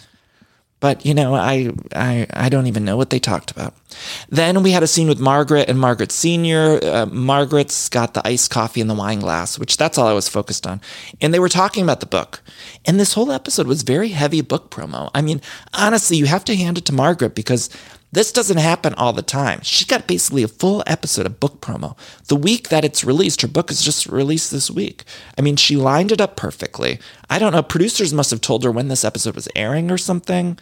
But 0.81 1.05
you 1.05 1.12
know, 1.12 1.35
I, 1.35 1.71
I 1.95 2.26
I 2.33 2.49
don't 2.49 2.67
even 2.67 2.87
know 2.87 2.97
what 2.97 3.11
they 3.11 3.19
talked 3.19 3.50
about. 3.50 3.75
Then 4.31 4.62
we 4.62 4.71
had 4.71 4.83
a 4.83 4.87
scene 4.87 5.09
with 5.09 5.21
Margaret 5.21 5.69
and 5.69 5.79
Margaret 5.79 6.11
Senior. 6.11 6.81
Uh, 6.83 7.07
Margaret's 7.07 7.90
got 7.90 8.14
the 8.14 8.26
iced 8.26 8.50
coffee 8.50 8.81
in 8.81 8.87
the 8.87 8.95
wine 8.95 9.21
glass, 9.21 9.59
which 9.59 9.76
that's 9.76 9.99
all 9.99 10.07
I 10.07 10.14
was 10.14 10.29
focused 10.29 10.67
on. 10.67 10.81
And 11.21 11.35
they 11.35 11.38
were 11.38 11.50
talking 11.50 11.83
about 11.85 12.00
the 12.00 12.07
book. 12.07 12.43
And 12.87 12.99
this 12.99 13.12
whole 13.12 13.31
episode 13.31 13.67
was 13.67 13.83
very 13.83 14.09
heavy 14.09 14.40
book 14.40 14.71
promo. 14.71 15.11
I 15.14 15.21
mean, 15.21 15.43
honestly, 15.75 16.17
you 16.17 16.25
have 16.26 16.45
to 16.47 16.57
hand 16.57 16.79
it 16.79 16.87
to 16.87 16.95
Margaret 16.95 17.35
because 17.35 17.69
this 18.12 18.33
doesn't 18.33 18.59
happen 18.59 18.95
all 18.95 19.12
the 19.12 19.23
time. 19.23 19.61
She 19.62 19.85
got 19.85 20.09
basically 20.09 20.43
a 20.43 20.49
full 20.49 20.83
episode 20.87 21.26
of 21.26 21.38
book 21.38 21.61
promo. 21.61 21.97
The 22.26 22.37
week 22.37 22.69
that 22.69 22.85
it's 22.85 23.05
released, 23.05 23.43
her 23.43 23.49
book 23.49 23.71
is 23.71 23.83
just 23.83 24.07
released 24.07 24.50
this 24.50 24.71
week. 24.71 25.05
I 25.38 25.43
mean, 25.43 25.57
she 25.57 25.76
lined 25.76 26.11
it 26.11 26.21
up 26.21 26.37
perfectly. 26.37 26.99
I 27.29 27.38
don't 27.38 27.52
know, 27.52 27.62
producers 27.62 28.12
must 28.12 28.31
have 28.31 28.40
told 28.40 28.64
her 28.64 28.73
when 28.73 28.88
this 28.88 29.05
episode 29.05 29.37
was 29.37 29.49
airing 29.55 29.90
or 29.90 29.99
something 29.99 30.59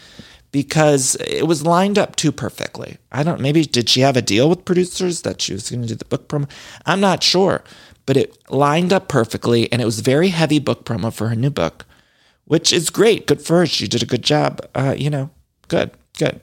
because 0.53 1.17
it 1.27 1.47
was 1.47 1.65
lined 1.65 1.99
up 1.99 2.17
too 2.17 2.33
perfectly. 2.33 2.99
I 3.13 3.23
don't 3.23 3.41
maybe 3.41 3.65
did 3.65 3.89
she 3.89 4.01
have 4.01 4.17
a 4.17 4.23
deal 4.23 4.49
with 4.49 4.65
producers 4.65 5.23
that 5.23 5.41
she 5.41 5.53
was 5.53 5.71
going 5.71 5.83
to 5.83 5.89
do 5.89 5.95
the 5.95 6.05
book 6.05 6.29
promo? 6.29 6.51
I'm 6.87 7.01
not 7.01 7.23
sure, 7.23 7.63
but 8.07 8.17
it 8.17 8.37
lined 8.51 8.93
up 8.93 9.09
perfectly 9.09 9.71
and 9.73 9.81
it 9.81 9.85
was 9.85 10.01
very 10.01 10.29
heavy 10.29 10.59
book 10.59 10.85
promo 10.85 11.13
for 11.13 11.29
her 11.29 11.37
new 11.37 11.51
book, 11.51 11.85
which 12.45 12.73
is 12.73 12.91
great. 12.91 13.27
Good 13.27 13.43
for 13.43 13.59
her. 13.59 13.67
She 13.67 13.89
did 13.89 14.03
a 14.03 14.07
good 14.07 14.23
job. 14.23 14.61
Uh, 14.75 14.95
you 14.97 15.11
know, 15.11 15.31
good. 15.69 15.91
Good. 16.19 16.41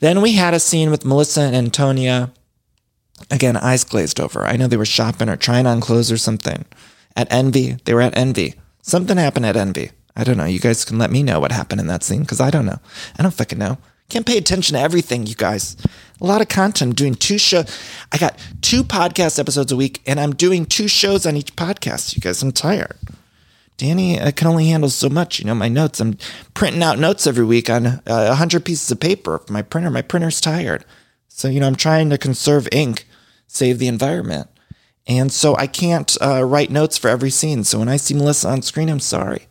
Then 0.00 0.22
we 0.22 0.32
had 0.32 0.54
a 0.54 0.60
scene 0.60 0.90
with 0.90 1.04
Melissa 1.04 1.42
and 1.42 1.54
Antonia. 1.54 2.32
Again, 3.30 3.56
eyes 3.56 3.84
glazed 3.84 4.18
over. 4.18 4.44
I 4.46 4.56
know 4.56 4.66
they 4.66 4.76
were 4.76 4.84
shopping 4.84 5.28
or 5.28 5.36
trying 5.36 5.66
on 5.66 5.80
clothes 5.80 6.10
or 6.10 6.16
something. 6.16 6.64
At 7.14 7.30
Envy, 7.30 7.76
they 7.84 7.92
were 7.94 8.00
at 8.00 8.16
Envy. 8.16 8.54
Something 8.80 9.18
happened 9.18 9.44
at 9.44 9.56
Envy. 9.56 9.90
I 10.16 10.24
don't 10.24 10.36
know. 10.36 10.46
You 10.46 10.60
guys 10.60 10.84
can 10.84 10.98
let 10.98 11.10
me 11.10 11.22
know 11.22 11.38
what 11.40 11.52
happened 11.52 11.80
in 11.80 11.86
that 11.88 12.02
scene 12.02 12.22
because 12.22 12.40
I 12.40 12.50
don't 12.50 12.66
know. 12.66 12.78
I 13.18 13.22
don't 13.22 13.34
fucking 13.34 13.58
know. 13.58 13.78
Can't 14.08 14.24
pay 14.24 14.38
attention 14.38 14.74
to 14.74 14.80
everything, 14.80 15.26
you 15.26 15.34
guys. 15.34 15.76
A 16.20 16.26
lot 16.26 16.40
of 16.40 16.48
content. 16.48 16.88
I'm 16.88 16.94
doing 16.94 17.14
two 17.14 17.36
shows. 17.36 17.66
I 18.10 18.16
got 18.16 18.38
two 18.62 18.82
podcast 18.82 19.38
episodes 19.38 19.70
a 19.70 19.76
week, 19.76 20.00
and 20.06 20.18
I'm 20.18 20.34
doing 20.34 20.64
two 20.64 20.88
shows 20.88 21.26
on 21.26 21.36
each 21.36 21.54
podcast. 21.54 22.16
You 22.16 22.20
guys, 22.22 22.42
I'm 22.42 22.52
tired. 22.52 22.96
Danny, 23.78 24.20
I 24.20 24.32
can 24.32 24.48
only 24.48 24.66
handle 24.66 24.90
so 24.90 25.08
much. 25.08 25.38
You 25.38 25.46
know, 25.46 25.54
my 25.54 25.68
notes, 25.68 26.00
I'm 26.00 26.18
printing 26.52 26.82
out 26.82 26.98
notes 26.98 27.26
every 27.26 27.44
week 27.44 27.70
on 27.70 27.86
uh, 27.86 28.00
100 28.06 28.64
pieces 28.64 28.90
of 28.90 28.98
paper 29.00 29.38
for 29.38 29.52
my 29.52 29.62
printer. 29.62 29.88
My 29.88 30.02
printer's 30.02 30.40
tired. 30.40 30.84
So, 31.28 31.48
you 31.48 31.60
know, 31.60 31.68
I'm 31.68 31.76
trying 31.76 32.10
to 32.10 32.18
conserve 32.18 32.68
ink, 32.72 33.06
save 33.46 33.78
the 33.78 33.86
environment. 33.86 34.48
And 35.06 35.32
so 35.32 35.56
I 35.56 35.68
can't 35.68 36.14
uh, 36.20 36.42
write 36.42 36.70
notes 36.70 36.98
for 36.98 37.08
every 37.08 37.30
scene. 37.30 37.62
So 37.62 37.78
when 37.78 37.88
I 37.88 37.96
see 37.96 38.14
Melissa 38.14 38.48
on 38.48 38.62
screen, 38.62 38.90
I'm 38.90 39.00
sorry. 39.00 39.46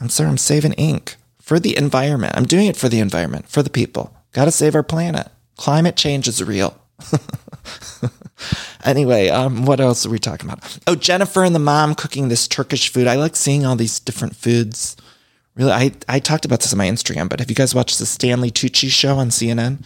I'm 0.00 0.08
sorry, 0.08 0.30
I'm 0.30 0.38
saving 0.38 0.72
ink 0.72 1.16
for 1.38 1.60
the 1.60 1.76
environment. 1.76 2.36
I'm 2.36 2.46
doing 2.46 2.66
it 2.66 2.76
for 2.76 2.88
the 2.88 3.00
environment, 3.00 3.48
for 3.48 3.62
the 3.62 3.70
people. 3.70 4.16
Got 4.32 4.46
to 4.46 4.50
save 4.50 4.74
our 4.74 4.82
planet. 4.82 5.28
Climate 5.56 5.96
change 5.96 6.26
is 6.26 6.42
real. 6.42 6.80
anyway, 8.84 9.28
um, 9.28 9.64
what 9.64 9.80
else 9.80 10.06
are 10.06 10.10
we 10.10 10.18
talking 10.18 10.48
about? 10.48 10.78
Oh, 10.86 10.94
Jennifer 10.94 11.44
and 11.44 11.54
the 11.54 11.60
mom 11.60 11.94
cooking 11.94 12.28
this 12.28 12.48
Turkish 12.48 12.92
food. 12.92 13.06
I 13.06 13.16
like 13.16 13.36
seeing 13.36 13.66
all 13.66 13.76
these 13.76 14.00
different 14.00 14.36
foods. 14.36 14.96
Really, 15.56 15.72
I, 15.72 15.92
I 16.08 16.20
talked 16.20 16.44
about 16.44 16.60
this 16.60 16.72
on 16.72 16.78
my 16.78 16.88
Instagram, 16.88 17.28
but 17.28 17.40
have 17.40 17.50
you 17.50 17.56
guys 17.56 17.74
watched 17.74 17.98
the 17.98 18.06
Stanley 18.06 18.50
Tucci 18.50 18.90
show 18.90 19.16
on 19.16 19.30
CNN? 19.30 19.82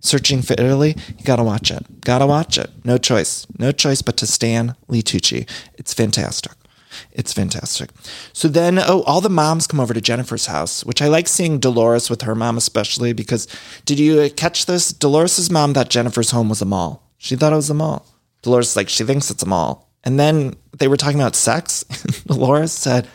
Searching 0.00 0.42
for 0.42 0.52
Italy? 0.52 0.96
You 1.16 1.24
gotta 1.24 1.42
watch 1.42 1.70
it. 1.70 2.02
Gotta 2.02 2.26
watch 2.26 2.58
it. 2.58 2.70
No 2.84 2.98
choice. 2.98 3.46
No 3.58 3.72
choice 3.72 4.02
but 4.02 4.18
to 4.18 4.26
Stan 4.26 4.76
Lee 4.86 5.02
Tucci. 5.02 5.48
It's 5.78 5.94
fantastic. 5.94 6.52
It's 7.12 7.32
fantastic. 7.32 7.90
So 8.32 8.48
then, 8.48 8.78
oh, 8.78 9.02
all 9.02 9.20
the 9.20 9.30
moms 9.30 9.66
come 9.66 9.80
over 9.80 9.94
to 9.94 10.00
Jennifer's 10.00 10.46
house, 10.46 10.84
which 10.84 11.00
I 11.00 11.08
like 11.08 11.28
seeing 11.28 11.58
Dolores 11.58 12.10
with 12.10 12.22
her 12.22 12.34
mom 12.34 12.56
especially 12.56 13.12
because 13.12 13.48
did 13.84 13.98
you 13.98 14.30
catch 14.30 14.66
this? 14.66 14.92
Dolores's 14.92 15.50
mom 15.50 15.74
thought 15.74 15.90
Jennifer's 15.90 16.32
home 16.32 16.48
was 16.48 16.62
a 16.62 16.66
mall. 16.66 17.03
She 17.24 17.36
thought 17.36 17.54
it 17.54 17.56
was 17.56 17.70
a 17.70 17.74
mall. 17.74 18.04
Dolores 18.42 18.68
is 18.68 18.76
like 18.76 18.90
she 18.90 19.02
thinks 19.02 19.30
it's 19.30 19.42
a 19.42 19.46
mall. 19.46 19.90
And 20.04 20.20
then 20.20 20.56
they 20.78 20.88
were 20.88 20.98
talking 20.98 21.18
about 21.18 21.34
sex. 21.34 21.82
Dolores 22.26 22.70
said, 22.70 23.08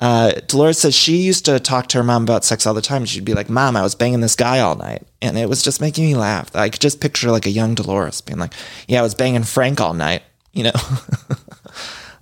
uh, 0.00 0.32
Dolores 0.46 0.78
says 0.78 0.94
she 0.94 1.18
used 1.18 1.44
to 1.44 1.60
talk 1.60 1.88
to 1.88 1.98
her 1.98 2.02
mom 2.02 2.22
about 2.22 2.44
sex 2.44 2.66
all 2.66 2.72
the 2.72 2.80
time. 2.80 3.04
She'd 3.04 3.26
be 3.26 3.34
like, 3.34 3.50
"Mom, 3.50 3.76
I 3.76 3.82
was 3.82 3.94
banging 3.94 4.22
this 4.22 4.36
guy 4.36 4.60
all 4.60 4.74
night," 4.74 5.06
and 5.20 5.36
it 5.36 5.50
was 5.50 5.62
just 5.62 5.82
making 5.82 6.06
me 6.06 6.14
laugh. 6.14 6.56
I 6.56 6.70
could 6.70 6.80
just 6.80 6.98
picture 6.98 7.30
like 7.30 7.44
a 7.44 7.50
young 7.50 7.74
Dolores 7.74 8.22
being 8.22 8.38
like, 8.38 8.54
"Yeah, 8.88 9.00
I 9.00 9.02
was 9.02 9.14
banging 9.14 9.44
Frank 9.44 9.82
all 9.82 9.92
night," 9.92 10.22
you 10.52 10.64
know. 10.64 10.72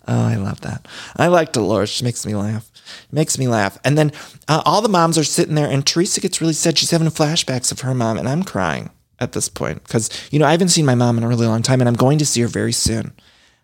Oh, 0.07 0.27
I 0.27 0.35
love 0.35 0.61
that. 0.61 0.87
I 1.17 1.29
like 1.29 1.53
Dolores. 1.53 1.89
She 1.89 2.05
makes 2.05 2.27
me 2.27 2.35
laugh. 2.35 2.71
Makes 3.11 3.39
me 3.39 3.49
laugh. 3.49 3.79
And 3.85 3.97
then 3.97 4.13
uh, 4.49 4.61
all 4.67 4.83
the 4.83 4.89
moms 4.91 5.17
are 5.17 5.25
sitting 5.25 5.55
there, 5.55 5.67
and 5.67 5.87
Teresa 5.87 6.21
gets 6.21 6.43
really 6.43 6.53
sad. 6.53 6.77
She's 6.77 6.91
having 6.91 7.09
flashbacks 7.09 7.73
of 7.73 7.81
her 7.81 7.95
mom, 7.95 8.19
and 8.19 8.29
I'm 8.29 8.43
crying 8.43 8.91
at 9.21 9.33
this 9.33 9.49
point 9.49 9.83
because, 9.85 10.11
you 10.31 10.39
know, 10.39 10.47
I 10.47 10.51
haven't 10.51 10.69
seen 10.69 10.87
my 10.87 10.95
mom 10.95 11.19
in 11.19 11.25
a 11.25 11.29
really 11.29 11.47
long 11.47 11.63
time, 11.63 11.81
and 11.81 11.89
I'm 11.89 11.95
going 11.95 12.19
to 12.19 12.27
see 12.27 12.41
her 12.41 12.49
very 12.49 12.73
soon. 12.73 13.13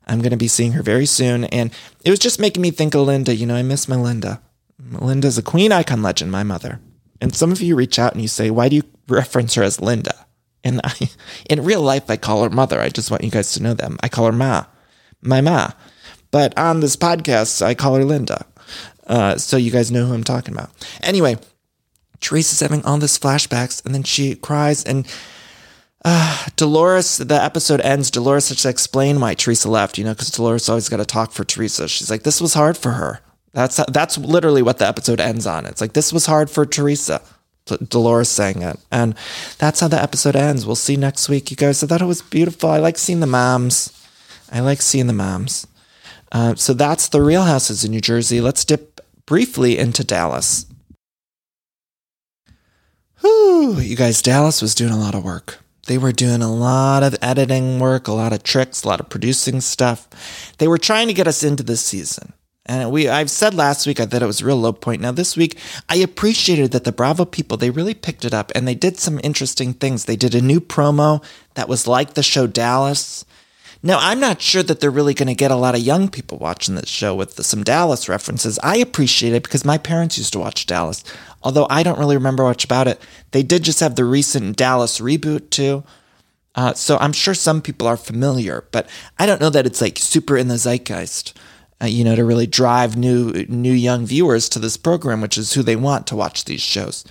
I'm 0.07 0.21
going 0.21 0.31
to 0.31 0.37
be 0.37 0.49
seeing 0.49 0.73
her 0.73 0.83
very 0.83 1.07
soon. 1.07 1.45
And 1.45 1.73
it 2.05 2.11
was 2.11 2.19
just 2.19 2.41
making 2.41 2.63
me 2.63 2.71
think 2.71 2.95
of 2.95 3.07
Linda. 3.07 3.35
You 3.35 3.47
know, 3.47 3.55
I 3.55 3.63
miss 3.63 3.89
my 3.89 3.97
Linda. 3.97 4.43
Linda's 4.91 5.39
a 5.39 5.43
queen 5.43 5.73
icon 5.73 6.03
legend, 6.03 6.33
my 6.33 6.43
mother. 6.43 6.81
And 7.21 7.35
some 7.35 7.53
of 7.53 7.61
you 7.61 7.77
reach 7.77 7.99
out 7.99 8.13
and 8.13 8.23
you 8.23 8.29
say, 8.29 8.51
why 8.51 8.69
do 8.69 8.77
you 8.77 8.83
reference 9.09 9.55
her 9.55 9.63
as 9.63 9.81
Linda? 9.81 10.27
And 10.65 10.81
I, 10.83 10.93
in 11.51 11.65
real 11.65 11.83
life, 11.83 12.11
I 12.11 12.17
call 12.17 12.43
her 12.43 12.51
mother. 12.51 12.81
I 12.81 12.89
just 12.89 13.11
want 13.11 13.23
you 13.23 13.31
guys 13.31 13.53
to 13.53 13.63
know 13.63 13.75
them. 13.75 13.99
I 14.03 14.09
call 14.09 14.27
her 14.27 14.33
Ma, 14.33 14.67
my 15.21 15.41
Ma. 15.41 15.71
But 16.31 16.57
on 16.59 16.81
this 16.81 16.97
podcast, 16.97 17.63
I 17.63 17.75
call 17.75 17.95
her 17.97 18.05
Linda. 18.05 18.47
Uh, 19.07 19.37
so 19.37 19.57
you 19.57 19.71
guys 19.71 19.91
know 19.91 20.07
who 20.07 20.15
I'm 20.15 20.25
talking 20.25 20.55
about. 20.55 20.71
Anyway, 21.03 21.37
Teresa's 22.21 22.61
having 22.61 22.85
all 22.85 22.99
this 22.99 23.19
flashbacks 23.19 23.85
and 23.85 23.95
then 23.95 24.03
she 24.03 24.35
cries 24.37 24.85
and 24.85 25.07
uh, 26.05 26.47
Dolores, 26.57 27.19
the 27.19 27.43
episode 27.43 27.81
ends. 27.81 28.11
Dolores 28.11 28.49
has 28.49 28.63
to 28.63 28.69
explain 28.69 29.21
why 29.21 29.35
Teresa 29.35 29.71
left, 29.71 29.99
you 29.99 30.05
know, 30.05 30.13
because 30.13 30.31
Dolores 30.31 30.69
always 30.69 30.89
got 30.89 30.99
to 30.99 31.05
talk 31.05 31.33
for 31.33 31.45
Teresa. 31.45 31.89
She's 31.89 32.11
like, 32.11 32.23
this 32.23 32.41
was 32.41 32.55
hard 32.55 32.77
for 32.77 32.93
her. 32.93 33.21
That's 33.53 33.81
that's 33.87 34.17
literally 34.17 34.63
what 34.63 34.79
the 34.79 34.87
episode 34.87 35.21
ends 35.21 35.47
on. 35.47 35.67
It's 35.67 35.81
like 35.81 35.93
this 35.93 36.13
was 36.13 36.27
hard 36.27 36.51
for 36.51 36.65
Teresa. 36.65 37.21
Dolores 37.89 38.29
saying 38.29 38.63
it. 38.63 38.79
And 38.91 39.15
that's 39.59 39.81
how 39.81 39.89
the 39.89 40.01
episode 40.01 40.35
ends. 40.35 40.67
We'll 40.67 40.77
see 40.77 40.97
next 40.97 41.29
week, 41.29 41.51
you 41.51 41.57
guys. 41.57 41.83
I 41.83 41.87
thought 41.87 42.03
it 42.03 42.07
was 42.07 42.23
beautiful. 42.23 42.71
I 42.71 42.79
like 42.79 42.99
seeing 42.99 43.21
the 43.21 43.27
moms. 43.27 43.97
I 44.51 44.61
like 44.61 44.83
seeing 44.83 45.07
the 45.07 45.13
moms. 45.13 45.67
Uh, 46.33 46.55
so 46.55 46.73
that's 46.75 47.09
the 47.09 47.23
Real 47.23 47.43
Housewives 47.43 47.85
in 47.85 47.91
New 47.91 48.01
Jersey. 48.01 48.41
Let's 48.41 48.65
dip 48.65 49.01
briefly 49.27 49.79
into 49.79 50.05
Dallas. 50.05 50.67
Whew, 53.21 53.79
you 53.79 53.97
guys, 53.97 54.23
Dallas 54.23 54.63
was 54.63 54.75
doing 54.75 54.93
a 54.93 54.99
lot 54.99 55.15
of 55.15 55.25
work. 55.25 55.59
They 55.91 55.99
were 55.99 56.13
doing 56.13 56.41
a 56.41 56.55
lot 56.55 57.03
of 57.03 57.17
editing 57.21 57.81
work, 57.81 58.07
a 58.07 58.13
lot 58.13 58.33
of 58.33 58.45
tricks, 58.45 58.85
a 58.85 58.87
lot 58.87 59.01
of 59.01 59.09
producing 59.09 59.61
stuff. 59.61 60.07
They 60.59 60.69
were 60.69 60.79
trying 60.79 61.09
to 61.09 61.13
get 61.13 61.27
us 61.27 61.43
into 61.43 61.65
this 61.65 61.81
season. 61.81 62.33
And 62.65 62.93
we 62.93 63.09
I've 63.09 63.29
said 63.29 63.55
last 63.55 63.89
week 63.89 63.99
I 63.99 64.07
thought 64.07 64.23
it 64.23 64.27
was 64.27 64.41
a 64.41 64.47
real 64.47 64.55
low 64.55 64.73
point. 64.73 65.03
Now 65.03 65.11
this 65.11 65.37
week 65.37 65.59
I 65.89 65.97
appreciated 65.97 66.71
that 66.71 66.85
the 66.85 66.93
Bravo 66.93 67.25
people 67.25 67.57
they 67.57 67.71
really 67.71 67.95
picked 67.95 68.25
it 68.25 68.33
up 68.33 68.53
and 68.55 68.69
they 68.69 68.77
did 68.77 68.99
some 68.99 69.19
interesting 69.25 69.73
things. 69.73 70.05
They 70.05 70.15
did 70.15 70.33
a 70.33 70.41
new 70.41 70.61
promo 70.61 71.25
that 71.55 71.69
was 71.69 71.89
like 71.89 72.15
the 72.15 72.23
show 72.23 72.47
Dallas. 72.47 73.25
Now, 73.83 73.97
I'm 73.99 74.21
not 74.21 74.43
sure 74.43 74.63
that 74.63 74.81
they're 74.81 74.91
really 74.91 75.15
going 75.15 75.29
to 75.29 75.35
get 75.35 75.51
a 75.51 75.57
lot 75.57 75.75
of 75.75 75.81
young 75.81 76.11
people 76.11 76.37
watching 76.37 76.75
this 76.75 76.91
show 76.91 77.15
with 77.15 77.37
the, 77.37 77.43
some 77.43 77.65
Dallas 77.65 78.11
references. 78.11 78.59
I 78.63 78.77
appreciate 78.77 79.33
it 79.33 79.43
because 79.43 79.65
my 79.65 79.79
parents 79.79 80.19
used 80.19 80.35
to 80.35 80.39
watch 80.39 80.67
Dallas, 80.67 81.03
although 81.43 81.67
I 81.71 81.83
don't 81.83 81.99
really 81.99 82.17
remember 82.17 82.43
much 82.43 82.65
about 82.65 82.89
it. 82.89 83.01
They 83.31 83.43
did 83.43 83.63
just 83.63 83.81
have 83.81 83.97
the 83.97 84.05
recent 84.05 84.57
Dallas 84.57 85.01
reboot, 85.01 85.51
too. 85.51 85.85
Uh, 86.55 86.75
so 86.75 86.99
I'm 86.99 87.13
sure 87.13 87.35
some 87.35 87.63
people 87.63 87.87
are 87.87 87.97
familiar, 87.97 88.65
but 88.73 88.89
I 89.19 89.27
don't 89.27 89.41
know 89.41 89.51
that 89.51 89.67
it's 89.67 89.81
like 89.81 89.99
super 89.99 90.37
in 90.37 90.49
the 90.49 90.59
zeitgeist 90.59 91.33
uh, 91.83 91.87
you 91.87 92.05
know, 92.05 92.15
to 92.15 92.25
really 92.25 92.47
drive 92.47 92.97
new 92.97 93.33
new 93.49 93.73
young 93.73 94.05
viewers 94.05 94.49
to 94.51 94.59
this 94.59 94.77
program, 94.77 95.21
which 95.21 95.39
is 95.39 95.55
who 95.55 95.63
they 95.63 95.77
want 95.77 96.07
to 96.07 96.17
watch 96.17 96.45
these 96.45 96.61
shows. 96.61 97.05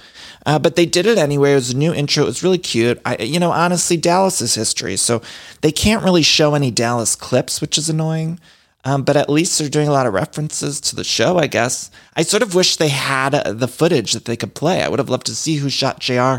Uh, 0.45 0.59
but 0.59 0.75
they 0.75 0.85
did 0.85 1.05
it 1.07 1.17
anyway. 1.17 1.53
It 1.53 1.55
was 1.55 1.71
a 1.71 1.77
new 1.77 1.93
intro. 1.93 2.23
It 2.23 2.27
was 2.27 2.43
really 2.43 2.59
cute. 2.59 3.01
I, 3.03 3.17
you 3.17 3.39
know, 3.39 3.51
honestly, 3.51 3.97
Dallas 3.97 4.41
is 4.41 4.55
history, 4.55 4.95
so 4.95 5.21
they 5.61 5.71
can't 5.71 6.03
really 6.03 6.21
show 6.21 6.53
any 6.53 6.69
Dallas 6.69 7.15
clips, 7.15 7.61
which 7.61 7.77
is 7.77 7.89
annoying. 7.89 8.39
Um, 8.85 9.03
but 9.03 9.17
at 9.17 9.29
least 9.29 9.59
they're 9.59 9.69
doing 9.69 9.89
a 9.89 9.91
lot 9.93 10.07
of 10.07 10.13
references 10.13 10.79
to 10.81 10.95
the 10.95 11.03
show, 11.03 11.37
I 11.37 11.47
guess. 11.47 11.91
I 12.15 12.21
sort 12.21 12.43
of 12.43 12.55
wish 12.55 12.77
they 12.77 12.87
had 12.87 13.31
the 13.31 13.67
footage 13.67 14.13
that 14.13 14.25
they 14.25 14.37
could 14.37 14.55
play. 14.55 14.81
I 14.81 14.87
would 14.87 14.99
have 14.99 15.09
loved 15.09 15.25
to 15.25 15.35
see 15.35 15.57
who 15.57 15.69
shot 15.69 15.99
JR 15.99 16.37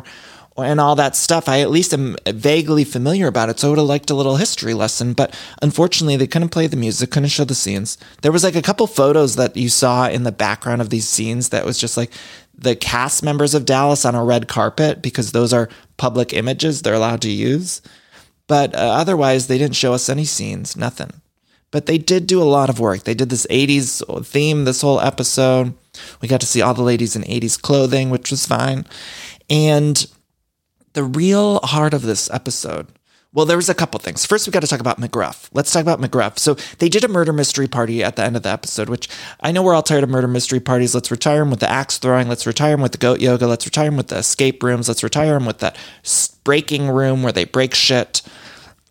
and 0.56 0.80
all 0.80 0.96
that 0.96 1.16
stuff. 1.16 1.48
I 1.48 1.60
at 1.60 1.70
least 1.70 1.92
am 1.92 2.16
vaguely 2.26 2.84
familiar 2.84 3.26
about 3.26 3.48
it, 3.50 3.60
so 3.60 3.68
I 3.68 3.70
would 3.70 3.78
have 3.78 3.86
liked 3.86 4.10
a 4.10 4.14
little 4.14 4.36
history 4.36 4.74
lesson. 4.74 5.12
But 5.12 5.38
unfortunately, 5.62 6.16
they 6.16 6.26
couldn't 6.26 6.48
play 6.48 6.66
the 6.66 6.76
music, 6.76 7.10
couldn't 7.10 7.28
show 7.28 7.44
the 7.44 7.54
scenes. 7.54 7.98
There 8.22 8.32
was 8.32 8.44
like 8.44 8.56
a 8.56 8.62
couple 8.62 8.86
photos 8.86 9.36
that 9.36 9.56
you 9.56 9.68
saw 9.68 10.08
in 10.08 10.24
the 10.24 10.32
background 10.32 10.80
of 10.80 10.90
these 10.90 11.08
scenes 11.08 11.50
that 11.50 11.64
was 11.64 11.78
just 11.78 11.96
like 11.96 12.10
the 12.56 12.76
cast 12.76 13.22
members 13.22 13.54
of 13.54 13.64
Dallas 13.64 14.04
on 14.04 14.14
a 14.14 14.24
red 14.24 14.48
carpet 14.48 15.02
because 15.02 15.32
those 15.32 15.52
are 15.52 15.68
public 15.96 16.32
images 16.32 16.82
they're 16.82 16.94
allowed 16.94 17.22
to 17.22 17.30
use. 17.30 17.82
But 18.46 18.74
uh, 18.74 18.78
otherwise, 18.78 19.46
they 19.46 19.58
didn't 19.58 19.76
show 19.76 19.92
us 19.94 20.08
any 20.08 20.24
scenes, 20.24 20.76
nothing. 20.76 21.19
But 21.70 21.86
they 21.86 21.98
did 21.98 22.26
do 22.26 22.42
a 22.42 22.44
lot 22.44 22.68
of 22.68 22.80
work. 22.80 23.04
They 23.04 23.14
did 23.14 23.30
this 23.30 23.46
80s 23.48 24.26
theme 24.26 24.64
this 24.64 24.80
whole 24.80 25.00
episode. 25.00 25.74
We 26.20 26.28
got 26.28 26.40
to 26.40 26.46
see 26.46 26.62
all 26.62 26.74
the 26.74 26.82
ladies 26.82 27.14
in 27.14 27.22
80s 27.22 27.60
clothing, 27.60 28.10
which 28.10 28.30
was 28.30 28.46
fine. 28.46 28.86
And 29.48 30.04
the 30.94 31.04
real 31.04 31.60
heart 31.60 31.94
of 31.94 32.02
this 32.02 32.30
episode. 32.30 32.88
Well, 33.32 33.46
there 33.46 33.56
was 33.56 33.68
a 33.68 33.74
couple 33.74 34.00
things. 34.00 34.26
First, 34.26 34.48
we 34.48 34.50
got 34.50 34.60
to 34.60 34.66
talk 34.66 34.80
about 34.80 35.00
McGruff. 35.00 35.48
Let's 35.52 35.72
talk 35.72 35.82
about 35.82 36.00
McGruff. 36.00 36.36
So 36.36 36.54
they 36.78 36.88
did 36.88 37.04
a 37.04 37.08
murder 37.08 37.32
mystery 37.32 37.68
party 37.68 38.02
at 38.02 38.16
the 38.16 38.24
end 38.24 38.34
of 38.34 38.42
the 38.42 38.48
episode, 38.48 38.88
which 38.88 39.08
I 39.40 39.52
know 39.52 39.62
we're 39.62 39.74
all 39.74 39.84
tired 39.84 40.02
of 40.02 40.10
murder 40.10 40.26
mystery 40.26 40.58
parties. 40.58 40.96
Let's 40.96 41.12
retire 41.12 41.38
them 41.38 41.50
with 41.50 41.60
the 41.60 41.70
axe 41.70 41.98
throwing. 41.98 42.28
Let's 42.28 42.44
retire 42.44 42.72
them 42.72 42.82
with 42.82 42.90
the 42.90 42.98
goat 42.98 43.20
yoga. 43.20 43.46
Let's 43.46 43.66
retire 43.66 43.84
them 43.84 43.96
with 43.96 44.08
the 44.08 44.18
escape 44.18 44.64
rooms. 44.64 44.88
Let's 44.88 45.04
retire 45.04 45.34
them 45.34 45.46
with 45.46 45.58
that 45.58 45.78
breaking 46.42 46.88
room 46.88 47.22
where 47.22 47.32
they 47.32 47.44
break 47.44 47.72
shit. 47.72 48.22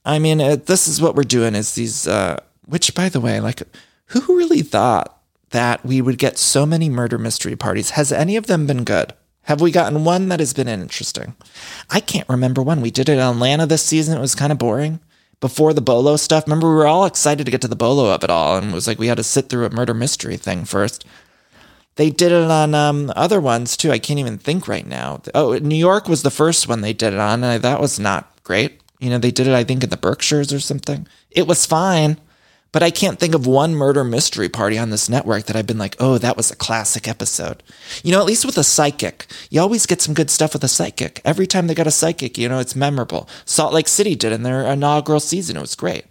I 0.05 0.19
mean, 0.19 0.39
uh, 0.39 0.55
this 0.55 0.87
is 0.87 1.01
what 1.01 1.15
we're 1.15 1.23
doing. 1.23 1.53
Is 1.53 1.75
these? 1.75 2.07
Uh, 2.07 2.39
which, 2.69 2.95
by 2.95 3.09
the 3.09 3.19
way, 3.19 3.39
like, 3.39 3.63
who 4.07 4.37
really 4.37 4.61
thought 4.61 5.21
that 5.51 5.85
we 5.85 6.01
would 6.01 6.17
get 6.17 6.37
so 6.37 6.65
many 6.65 6.89
murder 6.89 7.17
mystery 7.17 7.55
parties? 7.55 7.91
Has 7.91 8.11
any 8.11 8.35
of 8.35 8.47
them 8.47 8.67
been 8.67 8.83
good? 8.83 9.13
Have 9.43 9.61
we 9.61 9.71
gotten 9.71 10.03
one 10.03 10.29
that 10.29 10.39
has 10.39 10.53
been 10.53 10.67
interesting? 10.67 11.35
I 11.89 11.99
can't 11.99 12.29
remember 12.29 12.61
one. 12.61 12.81
We 12.81 12.91
did 12.91 13.09
it 13.09 13.13
in 13.13 13.19
Atlanta 13.19 13.65
this 13.65 13.83
season. 13.83 14.17
It 14.17 14.21
was 14.21 14.35
kind 14.35 14.51
of 14.51 14.57
boring. 14.57 14.99
Before 15.39 15.73
the 15.73 15.81
Bolo 15.81 16.17
stuff, 16.17 16.45
remember 16.45 16.67
we 16.67 16.75
were 16.75 16.87
all 16.87 17.05
excited 17.05 17.45
to 17.45 17.51
get 17.51 17.61
to 17.61 17.67
the 17.67 17.75
Bolo 17.75 18.13
of 18.13 18.23
it 18.23 18.29
all, 18.29 18.57
and 18.57 18.71
it 18.71 18.73
was 18.73 18.87
like 18.87 18.99
we 18.99 19.07
had 19.07 19.17
to 19.17 19.23
sit 19.23 19.49
through 19.49 19.65
a 19.65 19.71
murder 19.71 19.93
mystery 19.93 20.37
thing 20.37 20.65
first. 20.65 21.05
They 21.95 22.09
did 22.09 22.31
it 22.31 22.51
on 22.51 22.75
um, 22.75 23.11
other 23.15 23.41
ones 23.41 23.75
too. 23.75 23.91
I 23.91 23.99
can't 23.99 24.19
even 24.19 24.37
think 24.37 24.67
right 24.67 24.85
now. 24.85 25.21
Oh, 25.33 25.57
New 25.57 25.75
York 25.75 26.07
was 26.07 26.23
the 26.23 26.29
first 26.29 26.67
one 26.67 26.81
they 26.81 26.93
did 26.93 27.13
it 27.13 27.19
on, 27.19 27.43
and 27.43 27.63
that 27.63 27.81
was 27.81 27.99
not 27.99 28.31
great. 28.43 28.81
You 28.99 29.09
know, 29.09 29.17
they 29.17 29.31
did 29.31 29.47
it, 29.47 29.53
I 29.53 29.63
think, 29.63 29.83
in 29.83 29.89
the 29.89 29.97
Berkshires 29.97 30.53
or 30.53 30.59
something. 30.59 31.07
It 31.31 31.47
was 31.47 31.65
fine. 31.65 32.17
But 32.71 32.83
I 32.83 32.91
can't 32.91 33.19
think 33.19 33.33
of 33.33 33.47
one 33.47 33.73
murder 33.73 34.03
mystery 34.03 34.47
party 34.47 34.77
on 34.77 34.91
this 34.91 35.09
network 35.09 35.45
that 35.45 35.55
I've 35.55 35.65
been 35.65 35.79
like, 35.79 35.95
oh, 35.99 36.19
that 36.19 36.37
was 36.37 36.51
a 36.51 36.55
classic 36.55 37.07
episode. 37.07 37.63
You 38.03 38.11
know, 38.11 38.19
at 38.19 38.27
least 38.27 38.45
with 38.45 38.57
a 38.57 38.63
psychic, 38.63 39.25
you 39.49 39.59
always 39.59 39.87
get 39.87 40.01
some 40.01 40.13
good 40.13 40.29
stuff 40.29 40.53
with 40.53 40.63
a 40.63 40.67
psychic. 40.67 41.19
Every 41.25 41.47
time 41.47 41.65
they 41.65 41.73
got 41.73 41.87
a 41.87 41.91
psychic, 41.91 42.37
you 42.37 42.47
know, 42.47 42.59
it's 42.59 42.75
memorable. 42.75 43.27
Salt 43.45 43.73
Lake 43.73 43.87
City 43.87 44.15
did 44.15 44.31
in 44.31 44.43
their 44.43 44.61
inaugural 44.61 45.19
season. 45.19 45.57
It 45.57 45.61
was 45.61 45.75
great. 45.75 46.05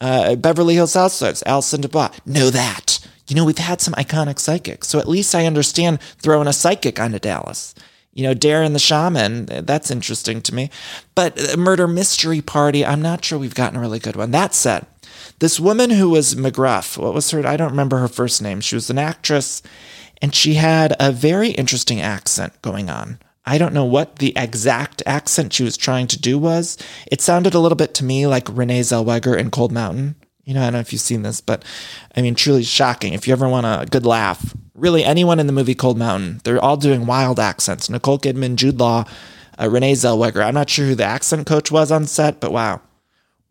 Uh, 0.00 0.36
Beverly 0.36 0.74
Hills 0.74 0.94
Housewives, 0.94 1.42
Allison 1.46 1.80
DuBois. 1.80 2.10
Know 2.26 2.50
that. 2.50 3.00
You 3.26 3.36
know, 3.36 3.44
we've 3.44 3.58
had 3.58 3.80
some 3.80 3.94
iconic 3.94 4.38
psychics. 4.38 4.88
So 4.88 4.98
at 4.98 5.08
least 5.08 5.34
I 5.34 5.46
understand 5.46 6.00
throwing 6.18 6.48
a 6.48 6.52
psychic 6.52 7.00
onto 7.00 7.18
Dallas. 7.18 7.74
You 8.12 8.24
know, 8.24 8.34
Darren 8.34 8.72
the 8.72 8.78
Shaman, 8.78 9.46
that's 9.64 9.90
interesting 9.90 10.40
to 10.42 10.54
me. 10.54 10.70
But 11.14 11.56
Murder 11.56 11.86
Mystery 11.86 12.40
Party, 12.40 12.84
I'm 12.84 13.02
not 13.02 13.24
sure 13.24 13.38
we've 13.38 13.54
gotten 13.54 13.78
a 13.78 13.80
really 13.80 14.00
good 14.00 14.16
one. 14.16 14.32
That 14.32 14.54
said, 14.54 14.86
this 15.38 15.60
woman 15.60 15.90
who 15.90 16.10
was 16.10 16.34
McGruff, 16.34 16.98
what 16.98 17.14
was 17.14 17.30
her? 17.30 17.46
I 17.46 17.56
don't 17.56 17.70
remember 17.70 17.98
her 17.98 18.08
first 18.08 18.42
name. 18.42 18.60
She 18.60 18.74
was 18.74 18.90
an 18.90 18.98
actress 18.98 19.62
and 20.20 20.34
she 20.34 20.54
had 20.54 20.94
a 20.98 21.12
very 21.12 21.50
interesting 21.50 22.00
accent 22.00 22.60
going 22.62 22.90
on. 22.90 23.18
I 23.46 23.56
don't 23.56 23.72
know 23.72 23.84
what 23.84 24.16
the 24.16 24.36
exact 24.36 25.02
accent 25.06 25.52
she 25.52 25.62
was 25.62 25.76
trying 25.76 26.06
to 26.08 26.20
do 26.20 26.38
was. 26.38 26.76
It 27.10 27.22
sounded 27.22 27.54
a 27.54 27.60
little 27.60 27.76
bit 27.76 27.94
to 27.94 28.04
me 28.04 28.26
like 28.26 28.48
Renee 28.50 28.80
Zellweger 28.80 29.38
in 29.38 29.50
Cold 29.50 29.72
Mountain. 29.72 30.16
You 30.44 30.54
know, 30.54 30.60
I 30.60 30.64
don't 30.64 30.74
know 30.74 30.80
if 30.80 30.92
you've 30.92 31.00
seen 31.00 31.22
this, 31.22 31.40
but 31.40 31.64
I 32.16 32.22
mean, 32.22 32.34
truly 32.34 32.62
shocking. 32.62 33.14
If 33.14 33.26
you 33.26 33.32
ever 33.32 33.48
want 33.48 33.66
a 33.66 33.86
good 33.90 34.04
laugh, 34.04 34.54
really 34.74 35.04
anyone 35.04 35.40
in 35.40 35.46
the 35.46 35.52
movie 35.52 35.74
Cold 35.74 35.98
Mountain, 35.98 36.40
they're 36.44 36.62
all 36.62 36.76
doing 36.76 37.06
wild 37.06 37.38
accents. 37.38 37.88
Nicole 37.88 38.18
Kidman, 38.18 38.56
Jude 38.56 38.80
Law, 38.80 39.04
uh, 39.58 39.68
Renee 39.68 39.92
Zellweger. 39.92 40.44
I'm 40.44 40.54
not 40.54 40.70
sure 40.70 40.86
who 40.86 40.94
the 40.94 41.04
accent 41.04 41.46
coach 41.46 41.70
was 41.70 41.90
on 41.90 42.06
set, 42.06 42.40
but 42.40 42.52
wow, 42.52 42.80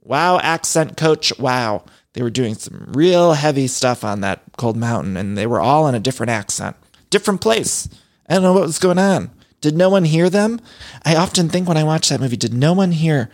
Wow, 0.08 0.40
accent 0.40 0.96
coach. 0.96 1.38
Wow. 1.38 1.84
They 2.14 2.24
were 2.24 2.30
doing 2.30 2.56
some 2.56 2.92
real 2.94 3.34
heavy 3.34 3.68
stuff 3.68 4.04
on 4.04 4.22
that 4.22 4.42
Cold 4.58 4.78
Mountain, 4.78 5.18
and 5.18 5.38
they 5.38 5.46
were 5.46 5.60
all 5.60 5.88
in 5.88 5.94
a 5.94 6.00
different 6.00 6.32
accent, 6.32 6.76
different 7.10 7.42
place. 7.42 7.88
I 8.28 8.34
don't 8.34 8.44
know 8.44 8.54
what 8.54 8.64
was 8.64 8.80
going 8.80 8.98
on. 8.98 9.30
Did 9.62 9.76
no 9.76 9.90
one 9.90 10.06
hear 10.06 10.30
them? 10.30 10.60
I 11.04 11.16
often 11.16 11.50
think 11.50 11.68
when 11.68 11.78
I 11.78 11.84
watch 11.84 12.10
that 12.10 12.22
movie, 12.22 12.38
did 12.38 12.54
no 12.54 12.74
one 12.74 12.92
hear? 12.92 13.30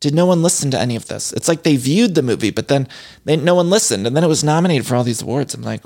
Did 0.00 0.14
no 0.14 0.26
one 0.26 0.42
listen 0.42 0.70
to 0.72 0.78
any 0.78 0.96
of 0.96 1.06
this? 1.06 1.32
It's 1.32 1.48
like 1.48 1.62
they 1.62 1.76
viewed 1.76 2.14
the 2.14 2.22
movie, 2.22 2.50
but 2.50 2.68
then 2.68 2.88
they, 3.24 3.36
no 3.36 3.54
one 3.54 3.70
listened, 3.70 4.06
and 4.06 4.14
then 4.14 4.24
it 4.24 4.28
was 4.28 4.44
nominated 4.44 4.86
for 4.86 4.96
all 4.96 5.04
these 5.04 5.22
awards. 5.22 5.54
I'm 5.54 5.62
like, 5.62 5.82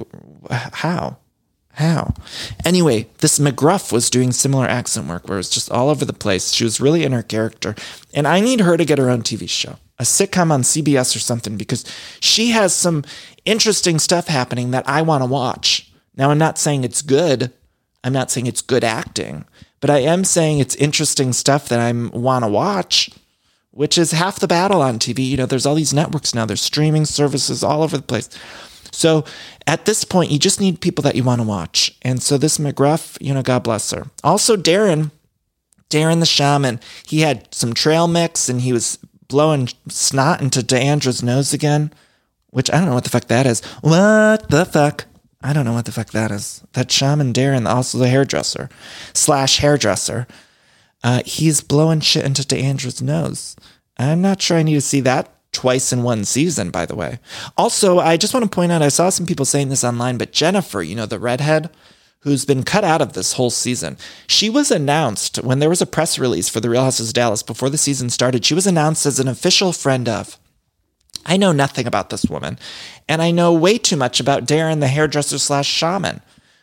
how? 0.51 1.19
How? 1.73 2.15
Anyway, 2.65 3.09
this 3.19 3.39
McGruff 3.39 3.93
was 3.93 4.11
doing 4.11 4.33
similar 4.33 4.67
accent 4.67 5.09
work 5.09 5.29
where 5.29 5.37
it 5.37 5.41
was 5.41 5.51
just 5.51 5.71
all 5.71 5.91
over 5.91 6.05
the 6.05 6.13
place. 6.13 6.53
She 6.53 6.65
was 6.65 6.81
really 6.81 7.05
in 7.05 7.13
her 7.13 7.23
character. 7.23 7.75
And 8.15 8.27
I 8.27 8.41
need 8.41 8.61
her 8.61 8.79
to 8.79 8.85
get 8.85 8.99
her 8.99 9.11
own 9.11 9.23
TV 9.23 9.49
show 9.49 9.77
a 9.99 10.03
sitcom 10.03 10.51
on 10.51 10.63
CBS 10.63 11.17
or 11.17 11.21
something 11.21 11.57
because 11.57 11.85
she 12.21 12.51
has 12.51 12.75
some 12.75 13.05
interesting 13.45 13.99
stuff 13.99 14.29
happening 14.29 14.71
that 14.73 14.89
I 14.89 15.03
want 15.03 15.23
to 15.23 15.27
watch. 15.27 15.91
Now, 16.17 16.31
I'm 16.31 16.39
not 16.39 16.59
saying 16.59 16.85
it's 16.85 17.03
good. 17.03 17.53
I'm 18.05 18.13
not 18.13 18.31
saying 18.31 18.47
it's 18.47 18.63
good 18.63 18.85
acting, 18.85 19.45
but 19.81 19.91
I 19.91 19.99
am 19.99 20.25
saying 20.25 20.59
it's 20.59 20.77
interesting 20.77 21.33
stuff 21.33 21.69
that 21.69 21.81
I 21.81 21.93
want 21.93 22.45
to 22.45 22.49
watch, 22.49 23.11
which 23.73 23.99
is 23.99 24.13
half 24.13 24.39
the 24.39 24.47
battle 24.47 24.81
on 24.81 24.99
TV. 24.99 25.27
You 25.27 25.37
know, 25.37 25.47
there's 25.47 25.67
all 25.67 25.75
these 25.75 25.95
networks 25.95 26.35
now, 26.35 26.47
there's 26.47 26.61
streaming 26.61 27.05
services 27.05 27.65
all 27.65 27.83
over 27.83 27.97
the 27.97 28.03
place. 28.03 28.29
So 28.93 29.25
at 29.67 29.85
this 29.85 30.05
point, 30.05 30.31
you 30.31 30.39
just 30.39 30.61
need 30.61 30.81
people 30.81 31.03
that 31.03 31.17
you 31.17 31.25
want 31.25 31.41
to 31.41 31.47
watch. 31.47 31.97
And 32.03 32.23
so 32.23 32.39
this 32.39 32.59
McGruff, 32.59 33.19
you 33.21 33.35
know, 33.35 33.43
God 33.43 33.65
bless 33.65 33.91
her. 33.91 34.07
Also, 34.23 34.57
Darren, 34.57 35.11
Darren 35.91 36.21
the 36.21 36.27
shaman, 36.27 36.81
he 37.07 37.21
had 37.21 37.53
some 37.53 37.75
trail 37.75 38.09
mix 38.09 38.49
and 38.49 38.61
he 38.61 38.73
was 38.73 38.99
blowing 39.29 39.69
snot 39.89 40.41
into 40.41 40.63
D'Andra's 40.63 41.23
nose 41.23 41.53
again, 41.53 41.93
which 42.51 42.71
I 42.71 42.79
don't 42.79 42.87
know 42.87 42.95
what 42.95 43.05
the 43.05 43.11
fuck 43.11 43.27
that 43.27 43.47
is. 43.47 43.65
What 43.81 44.49
the 44.49 44.65
fuck? 44.65 45.07
I 45.43 45.53
don't 45.53 45.65
know 45.65 45.75
what 45.75 45.85
the 45.85 45.93
fuck 45.93 46.11
that 46.11 46.31
is. 46.31 46.65
That 46.73 46.91
shaman 46.91 47.33
Darren, 47.33 47.69
also 47.69 47.99
the 47.99 48.09
hairdresser 48.09 48.69
slash 49.13 49.59
hairdresser, 49.59 50.27
uh, 51.05 51.23
he's 51.25 51.61
blowing 51.61 52.01
shit 52.01 52.25
into 52.25 52.47
D'Andra's 52.47 53.03
nose. 53.03 53.57
I'm 53.99 54.23
not 54.23 54.43
sure 54.43 54.57
I 54.57 54.63
need 54.63 54.75
to 54.75 54.81
see 54.81 55.01
that 55.03 55.33
twice 55.53 55.93
in 55.93 56.03
one 56.03 56.25
season, 56.25 56.71
by 56.71 56.85
the 56.85 56.97
way. 56.97 57.19
Also, 57.57 57.99
I 57.99 58.17
just 58.17 58.35
want 58.35 58.45
to 58.45 58.55
point 58.55 58.73
out 58.73 58.83
I 58.83 58.89
saw 58.89 59.09
some 59.09 59.27
people 59.27 59.47
saying 59.47 59.69
this 59.69 59.85
online, 59.85 60.19
but 60.19 60.33
Jennifer, 60.33 60.83
you 60.83 60.95
know, 60.95 61.07
the 61.07 61.19
redhead 61.19 61.71
who's 62.27 62.45
been 62.45 62.65
cut 62.65 62.83
out 62.83 63.01
of 63.01 63.13
this 63.13 63.35
whole 63.35 63.51
season. 63.51 63.97
She 64.27 64.51
was 64.51 64.73
announced 64.73 65.37
when 65.45 65.61
there 65.61 65.69
was 65.69 65.81
a 65.81 65.87
press 65.87 66.19
release 66.19 66.49
for 66.49 66.59
The 66.59 66.69
Real 66.69 66.83
Housewives 66.83 67.11
of 67.11 67.15
Dallas 67.15 67.45
before 67.45 67.71
the 67.71 67.79
season 67.79 68.11
started. 68.11 68.45
She 68.45 68.53
was 68.53 68.67
announced 68.67 69.07
as 69.07 69.21
an 69.21 69.29
official 69.29 69.73
friend 69.73 70.09
of. 70.09 70.37
I 71.25 71.37
know 71.37 71.53
nothing 71.53 71.87
about 71.87 72.11
this 72.11 72.25
woman, 72.25 72.59
and 73.09 73.23
I 73.23 73.31
know 73.31 73.55
way 73.55 73.79
too 73.79 73.97
much 73.97 74.19
about 74.19 74.45
Darren, 74.45 74.81
the 74.81 74.89
hairdresser 74.89 75.39
slash 75.39 75.69
shaman, 75.69 76.21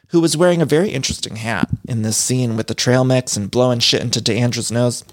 who 0.10 0.20
was 0.20 0.36
wearing 0.36 0.62
a 0.62 0.66
very 0.66 0.90
interesting 0.90 1.38
hat 1.38 1.70
in 1.88 2.02
this 2.02 2.18
scene 2.18 2.58
with 2.58 2.68
the 2.68 2.76
trail 2.76 3.06
mix 3.06 3.38
and 3.38 3.50
blowing 3.50 3.80
shit 3.80 4.02
into 4.02 4.20
D'Andra's 4.20 4.70
nose. 4.70 5.06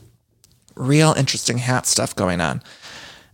Real 0.75 1.13
interesting 1.13 1.59
hat 1.59 1.87
stuff 1.87 2.17
going 2.17 2.41
on. 2.41 2.61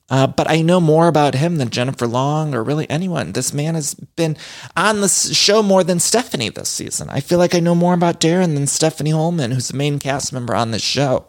Uh, 0.09 0.27
but 0.27 0.49
I 0.49 0.63
know 0.63 0.81
more 0.81 1.09
about 1.09 1.35
him 1.35 1.57
than 1.57 1.71
Jennifer 1.71 2.07
Long 2.07 2.55
or 2.55 2.63
really 2.63 2.89
anyone. 2.89 3.33
This 3.33 3.53
man 3.53 3.75
has 3.75 3.95
been 3.95 4.37
on 4.77 5.01
the 5.01 5.09
show 5.09 5.63
more 5.63 5.83
than 5.83 5.99
Stephanie 5.99 6.49
this 6.49 6.69
season. 6.69 7.09
I 7.11 7.21
feel 7.21 7.39
like 7.39 7.55
I 7.55 7.61
know 7.61 7.75
more 7.75 7.95
about 7.95 8.21
Darren 8.21 8.55
than 8.55 8.69
Stephanie 8.69 9.11
Hollman, 9.11 9.53
who's 9.53 9.69
the 9.69 9.77
main 9.77 9.99
cast 9.99 10.33
member 10.33 10.55
on 10.55 10.71
this 10.71 10.83
show 10.83 11.27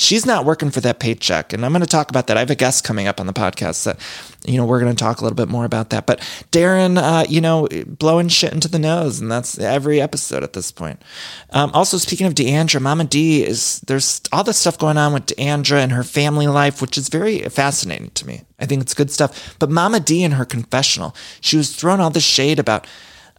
she's 0.00 0.24
not 0.24 0.46
working 0.46 0.70
for 0.70 0.80
that 0.80 0.98
paycheck. 0.98 1.52
And 1.52 1.64
I'm 1.64 1.72
going 1.72 1.82
to 1.82 1.86
talk 1.86 2.08
about 2.08 2.26
that. 2.26 2.36
I 2.38 2.40
have 2.40 2.50
a 2.50 2.54
guest 2.54 2.84
coming 2.84 3.06
up 3.06 3.20
on 3.20 3.26
the 3.26 3.34
podcast 3.34 3.84
that, 3.84 3.98
you 4.46 4.56
know, 4.56 4.64
we're 4.64 4.80
going 4.80 4.94
to 4.94 4.98
talk 4.98 5.20
a 5.20 5.24
little 5.24 5.36
bit 5.36 5.48
more 5.48 5.66
about 5.66 5.90
that. 5.90 6.06
But 6.06 6.20
Darren, 6.50 6.96
uh, 6.96 7.26
you 7.28 7.40
know, 7.42 7.68
blowing 7.86 8.28
shit 8.28 8.54
into 8.54 8.68
the 8.68 8.78
nose, 8.78 9.20
and 9.20 9.30
that's 9.30 9.58
every 9.58 10.00
episode 10.00 10.42
at 10.42 10.54
this 10.54 10.72
point. 10.72 11.02
Um, 11.50 11.70
also, 11.74 11.98
speaking 11.98 12.26
of 12.26 12.34
D'Andra, 12.34 12.80
Mama 12.80 13.04
D 13.04 13.44
is 13.44 13.80
there's 13.80 14.22
all 14.32 14.42
this 14.42 14.56
stuff 14.56 14.78
going 14.78 14.96
on 14.96 15.12
with 15.12 15.26
D'Andra 15.26 15.82
and 15.82 15.92
her 15.92 16.04
family 16.04 16.46
life, 16.46 16.80
which 16.80 16.96
is 16.96 17.08
very 17.08 17.40
fascinating 17.40 18.10
to 18.10 18.26
me. 18.26 18.42
I 18.58 18.64
think 18.64 18.80
it's 18.80 18.94
good 18.94 19.10
stuff. 19.10 19.54
But 19.58 19.70
Mama 19.70 20.00
D 20.00 20.24
in 20.24 20.32
her 20.32 20.46
confessional, 20.46 21.14
she 21.42 21.58
was 21.58 21.76
throwing 21.76 22.00
all 22.00 22.10
this 22.10 22.24
shade 22.24 22.58
about. 22.58 22.86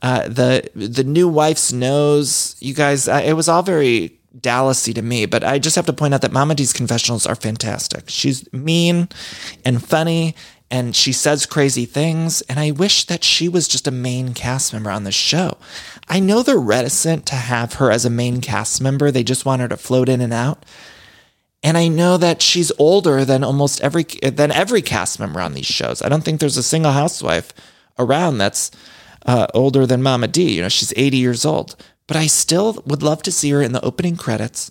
Uh, 0.03 0.27
the 0.27 0.67
the 0.73 1.03
new 1.03 1.27
wife's 1.27 1.71
nose, 1.71 2.55
you 2.59 2.73
guys, 2.73 3.07
uh, 3.07 3.21
it 3.23 3.33
was 3.33 3.47
all 3.47 3.61
very 3.61 4.19
Dallasy 4.39 4.93
to 4.93 5.01
me, 5.01 5.25
but 5.25 5.43
I 5.43 5.59
just 5.59 5.75
have 5.75 5.85
to 5.87 5.93
point 5.93 6.13
out 6.13 6.21
that 6.21 6.31
Mama 6.31 6.55
D's 6.55 6.73
confessionals 6.73 7.25
are 7.25 7.35
fantastic. 7.35 8.09
She's 8.09 8.51
mean 8.53 9.09
and 9.65 9.83
funny 9.83 10.35
and 10.71 10.95
she 10.95 11.11
says 11.11 11.45
crazy 11.45 11.85
things. 11.85 12.41
And 12.43 12.57
I 12.57 12.71
wish 12.71 13.05
that 13.05 13.25
she 13.25 13.49
was 13.49 13.67
just 13.67 13.87
a 13.87 13.91
main 13.91 14.33
cast 14.33 14.71
member 14.71 14.89
on 14.89 15.03
the 15.03 15.11
show. 15.11 15.57
I 16.07 16.21
know 16.21 16.41
they're 16.41 16.57
reticent 16.57 17.25
to 17.27 17.35
have 17.35 17.73
her 17.73 17.91
as 17.91 18.05
a 18.05 18.09
main 18.09 18.39
cast 18.39 18.81
member. 18.81 19.11
They 19.11 19.23
just 19.23 19.45
want 19.45 19.61
her 19.61 19.67
to 19.67 19.75
float 19.75 20.07
in 20.07 20.21
and 20.21 20.31
out. 20.31 20.65
And 21.61 21.77
I 21.77 21.89
know 21.89 22.17
that 22.17 22.41
she's 22.41 22.71
older 22.79 23.23
than 23.25 23.43
almost 23.43 23.81
every 23.81 24.03
than 24.03 24.51
every 24.51 24.81
cast 24.81 25.19
member 25.19 25.41
on 25.41 25.53
these 25.53 25.67
shows. 25.67 26.01
I 26.01 26.09
don't 26.09 26.23
think 26.23 26.39
there's 26.39 26.57
a 26.57 26.63
single 26.63 26.91
housewife 26.91 27.53
around 27.99 28.39
that's 28.39 28.71
uh, 29.25 29.45
older 29.53 29.85
than 29.85 30.01
Mama 30.01 30.27
D. 30.27 30.55
You 30.55 30.63
know, 30.63 30.69
she's 30.69 30.93
80 30.95 31.17
years 31.17 31.45
old 31.45 31.75
but 32.11 32.19
I 32.19 32.27
still 32.27 32.83
would 32.85 33.03
love 33.03 33.23
to 33.23 33.31
see 33.31 33.51
her 33.51 33.61
in 33.61 33.71
the 33.71 33.81
opening 33.85 34.17
credits 34.17 34.69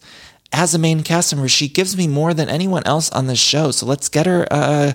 as 0.52 0.74
a 0.74 0.78
main 0.78 1.02
cast 1.02 1.34
member. 1.34 1.48
She 1.48 1.68
gives 1.68 1.96
me 1.96 2.06
more 2.06 2.34
than 2.34 2.50
anyone 2.50 2.82
else 2.84 3.10
on 3.12 3.28
this 3.28 3.38
show. 3.38 3.70
So 3.70 3.86
let's 3.86 4.10
get 4.10 4.26
her 4.26 4.46
uh, 4.50 4.92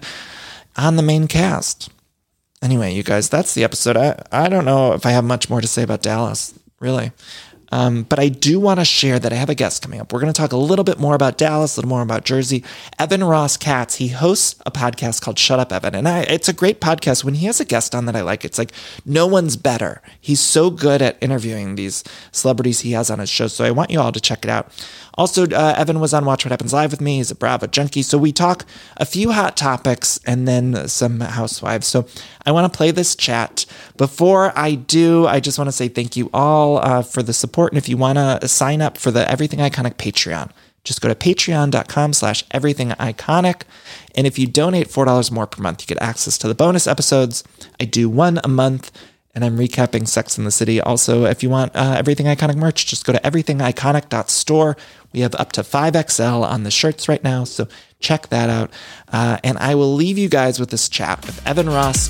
on 0.78 0.96
the 0.96 1.02
main 1.02 1.28
cast. 1.28 1.90
Anyway, 2.62 2.94
you 2.94 3.02
guys, 3.02 3.30
that's 3.30 3.56
the 3.56 3.64
episode. 3.64 3.98
I, 3.98 4.22
I 4.32 4.48
don't 4.48 4.64
know 4.64 4.94
if 4.94 5.08
I 5.08 5.10
have 5.10 5.24
much 5.24 5.50
more 5.50 5.60
to 5.60 5.66
say 5.68 5.82
about 5.82 6.04
Dallas, 6.04 6.54
really. 6.80 7.12
Um, 7.72 8.04
but 8.04 8.20
I 8.20 8.30
do 8.30 8.60
want 8.60 8.80
to 8.80 8.86
share 8.86 9.20
that 9.20 9.34
I 9.34 9.36
have 9.36 9.50
a 9.50 9.56
guest 9.56 9.82
coming 9.82 10.00
up. 10.00 10.14
We're 10.14 10.20
going 10.20 10.32
to 10.32 10.40
talk 10.40 10.52
a 10.52 10.58
little 10.58 10.86
bit 10.86 11.00
more 11.00 11.16
about 11.16 11.38
Dallas, 11.38 11.76
a 11.76 11.80
little 11.80 11.90
more 11.90 12.02
about 12.02 12.26
Jersey. 12.26 12.64
Evan 13.00 13.24
Ross 13.24 13.58
Katz, 13.58 13.96
he 13.96 14.10
hosts 14.10 14.56
a 14.66 14.72
podcast 14.72 15.22
called 15.22 15.40
Shut 15.40 15.60
Up 15.60 15.74
Evan. 15.74 15.96
And 15.96 16.08
I, 16.08 16.22
it's 16.22 16.48
a 16.48 16.54
great 16.54 16.80
podcast. 16.80 17.24
When 17.24 17.36
he 17.36 17.46
has 17.48 17.60
a 17.60 17.66
guest 17.66 17.96
on 17.96 18.06
that 18.06 18.16
I 18.16 18.22
like, 18.22 18.46
it's 18.46 18.58
like 18.58 18.72
no 19.06 19.26
one's 19.28 19.58
better. 19.58 20.02
He's 20.20 20.40
so 20.40 20.70
good 20.70 21.02
at 21.02 21.18
interviewing 21.22 21.76
these 21.76 22.04
celebrities 22.32 22.82
he 22.82 22.92
has 22.92 23.10
on 23.10 23.20
his 23.20 23.30
show. 23.30 23.48
So 23.48 23.66
I 23.66 23.72
want 23.72 23.90
you 23.90 24.00
all 24.00 24.12
to 24.12 24.22
check 24.22 24.44
it 24.44 24.50
out. 24.50 24.72
Also, 25.18 25.46
uh, 25.46 25.74
Evan 25.78 26.02
was 26.02 26.14
on 26.14 26.26
Watch 26.26 26.44
What 26.44 26.52
Happens 26.52 26.74
Live 26.74 26.92
with 26.92 27.00
me. 27.00 27.18
He's 27.18 27.32
a 27.32 27.36
Bravo 27.36 27.68
junkie. 27.68 28.02
So 28.02 28.18
we 28.18 28.34
talk 28.34 28.66
a 28.98 29.06
few 29.06 29.32
hot 29.32 29.56
topics 29.56 30.20
and 30.26 30.46
then 30.46 30.90
some 30.90 31.22
housewives. 31.22 31.88
So 31.88 32.06
I 32.46 32.52
want 32.52 32.72
to 32.72 32.76
play 32.76 32.92
this 32.92 33.16
chat. 33.16 33.66
Before 33.96 34.52
I 34.58 34.76
do, 34.76 35.26
I 35.26 35.40
just 35.40 35.58
want 35.58 35.70
to 35.70 35.72
say 35.72 35.88
thank 35.88 36.18
you 36.18 36.30
all 36.34 36.78
uh, 36.80 37.02
for 37.02 37.24
the 37.24 37.32
support. 37.32 37.55
And 37.58 37.78
if 37.78 37.90
you 37.90 37.98
want 37.98 38.18
to 38.18 38.48
sign 38.48 38.82
up 38.82 38.98
for 38.98 39.12
the 39.12 39.30
Everything 39.30 39.60
Iconic 39.60 39.96
Patreon, 39.96 40.52
just 40.84 41.02
go 41.02 41.10
to 41.10 41.16
patreon.com 41.16 42.14
slash 42.14 42.44
everything 42.52 42.90
iconic. 42.92 43.64
And 44.14 44.28
if 44.28 44.38
you 44.38 44.48
donate 44.48 44.88
$4 44.88 45.32
more 45.32 45.48
per 45.48 45.62
month, 45.62 45.82
you 45.82 45.88
get 45.88 46.02
access 46.02 46.38
to 46.38 46.48
the 46.48 46.56
bonus 46.56 46.88
episodes. 46.88 47.44
I 47.80 47.86
do 47.86 48.08
one 48.08 48.40
a 48.44 48.48
month 48.48 48.92
and 49.34 49.44
I'm 49.44 49.58
recapping 49.58 50.08
Sex 50.08 50.38
in 50.38 50.46
the 50.46 50.52
City. 50.52 50.80
Also, 50.80 51.26
if 51.26 51.44
you 51.44 51.50
want 51.50 51.76
uh, 51.76 51.96
Everything 51.98 52.28
Iconic 52.28 52.56
merch, 52.56 52.86
just 52.86 53.06
go 53.06 53.12
to 53.12 53.20
everythingiconic.store. 53.20 54.78
We 55.12 55.20
have 55.22 55.36
up 55.36 55.52
to 55.54 55.62
5XL 55.62 56.44
on 56.44 56.64
the 56.64 56.72
shirts 56.72 57.10
right 57.10 57.24
now, 57.24 57.44
so 57.44 57.68
check 58.00 58.30
that 58.30 58.50
out. 58.50 58.72
Uh, 59.12 59.38
and 59.44 59.58
I 59.58 59.76
will 59.76 59.94
leave 59.94 60.18
you 60.18 60.30
guys 60.30 60.60
with 60.60 60.70
this 60.70 60.88
chat 60.88 61.26
with 61.26 61.46
Evan 61.46 61.68
Ross 61.68 62.10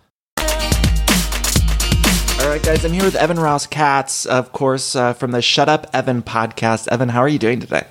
Right, 2.51 2.61
guys, 2.61 2.83
I'm 2.83 2.91
here 2.91 3.05
with 3.05 3.15
Evan 3.15 3.39
Ross 3.39 3.65
Katz, 3.65 4.25
of 4.25 4.51
course, 4.51 4.93
uh, 4.93 5.13
from 5.13 5.31
the 5.31 5.41
Shut 5.41 5.69
Up 5.69 5.87
Evan 5.93 6.21
podcast. 6.21 6.89
Evan, 6.89 7.07
how 7.07 7.21
are 7.21 7.29
you 7.29 7.39
doing 7.39 7.61
today? 7.61 7.87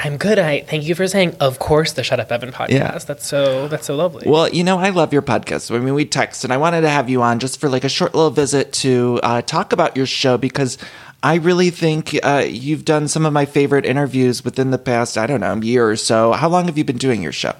I'm 0.00 0.16
good. 0.16 0.40
I 0.40 0.62
thank 0.62 0.82
you 0.88 0.96
for 0.96 1.06
saying, 1.06 1.36
of 1.38 1.60
course, 1.60 1.92
the 1.92 2.02
Shut 2.02 2.18
Up 2.18 2.32
Evan 2.32 2.50
podcast. 2.50 2.70
Yeah. 2.70 2.98
That's 2.98 3.24
so 3.24 3.68
that's 3.68 3.86
so 3.86 3.94
lovely. 3.94 4.28
Well, 4.28 4.48
you 4.48 4.64
know, 4.64 4.78
I 4.78 4.88
love 4.90 5.12
your 5.12 5.22
podcast. 5.22 5.72
I 5.72 5.78
mean, 5.78 5.94
we 5.94 6.04
text, 6.04 6.42
and 6.42 6.52
I 6.52 6.56
wanted 6.56 6.80
to 6.80 6.88
have 6.88 7.08
you 7.08 7.22
on 7.22 7.38
just 7.38 7.60
for 7.60 7.68
like 7.68 7.84
a 7.84 7.88
short 7.88 8.12
little 8.12 8.32
visit 8.32 8.72
to 8.72 9.20
uh, 9.22 9.42
talk 9.42 9.72
about 9.72 9.96
your 9.96 10.06
show 10.06 10.36
because 10.36 10.78
I 11.22 11.36
really 11.36 11.70
think 11.70 12.18
uh, 12.24 12.44
you've 12.44 12.84
done 12.84 13.06
some 13.06 13.24
of 13.24 13.32
my 13.32 13.44
favorite 13.44 13.86
interviews 13.86 14.44
within 14.44 14.72
the 14.72 14.78
past, 14.78 15.16
I 15.16 15.28
don't 15.28 15.42
know, 15.42 15.54
year 15.62 15.88
or 15.88 15.94
so. 15.94 16.32
How 16.32 16.48
long 16.48 16.64
have 16.64 16.76
you 16.76 16.82
been 16.82 16.98
doing 16.98 17.22
your 17.22 17.30
show? 17.30 17.54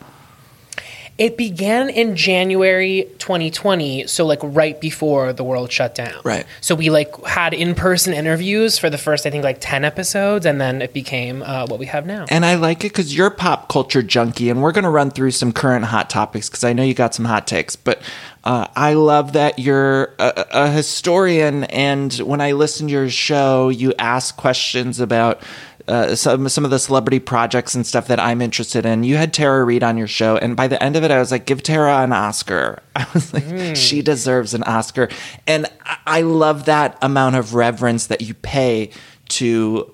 It 1.18 1.38
began 1.38 1.88
in 1.88 2.14
January 2.14 3.09
2020, 3.18 4.07
so 4.07 4.26
like 4.26 4.40
right 4.42 4.79
before 4.79 5.33
the 5.33 5.44
world 5.44 5.72
shut 5.72 5.94
down. 5.94 6.20
Right. 6.24 6.44
So 6.61 6.74
we 6.74 6.90
like 6.90 7.24
had 7.24 7.55
in-person 7.55 8.12
interviews 8.12 8.79
for 8.79 8.90
the 8.90 8.98
first, 8.98 9.24
I 9.24 9.31
think, 9.31 9.42
like 9.42 9.57
10 9.61 9.83
episodes, 9.85 10.44
and 10.44 10.61
then 10.61 10.83
it 10.83 10.92
became 10.92 11.42
uh, 11.42 11.66
what 11.68 11.79
we 11.79 11.87
have 11.87 12.05
now. 12.05 12.26
And 12.29 12.44
I 12.44 12.57
like 12.57 12.85
it 12.85 12.92
because 12.92 13.16
you're 13.16 13.31
pop 13.31 13.70
culture 13.70 14.02
junkie, 14.02 14.50
and 14.50 14.62
we're 14.62 14.72
going 14.72 14.85
to 14.85 14.90
run 14.90 15.11
through 15.11 15.31
some 15.31 15.52
current 15.52 15.87
hot 15.87 16.11
topics 16.11 16.50
because 16.50 16.64
I 16.64 16.74
know 16.74 16.83
you 16.83 16.92
got 16.92 17.14
some 17.14 17.24
hot 17.24 17.46
takes. 17.46 17.76
But 17.76 18.02
uh, 18.44 18.66
I 18.76 18.92
love 18.92 19.33
that 19.33 19.59
you're 19.59 20.14
a, 20.18 20.46
a 20.52 20.70
historian, 20.70 21.64
and 21.64 22.12
when 22.12 22.42
I 22.42 22.52
listen 22.52 22.88
to 22.88 22.92
your 22.92 23.09
show, 23.09 23.70
you 23.70 23.94
ask 23.98 24.37
questions 24.37 25.00
about. 25.00 25.42
Uh, 25.88 26.16
some 26.16 26.49
some 26.49 26.64
of 26.64 26.72
the 26.72 26.81
celebrity 26.81 27.20
projects 27.20 27.75
and 27.77 27.87
stuff 27.87 28.09
that 28.09 28.18
I'm 28.18 28.42
interested 28.42 28.85
in. 28.85 29.05
You 29.05 29.16
had 29.16 29.33
Tara 29.33 29.64
Reid 29.64 29.85
on 29.85 29.96
your 29.96 30.09
show, 30.09 30.37
and 30.37 30.57
by 30.57 30.66
the 30.66 30.83
end 30.83 30.96
of 30.96 31.05
it, 31.05 31.12
I 31.12 31.18
was 31.20 31.31
like, 31.31 31.46
"Give 31.46 31.62
Tara 31.62 31.99
an 31.99 32.12
Oscar." 32.12 32.83
I 32.96 33.07
was 33.14 33.33
like, 33.33 33.77
"She 33.77 34.03
deserves 34.03 34.53
an 34.53 34.64
Oscar," 34.64 35.09
and 35.46 35.66
I, 35.85 35.99
I 36.07 36.20
love 36.22 36.64
that 36.64 36.99
amount 37.03 37.37
of 37.37 37.55
reverence 37.55 38.09
that 38.09 38.20
you 38.20 38.35
pay 38.35 38.90
to 39.29 39.92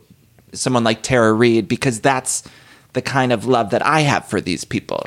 someone 0.55 0.85
like 0.85 1.03
Tara 1.03 1.33
Reid 1.33 1.69
because 1.69 2.01
that's 2.01 2.43
the 2.95 3.03
kind 3.03 3.33
of 3.33 3.45
love 3.47 3.71
that 3.71 3.85
I 3.85 4.01
have 4.01 4.27
for 4.27 4.41
these 4.41 4.65
people. 4.65 5.07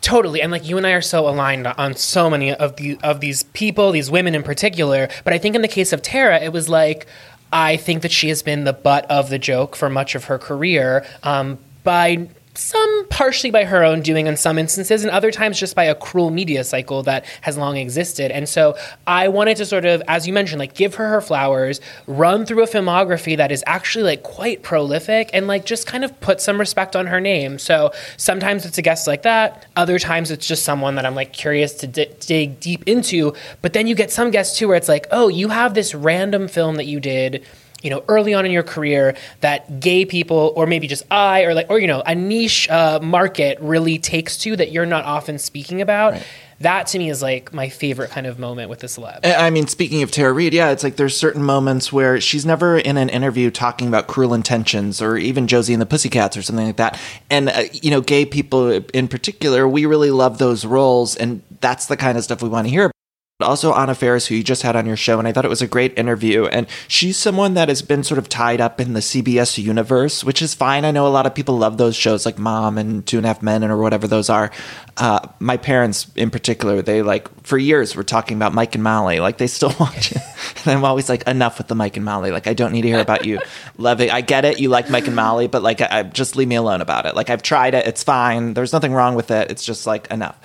Totally, 0.00 0.42
and 0.42 0.52
like 0.52 0.68
you 0.68 0.76
and 0.76 0.86
I 0.86 0.92
are 0.92 1.00
so 1.00 1.26
aligned 1.26 1.66
on 1.66 1.96
so 1.96 2.28
many 2.28 2.52
of 2.52 2.76
the 2.76 2.98
of 3.02 3.20
these 3.20 3.42
people, 3.42 3.90
these 3.90 4.10
women 4.10 4.34
in 4.34 4.42
particular. 4.42 5.08
But 5.24 5.32
I 5.32 5.38
think 5.38 5.54
in 5.54 5.62
the 5.62 5.68
case 5.68 5.94
of 5.94 6.02
Tara, 6.02 6.40
it 6.40 6.52
was 6.52 6.68
like 6.68 7.06
I 7.54 7.76
think 7.76 8.02
that 8.02 8.10
she 8.10 8.30
has 8.30 8.42
been 8.42 8.64
the 8.64 8.72
butt 8.72 9.08
of 9.08 9.30
the 9.30 9.38
joke 9.38 9.76
for 9.76 9.88
much 9.88 10.16
of 10.16 10.24
her 10.24 10.40
career 10.40 11.06
um, 11.22 11.56
by 11.84 12.28
some 12.54 13.06
partially 13.08 13.50
by 13.50 13.64
her 13.64 13.82
own 13.82 14.00
doing 14.00 14.26
in 14.26 14.36
some 14.36 14.58
instances, 14.58 15.02
and 15.02 15.10
other 15.10 15.30
times 15.30 15.58
just 15.58 15.74
by 15.74 15.84
a 15.84 15.94
cruel 15.94 16.30
media 16.30 16.64
cycle 16.64 17.02
that 17.02 17.24
has 17.40 17.56
long 17.56 17.76
existed. 17.76 18.30
And 18.30 18.48
so 18.48 18.76
I 19.06 19.28
wanted 19.28 19.56
to 19.58 19.66
sort 19.66 19.84
of, 19.84 20.02
as 20.08 20.26
you 20.26 20.32
mentioned, 20.32 20.60
like 20.60 20.74
give 20.74 20.94
her 20.94 21.08
her 21.08 21.20
flowers, 21.20 21.80
run 22.06 22.46
through 22.46 22.62
a 22.62 22.66
filmography 22.66 23.36
that 23.36 23.50
is 23.50 23.64
actually 23.66 24.04
like 24.04 24.22
quite 24.22 24.62
prolific, 24.62 25.30
and 25.32 25.46
like 25.46 25.64
just 25.64 25.86
kind 25.86 26.04
of 26.04 26.20
put 26.20 26.40
some 26.40 26.58
respect 26.58 26.94
on 26.94 27.06
her 27.08 27.20
name. 27.20 27.58
So 27.58 27.92
sometimes 28.16 28.64
it's 28.64 28.78
a 28.78 28.82
guest 28.82 29.06
like 29.06 29.22
that, 29.22 29.66
other 29.76 29.98
times 29.98 30.30
it's 30.30 30.46
just 30.46 30.64
someone 30.64 30.94
that 30.94 31.06
I'm 31.06 31.14
like 31.14 31.32
curious 31.32 31.74
to 31.74 31.86
di- 31.86 32.10
dig 32.20 32.60
deep 32.60 32.84
into. 32.86 33.34
But 33.62 33.72
then 33.72 33.86
you 33.86 33.94
get 33.94 34.10
some 34.10 34.30
guests 34.30 34.58
too 34.58 34.68
where 34.68 34.76
it's 34.76 34.88
like, 34.88 35.06
oh, 35.10 35.28
you 35.28 35.48
have 35.48 35.74
this 35.74 35.94
random 35.94 36.48
film 36.48 36.76
that 36.76 36.86
you 36.86 37.00
did 37.00 37.44
you 37.84 37.90
know, 37.90 38.02
early 38.08 38.32
on 38.32 38.46
in 38.46 38.50
your 38.50 38.62
career 38.62 39.14
that 39.42 39.78
gay 39.78 40.06
people, 40.06 40.52
or 40.56 40.66
maybe 40.66 40.88
just 40.88 41.04
I, 41.10 41.42
or 41.42 41.54
like, 41.54 41.70
or 41.70 41.78
you 41.78 41.86
know, 41.86 42.02
a 42.04 42.14
niche 42.14 42.68
uh, 42.70 42.98
market 43.00 43.58
really 43.60 43.98
takes 43.98 44.38
to 44.38 44.56
that 44.56 44.72
you're 44.72 44.86
not 44.86 45.04
often 45.04 45.38
speaking 45.38 45.82
about. 45.82 46.20
That 46.60 46.86
to 46.88 46.98
me 46.98 47.10
is 47.10 47.20
like 47.20 47.52
my 47.52 47.68
favorite 47.68 48.10
kind 48.10 48.26
of 48.26 48.38
moment 48.38 48.70
with 48.70 48.78
the 48.78 48.86
celeb. 48.86 49.20
I 49.24 49.50
mean, 49.50 49.66
speaking 49.66 50.02
of 50.02 50.10
Tara 50.10 50.32
Reid, 50.32 50.54
yeah, 50.54 50.70
it's 50.70 50.82
like 50.82 50.96
there's 50.96 51.14
certain 51.14 51.42
moments 51.42 51.92
where 51.92 52.20
she's 52.20 52.46
never 52.46 52.78
in 52.78 52.96
an 52.96 53.10
interview 53.10 53.50
talking 53.50 53.86
about 53.86 54.06
cruel 54.06 54.32
intentions 54.32 55.02
or 55.02 55.18
even 55.18 55.46
Josie 55.46 55.74
and 55.74 55.82
the 55.82 55.86
Pussycats 55.86 56.36
or 56.36 56.42
something 56.42 56.66
like 56.66 56.76
that. 56.76 56.98
And, 57.28 57.50
uh, 57.50 57.64
you 57.72 57.90
know, 57.90 58.00
gay 58.00 58.24
people 58.24 58.70
in 58.70 59.08
particular, 59.08 59.68
we 59.68 59.84
really 59.84 60.10
love 60.10 60.38
those 60.38 60.64
roles. 60.64 61.16
And 61.16 61.42
that's 61.60 61.86
the 61.86 61.96
kind 61.96 62.16
of 62.16 62.24
stuff 62.24 62.40
we 62.40 62.48
want 62.48 62.66
to 62.66 62.70
hear 62.70 62.93
also 63.40 63.74
Anna 63.74 63.96
Faris, 63.96 64.28
who 64.28 64.36
you 64.36 64.44
just 64.44 64.62
had 64.62 64.76
on 64.76 64.86
your 64.86 64.96
show, 64.96 65.18
and 65.18 65.26
I 65.26 65.32
thought 65.32 65.44
it 65.44 65.48
was 65.48 65.60
a 65.60 65.66
great 65.66 65.98
interview. 65.98 66.46
And 66.46 66.68
she's 66.86 67.16
someone 67.16 67.54
that 67.54 67.68
has 67.68 67.82
been 67.82 68.04
sort 68.04 68.18
of 68.18 68.28
tied 68.28 68.60
up 68.60 68.80
in 68.80 68.92
the 68.92 69.00
CBS 69.00 69.60
universe, 69.60 70.22
which 70.22 70.40
is 70.40 70.54
fine. 70.54 70.84
I 70.84 70.92
know 70.92 71.04
a 71.04 71.08
lot 71.08 71.26
of 71.26 71.34
people 71.34 71.58
love 71.58 71.76
those 71.76 71.96
shows 71.96 72.24
like 72.24 72.38
Mom 72.38 72.78
and 72.78 73.04
Two 73.04 73.16
and 73.16 73.26
a 73.26 73.28
Half 73.30 73.42
Men 73.42 73.64
or 73.64 73.76
whatever 73.78 74.06
those 74.06 74.30
are. 74.30 74.52
Uh, 74.96 75.26
my 75.40 75.56
parents, 75.56 76.06
in 76.14 76.30
particular, 76.30 76.80
they 76.80 77.02
like 77.02 77.28
for 77.44 77.58
years 77.58 77.96
were 77.96 78.04
talking 78.04 78.36
about 78.36 78.54
Mike 78.54 78.76
and 78.76 78.84
Molly. 78.84 79.18
Like 79.18 79.38
they 79.38 79.48
still 79.48 79.74
watch 79.80 80.12
it, 80.12 80.22
and 80.64 80.68
I'm 80.68 80.84
always 80.84 81.08
like, 81.08 81.26
enough 81.26 81.58
with 81.58 81.66
the 81.66 81.74
Mike 81.74 81.96
and 81.96 82.04
Molly. 82.04 82.30
Like 82.30 82.46
I 82.46 82.54
don't 82.54 82.70
need 82.70 82.82
to 82.82 82.88
hear 82.88 83.00
about 83.00 83.24
you 83.24 83.40
loving. 83.78 84.12
I 84.12 84.20
get 84.20 84.44
it, 84.44 84.60
you 84.60 84.68
like 84.68 84.90
Mike 84.90 85.08
and 85.08 85.16
Molly, 85.16 85.48
but 85.48 85.60
like, 85.60 85.80
I, 85.80 86.04
just 86.04 86.36
leave 86.36 86.46
me 86.46 86.54
alone 86.54 86.80
about 86.80 87.04
it. 87.04 87.16
Like 87.16 87.30
I've 87.30 87.42
tried 87.42 87.74
it, 87.74 87.84
it's 87.88 88.04
fine. 88.04 88.54
There's 88.54 88.72
nothing 88.72 88.92
wrong 88.92 89.16
with 89.16 89.32
it. 89.32 89.50
It's 89.50 89.64
just 89.64 89.88
like 89.88 90.08
enough 90.12 90.38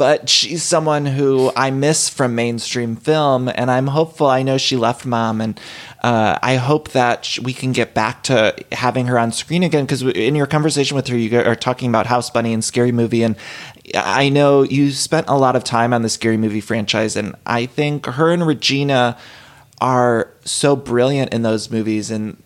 but 0.00 0.30
she's 0.30 0.62
someone 0.62 1.04
who 1.04 1.52
I 1.54 1.70
miss 1.70 2.08
from 2.08 2.34
mainstream 2.34 2.96
film, 2.96 3.50
and 3.54 3.70
I'm 3.70 3.88
hopeful. 3.88 4.28
I 4.28 4.42
know 4.42 4.56
she 4.56 4.74
left 4.74 5.04
mom, 5.04 5.42
and 5.42 5.60
uh, 6.02 6.38
I 6.40 6.56
hope 6.56 6.92
that 6.92 7.36
we 7.42 7.52
can 7.52 7.72
get 7.72 7.92
back 7.92 8.22
to 8.22 8.54
having 8.72 9.08
her 9.08 9.18
on 9.18 9.30
screen 9.30 9.62
again. 9.62 9.84
Because 9.84 10.00
in 10.00 10.34
your 10.34 10.46
conversation 10.46 10.94
with 10.94 11.06
her, 11.08 11.18
you 11.18 11.38
are 11.38 11.54
talking 11.54 11.90
about 11.90 12.06
House 12.06 12.30
Bunny 12.30 12.54
and 12.54 12.64
Scary 12.64 12.92
Movie, 12.92 13.22
and 13.22 13.36
I 13.94 14.30
know 14.30 14.62
you 14.62 14.90
spent 14.92 15.28
a 15.28 15.36
lot 15.36 15.54
of 15.54 15.64
time 15.64 15.92
on 15.92 16.00
the 16.00 16.08
Scary 16.08 16.38
Movie 16.38 16.62
franchise, 16.62 17.14
and 17.14 17.36
I 17.44 17.66
think 17.66 18.06
her 18.06 18.32
and 18.32 18.46
Regina 18.46 19.18
are 19.82 20.32
so 20.46 20.76
brilliant 20.76 21.34
in 21.34 21.42
those 21.42 21.70
movies, 21.70 22.10
and 22.10 22.42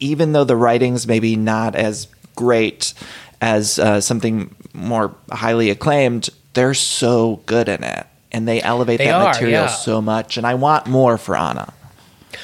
even 0.00 0.32
though 0.32 0.44
the 0.44 0.56
writing's 0.56 1.06
maybe 1.06 1.36
not 1.36 1.76
as 1.76 2.08
great 2.34 2.94
as 3.42 3.78
uh, 3.78 4.00
something 4.00 4.54
more 4.72 5.14
highly 5.30 5.68
acclaimed, 5.68 6.30
they're 6.58 6.74
so 6.74 7.40
good 7.46 7.68
in 7.68 7.84
it 7.84 8.06
and 8.32 8.46
they 8.48 8.60
elevate 8.60 8.98
They 8.98 9.06
that 9.06 9.14
are, 9.14 9.32
material 9.32 9.64
yeah. 9.64 9.68
so 9.68 10.02
much 10.02 10.36
and 10.36 10.46
i 10.46 10.54
want 10.54 10.86
more 10.88 11.16
for 11.16 11.36
anna 11.36 11.72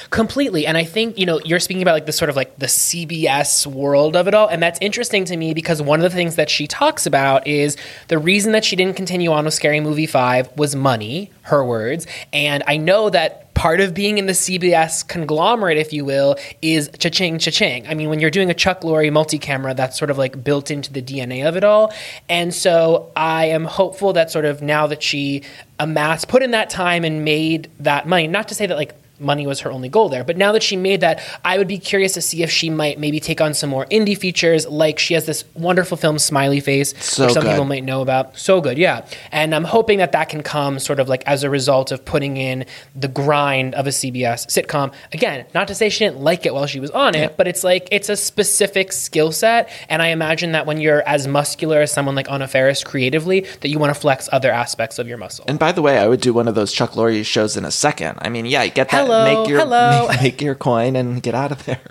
Completely. 0.09 0.65
And 0.65 0.77
I 0.77 0.83
think, 0.83 1.17
you 1.17 1.25
know, 1.25 1.39
you're 1.43 1.59
speaking 1.59 1.81
about 1.81 1.93
like 1.93 2.05
the 2.05 2.11
sort 2.11 2.29
of 2.29 2.35
like 2.35 2.57
the 2.57 2.67
CBS 2.67 3.65
world 3.65 4.15
of 4.15 4.27
it 4.27 4.33
all. 4.33 4.47
And 4.47 4.61
that's 4.61 4.79
interesting 4.81 5.25
to 5.25 5.37
me 5.37 5.53
because 5.53 5.81
one 5.81 5.99
of 5.99 6.03
the 6.03 6.15
things 6.15 6.35
that 6.35 6.49
she 6.49 6.67
talks 6.67 7.05
about 7.05 7.47
is 7.47 7.77
the 8.07 8.17
reason 8.17 8.51
that 8.53 8.65
she 8.65 8.75
didn't 8.75 8.95
continue 8.95 9.31
on 9.31 9.45
with 9.45 9.53
Scary 9.53 9.79
Movie 9.79 10.07
5 10.07 10.57
was 10.57 10.75
money, 10.75 11.31
her 11.43 11.63
words. 11.63 12.07
And 12.33 12.63
I 12.67 12.77
know 12.77 13.09
that 13.09 13.53
part 13.55 13.79
of 13.79 13.93
being 13.93 14.17
in 14.17 14.25
the 14.25 14.33
CBS 14.33 15.07
conglomerate, 15.07 15.77
if 15.77 15.93
you 15.93 16.03
will, 16.03 16.35
is 16.61 16.89
cha-ching, 16.99 17.39
cha-ching. 17.39 17.87
I 17.87 17.93
mean, 17.93 18.09
when 18.09 18.19
you're 18.19 18.29
doing 18.29 18.49
a 18.51 18.53
Chuck 18.53 18.81
Lorre 18.81 19.11
multi-camera, 19.11 19.73
that's 19.73 19.97
sort 19.97 20.11
of 20.11 20.17
like 20.17 20.43
built 20.43 20.69
into 20.69 20.91
the 20.91 21.01
DNA 21.01 21.47
of 21.47 21.55
it 21.55 21.63
all. 21.63 21.93
And 22.27 22.53
so 22.53 23.11
I 23.15 23.45
am 23.45 23.63
hopeful 23.63 24.13
that 24.13 24.29
sort 24.29 24.43
of 24.45 24.61
now 24.61 24.87
that 24.87 25.01
she 25.01 25.43
amassed, 25.79 26.27
put 26.27 26.43
in 26.43 26.51
that 26.51 26.69
time 26.69 27.05
and 27.05 27.23
made 27.23 27.71
that 27.79 28.07
money, 28.07 28.27
not 28.27 28.49
to 28.49 28.55
say 28.55 28.65
that 28.65 28.75
like 28.75 28.93
money 29.19 29.47
was 29.47 29.61
her 29.61 29.71
only 29.71 29.89
goal 29.89 30.09
there. 30.09 30.23
But 30.23 30.37
now 30.37 30.51
that 30.51 30.63
she 30.63 30.75
made 30.75 31.01
that, 31.01 31.21
I 31.43 31.57
would 31.57 31.67
be 31.67 31.77
curious 31.77 32.13
to 32.13 32.21
see 32.21 32.43
if 32.43 32.49
she 32.51 32.69
might 32.69 32.99
maybe 32.99 33.19
take 33.19 33.41
on 33.41 33.53
some 33.53 33.69
more 33.69 33.85
indie 33.87 34.17
features. 34.17 34.67
Like 34.67 34.99
she 34.99 35.13
has 35.13 35.25
this 35.25 35.43
wonderful 35.53 35.97
film, 35.97 36.19
Smiley 36.19 36.59
Face, 36.59 36.93
So 37.03 37.25
which 37.25 37.33
some 37.33 37.43
good. 37.43 37.51
people 37.51 37.65
might 37.65 37.83
know 37.83 38.01
about. 38.01 38.37
So 38.37 38.61
good, 38.61 38.77
yeah. 38.77 39.05
And 39.31 39.53
I'm 39.55 39.63
hoping 39.63 39.99
that 39.99 40.11
that 40.13 40.29
can 40.29 40.43
come 40.43 40.79
sort 40.79 40.99
of 40.99 41.07
like 41.09 41.23
as 41.25 41.43
a 41.43 41.49
result 41.49 41.91
of 41.91 42.03
putting 42.05 42.37
in 42.37 42.65
the 42.95 43.07
grind 43.07 43.75
of 43.75 43.87
a 43.87 43.91
CBS 43.91 44.47
sitcom. 44.47 44.93
Again, 45.13 45.45
not 45.53 45.67
to 45.69 45.75
say 45.75 45.89
she 45.89 46.05
didn't 46.05 46.19
like 46.21 46.45
it 46.45 46.53
while 46.53 46.67
she 46.67 46.79
was 46.79 46.91
on 46.91 47.15
it, 47.15 47.37
but 47.37 47.47
it's 47.47 47.63
like 47.63 47.87
it's 47.91 48.09
a 48.09 48.15
specific 48.17 48.91
skill 48.91 49.31
set. 49.31 49.69
And 49.89 50.01
I 50.01 50.07
imagine 50.07 50.51
that 50.53 50.65
when 50.65 50.79
you're 50.79 51.01
as 51.07 51.27
muscular 51.27 51.79
as 51.81 51.91
someone 51.91 52.15
like 52.15 52.29
Anna 52.29 52.47
Faris 52.47 52.83
creatively, 52.83 53.41
that 53.61 53.69
you 53.69 53.79
want 53.79 53.93
to 53.93 53.99
flex 53.99 54.27
other 54.31 54.51
aspects 54.51 54.99
of 54.99 55.07
your 55.07 55.17
muscle. 55.17 55.45
and 55.47 55.57
by 55.59 55.71
the 55.71 55.81
way 55.81 55.97
i 55.97 56.07
would 56.07 56.19
do 56.21 56.33
one 56.33 56.47
of 56.47 56.55
those 56.55 56.71
chuck 56.73 56.91
lorre 56.91 57.23
shows 57.25 57.55
in 57.57 57.65
a 57.65 57.71
second 57.71 58.17
i 58.21 58.29
mean 58.29 58.45
yeah 58.45 58.61
I 58.61 58.67
get 58.69 58.89
that 58.89 59.04
Hello, 59.05 59.23
make 59.41 59.49
your 59.49 59.59
hello. 59.63 60.07
Make, 60.09 60.21
make 60.21 60.41
your 60.41 60.55
coin 60.55 60.95
and 60.95 61.21
get 61.21 61.35
out 61.35 61.51
of 61.51 61.65
there 61.65 61.81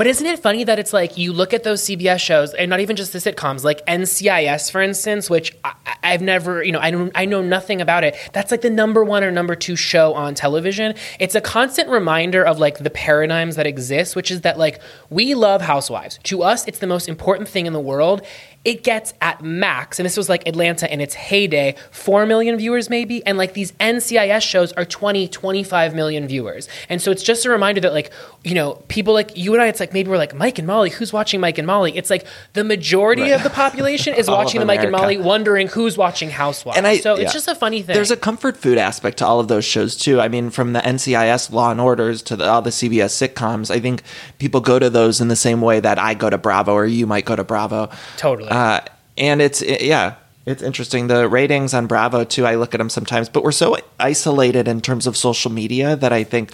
But 0.00 0.06
isn't 0.06 0.26
it 0.26 0.38
funny 0.38 0.64
that 0.64 0.78
it's 0.78 0.94
like 0.94 1.18
you 1.18 1.30
look 1.30 1.52
at 1.52 1.62
those 1.62 1.82
CBS 1.82 2.20
shows, 2.20 2.54
and 2.54 2.70
not 2.70 2.80
even 2.80 2.96
just 2.96 3.12
the 3.12 3.18
sitcoms, 3.18 3.64
like 3.64 3.84
NCIS, 3.84 4.70
for 4.70 4.80
instance, 4.80 5.28
which 5.28 5.54
I, 5.62 5.74
I've 6.02 6.22
never, 6.22 6.62
you 6.62 6.72
know, 6.72 6.78
I 6.80 6.90
don't, 6.90 7.12
I 7.14 7.26
know 7.26 7.42
nothing 7.42 7.82
about 7.82 8.02
it. 8.04 8.16
That's 8.32 8.50
like 8.50 8.62
the 8.62 8.70
number 8.70 9.04
one 9.04 9.22
or 9.22 9.30
number 9.30 9.54
two 9.54 9.76
show 9.76 10.14
on 10.14 10.34
television. 10.34 10.94
It's 11.18 11.34
a 11.34 11.40
constant 11.42 11.90
reminder 11.90 12.42
of 12.42 12.58
like 12.58 12.78
the 12.78 12.88
paradigms 12.88 13.56
that 13.56 13.66
exist, 13.66 14.16
which 14.16 14.30
is 14.30 14.40
that 14.40 14.58
like 14.58 14.80
we 15.10 15.34
love 15.34 15.60
Housewives. 15.60 16.18
To 16.22 16.42
us, 16.42 16.66
it's 16.66 16.78
the 16.78 16.86
most 16.86 17.06
important 17.06 17.50
thing 17.50 17.66
in 17.66 17.74
the 17.74 17.80
world. 17.80 18.22
It 18.62 18.84
gets 18.84 19.14
at 19.22 19.42
max, 19.42 19.98
and 19.98 20.04
this 20.04 20.18
was 20.18 20.28
like 20.28 20.46
Atlanta 20.46 20.90
in 20.92 21.00
its 21.00 21.14
heyday, 21.14 21.76
4 21.92 22.26
million 22.26 22.58
viewers 22.58 22.90
maybe, 22.90 23.24
and 23.24 23.38
like 23.38 23.54
these 23.54 23.72
NCIS 23.72 24.42
shows 24.42 24.72
are 24.74 24.84
20, 24.84 25.28
25 25.28 25.94
million 25.94 26.26
viewers. 26.26 26.68
And 26.90 27.00
so 27.00 27.10
it's 27.10 27.22
just 27.22 27.46
a 27.46 27.50
reminder 27.50 27.80
that 27.80 27.94
like, 27.94 28.10
you 28.44 28.54
know, 28.54 28.74
people 28.88 29.14
like 29.14 29.34
you 29.34 29.54
and 29.54 29.62
I, 29.62 29.68
it's 29.68 29.80
like 29.80 29.89
maybe 29.92 30.10
we're 30.10 30.16
like, 30.18 30.34
Mike 30.34 30.58
and 30.58 30.66
Molly, 30.66 30.90
who's 30.90 31.12
watching 31.12 31.40
Mike 31.40 31.58
and 31.58 31.66
Molly? 31.66 31.96
It's 31.96 32.10
like 32.10 32.26
the 32.52 32.64
majority 32.64 33.30
of 33.30 33.42
the 33.42 33.50
population 33.50 34.14
is 34.14 34.28
watching 34.30 34.60
the 34.60 34.66
Mike 34.66 34.80
and 34.80 34.92
Molly, 34.92 35.16
wondering 35.18 35.68
who's 35.68 35.96
watching 35.98 36.30
Housewives. 36.30 36.76
And 36.78 36.86
I- 36.86 36.98
so 36.98 37.16
yeah. 37.16 37.24
it's 37.24 37.32
just 37.32 37.48
a 37.48 37.54
funny 37.54 37.82
thing. 37.82 37.94
There's 37.94 38.10
a 38.10 38.16
comfort 38.16 38.56
food 38.56 38.78
aspect 38.78 39.18
to 39.18 39.26
all 39.26 39.40
of 39.40 39.48
those 39.48 39.64
shows 39.64 39.96
too. 39.96 40.20
I 40.20 40.28
mean, 40.28 40.50
from 40.50 40.72
the 40.72 40.80
NCIS 40.80 41.50
Law 41.52 41.70
and 41.70 41.80
Orders 41.80 42.22
to 42.22 42.36
the, 42.36 42.48
all 42.48 42.62
the 42.62 42.70
CBS 42.70 43.10
sitcoms, 43.28 43.70
I 43.70 43.80
think 43.80 44.02
people 44.38 44.60
go 44.60 44.78
to 44.78 44.90
those 44.90 45.20
in 45.20 45.28
the 45.28 45.36
same 45.36 45.60
way 45.60 45.80
that 45.80 45.98
I 45.98 46.14
go 46.14 46.30
to 46.30 46.38
Bravo 46.38 46.72
or 46.72 46.86
you 46.86 47.06
might 47.06 47.24
go 47.24 47.36
to 47.36 47.44
Bravo. 47.44 47.90
Totally. 48.16 48.50
Uh, 48.50 48.80
and 49.18 49.42
it's 49.42 49.62
it- 49.62 49.82
yeah, 49.82 50.14
it's 50.46 50.62
interesting. 50.62 51.06
The 51.08 51.28
ratings 51.28 51.74
on 51.74 51.86
Bravo 51.86 52.24
too. 52.24 52.46
I 52.46 52.54
look 52.54 52.74
at 52.74 52.78
them 52.78 52.90
sometimes, 52.90 53.28
but 53.28 53.44
we're 53.44 53.52
so 53.52 53.76
isolated 53.98 54.66
in 54.68 54.80
terms 54.80 55.06
of 55.06 55.16
social 55.16 55.50
media 55.50 55.96
that 55.96 56.12
I 56.12 56.24
think 56.24 56.52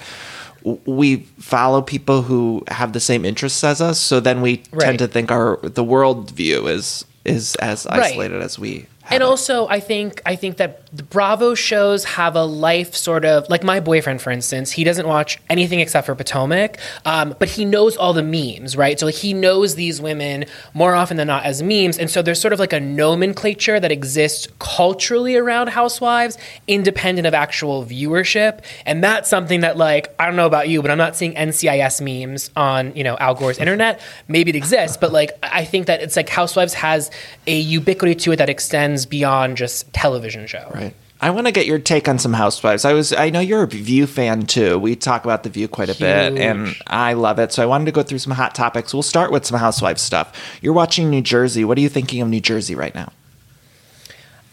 we 0.85 1.17
follow 1.39 1.81
people 1.81 2.23
who 2.23 2.65
have 2.69 2.93
the 2.93 2.99
same 3.01 3.25
interests 3.25 3.63
as 3.63 3.81
us. 3.81 4.01
So 4.01 4.19
then 4.19 4.41
we 4.43 4.63
Right. 4.73 4.87
tend 4.87 4.99
to 4.99 5.07
think 5.07 5.31
our 5.31 5.59
the 5.63 5.85
world 5.85 6.31
view 6.33 6.67
is 6.67 7.05
is 7.27 7.55
as 7.57 7.87
Right. 7.91 8.01
isolated 8.13 8.43
as 8.43 8.59
we. 8.59 8.87
Have 9.03 9.13
and 9.13 9.23
it. 9.23 9.27
also 9.27 9.69
i 9.69 9.79
think 9.79 10.21
i 10.27 10.35
think 10.35 10.57
that 10.57 10.85
the 10.93 11.05
bravo 11.05 11.55
shows 11.55 12.03
have 12.05 12.35
a 12.35 12.43
life 12.43 12.93
sort 12.97 13.25
of 13.25 13.49
like 13.49 13.63
my 13.63 13.79
boyfriend 13.79 14.21
for 14.21 14.33
instance 14.33 14.73
he 14.73 14.83
doesn't 14.83 15.07
watch 15.07 15.39
anything 15.49 15.79
except 15.79 16.07
for 16.07 16.17
potomac 16.17 16.77
um, 17.05 17.33
but 17.39 17.49
he 17.51 17.65
knows 17.65 17.97
all 17.97 18.13
the 18.13 18.23
memes 18.25 18.77
right 18.77 18.99
so 18.99 19.07
like 19.07 19.15
he 19.15 19.33
knows 19.33 19.77
these 19.77 20.01
women 20.01 20.45
more 20.75 20.97
often 20.97 21.17
than 21.19 21.29
not 21.29 21.45
as 21.45 21.63
memes 21.63 21.97
and 21.99 22.11
so 22.11 22.21
there's 22.21 22.41
sort 22.41 22.53
of 22.53 22.59
like 22.59 22.73
a 22.73 22.81
nomenclature 22.81 23.79
that 23.79 23.93
exists 23.93 24.49
culturally 24.59 25.37
around 25.37 25.69
housewives 25.69 26.37
independent 26.67 27.29
of 27.29 27.33
actual 27.35 27.85
viewership 27.85 28.59
and 28.87 29.05
that's 29.05 29.29
something 29.31 29.61
that 29.61 29.77
like 29.77 30.13
i 30.19 30.27
don't 30.27 30.35
know 30.35 30.47
about 30.47 30.69
you 30.69 30.83
but 30.83 30.91
i'm 30.91 30.99
not 30.99 31.15
seeing 31.15 31.33
ncis 31.35 32.01
memes 32.01 32.51
on 32.57 32.93
you 32.97 33.05
know 33.05 33.17
al 33.19 33.37
gore's 33.37 33.59
internet 33.59 34.01
maybe 34.27 34.51
it 34.51 34.57
exists 34.57 34.97
but 34.97 35.13
like 35.13 35.31
i 35.45 35.65
think 35.65 35.87
that 35.87 36.03
it's 36.03 36.17
like 36.17 36.29
housewives 36.29 36.75
has 36.75 37.09
a 37.47 37.59
ubiquity 37.59 38.15
to 38.15 38.33
it 38.33 38.37
that 38.37 38.49
extends 38.49 39.07
beyond 39.07 39.57
just 39.57 39.93
television 39.93 40.47
show 40.47 40.71
Right. 40.75 40.95
I 41.19 41.31
want 41.31 41.47
to 41.47 41.53
get 41.53 41.65
your 41.65 41.79
take 41.79 42.09
on 42.09 42.19
some 42.19 42.35
Housewives. 42.35 42.85
I 42.85 42.93
was 42.93 43.13
I 43.13 43.31
know 43.31 43.41
you're 43.41 43.63
a 43.63 43.67
View 43.67 44.07
fan 44.07 44.43
too. 44.43 44.79
We 44.79 44.97
talk 44.97 45.25
about 45.25 45.45
the 45.45 45.49
View 45.49 45.67
quite 45.67 45.89
a 45.89 45.95
bit 45.95 46.37
and 46.37 46.77
I 46.87 47.15
love 47.15 47.39
it. 47.39 47.53
So 47.53 47.63
I 47.63 47.67
wanted 47.67 47.87
to 47.87 47.93
go 47.93 48.03
through 48.03 48.19
some 48.19 48.35
hot 48.35 48.55
topics. 48.55 48.93
We'll 48.93 49.03
start 49.03 49.33
with 49.33 49.47
some 49.47 49.59
Housewives 49.59 50.03
stuff. 50.03 50.39
You're 50.61 50.75
watching 50.75 51.09
New 51.09 51.23
Jersey. 51.23 51.65
What 51.65 51.79
are 51.79 51.81
you 51.81 51.89
thinking 51.89 52.21
of 52.21 52.29
New 52.29 52.41
Jersey 52.41 52.75
right 52.75 52.95
now? 52.95 53.13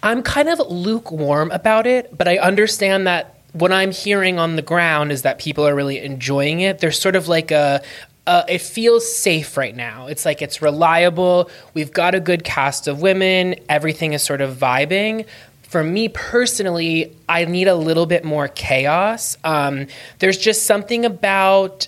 I'm 0.01 0.23
kind 0.23 0.49
of 0.49 0.59
lukewarm 0.59 1.51
about 1.51 1.85
it, 1.85 2.17
but 2.17 2.27
I 2.27 2.37
understand 2.37 3.07
that 3.07 3.39
what 3.53 3.71
I'm 3.71 3.91
hearing 3.91 4.39
on 4.39 4.55
the 4.55 4.61
ground 4.61 5.11
is 5.11 5.21
that 5.21 5.39
people 5.39 5.67
are 5.67 5.75
really 5.75 5.99
enjoying 5.99 6.59
it. 6.61 6.79
There's 6.79 6.99
sort 6.99 7.15
of 7.15 7.27
like 7.27 7.51
a, 7.51 7.81
uh, 8.25 8.43
it 8.47 8.61
feels 8.61 9.13
safe 9.13 9.57
right 9.57 9.75
now. 9.75 10.07
It's 10.07 10.25
like 10.25 10.41
it's 10.41 10.61
reliable. 10.61 11.49
We've 11.73 11.91
got 11.91 12.15
a 12.15 12.19
good 12.19 12.43
cast 12.43 12.87
of 12.87 13.01
women. 13.01 13.55
Everything 13.67 14.13
is 14.13 14.23
sort 14.23 14.41
of 14.41 14.55
vibing. 14.55 15.25
For 15.63 15.83
me 15.83 16.07
personally, 16.07 17.15
I 17.27 17.45
need 17.45 17.67
a 17.67 17.75
little 17.75 18.05
bit 18.05 18.23
more 18.23 18.47
chaos. 18.47 19.37
Um, 19.43 19.87
there's 20.19 20.37
just 20.37 20.65
something 20.65 21.03
about 21.03 21.87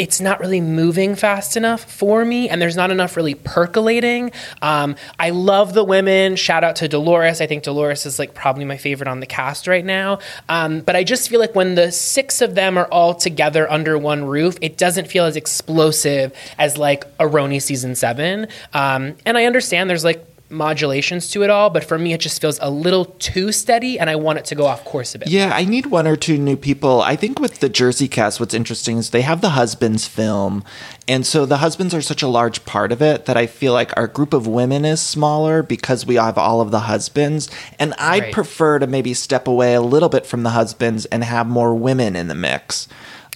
it's 0.00 0.18
not 0.18 0.40
really 0.40 0.62
moving 0.62 1.14
fast 1.14 1.58
enough 1.58 1.84
for 1.84 2.24
me, 2.24 2.48
and 2.48 2.60
there's 2.60 2.74
not 2.74 2.90
enough 2.90 3.18
really 3.18 3.34
percolating. 3.34 4.32
Um, 4.62 4.96
I 5.18 5.28
love 5.28 5.74
the 5.74 5.84
women. 5.84 6.36
Shout 6.36 6.64
out 6.64 6.76
to 6.76 6.88
Dolores. 6.88 7.42
I 7.42 7.46
think 7.46 7.64
Dolores 7.64 8.06
is 8.06 8.18
like 8.18 8.32
probably 8.32 8.64
my 8.64 8.78
favorite 8.78 9.08
on 9.08 9.20
the 9.20 9.26
cast 9.26 9.66
right 9.66 9.84
now. 9.84 10.20
Um, 10.48 10.80
but 10.80 10.96
I 10.96 11.04
just 11.04 11.28
feel 11.28 11.38
like 11.38 11.54
when 11.54 11.74
the 11.74 11.92
six 11.92 12.40
of 12.40 12.54
them 12.54 12.78
are 12.78 12.86
all 12.86 13.12
together 13.12 13.70
under 13.70 13.98
one 13.98 14.24
roof, 14.24 14.56
it 14.62 14.78
doesn't 14.78 15.06
feel 15.06 15.26
as 15.26 15.36
explosive 15.36 16.32
as 16.56 16.78
like 16.78 17.04
Aroni 17.18 17.60
season 17.60 17.94
seven. 17.94 18.46
Um, 18.72 19.16
and 19.26 19.36
I 19.36 19.44
understand 19.44 19.90
there's 19.90 20.02
like 20.02 20.24
modulations 20.50 21.30
to 21.30 21.42
it 21.42 21.50
all, 21.50 21.70
but 21.70 21.84
for 21.84 21.98
me, 21.98 22.12
it 22.12 22.20
just 22.20 22.40
feels 22.40 22.58
a 22.60 22.70
little 22.70 23.04
too 23.04 23.52
steady, 23.52 23.98
and 23.98 24.10
I 24.10 24.16
want 24.16 24.38
it 24.38 24.44
to 24.46 24.54
go 24.54 24.66
off 24.66 24.84
course 24.84 25.14
a 25.14 25.18
bit. 25.20 25.28
Yeah, 25.28 25.52
I 25.54 25.64
need 25.64 25.86
one 25.86 26.06
or 26.06 26.16
two 26.16 26.36
new 26.36 26.56
people. 26.56 27.00
I 27.02 27.16
think 27.16 27.38
with 27.38 27.60
the 27.60 27.68
Jersey 27.68 28.08
cast, 28.08 28.40
what's 28.40 28.54
interesting 28.54 28.98
is 28.98 29.10
they 29.10 29.22
have 29.22 29.40
the 29.40 29.50
husbands 29.50 30.06
film. 30.06 30.64
And 31.08 31.26
so 31.26 31.46
the 31.46 31.58
husbands 31.58 31.94
are 31.94 32.02
such 32.02 32.22
a 32.22 32.28
large 32.28 32.64
part 32.64 32.92
of 32.92 33.00
it 33.02 33.26
that 33.26 33.36
I 33.36 33.46
feel 33.46 33.72
like 33.72 33.96
our 33.96 34.06
group 34.06 34.32
of 34.32 34.46
women 34.46 34.84
is 34.84 35.00
smaller 35.00 35.62
because 35.62 36.06
we 36.06 36.16
have 36.16 36.38
all 36.38 36.60
of 36.60 36.70
the 36.70 36.80
husbands. 36.80 37.48
And 37.78 37.94
I'd 37.98 38.22
Right. 38.24 38.32
prefer 38.32 38.78
to 38.78 38.86
maybe 38.86 39.14
step 39.14 39.48
away 39.48 39.74
a 39.74 39.80
little 39.80 40.08
bit 40.08 40.26
from 40.26 40.42
the 40.42 40.50
husbands 40.50 41.04
and 41.06 41.24
have 41.24 41.46
more 41.46 41.74
women 41.74 42.14
in 42.16 42.28
the 42.28 42.34
mix. 42.34 42.86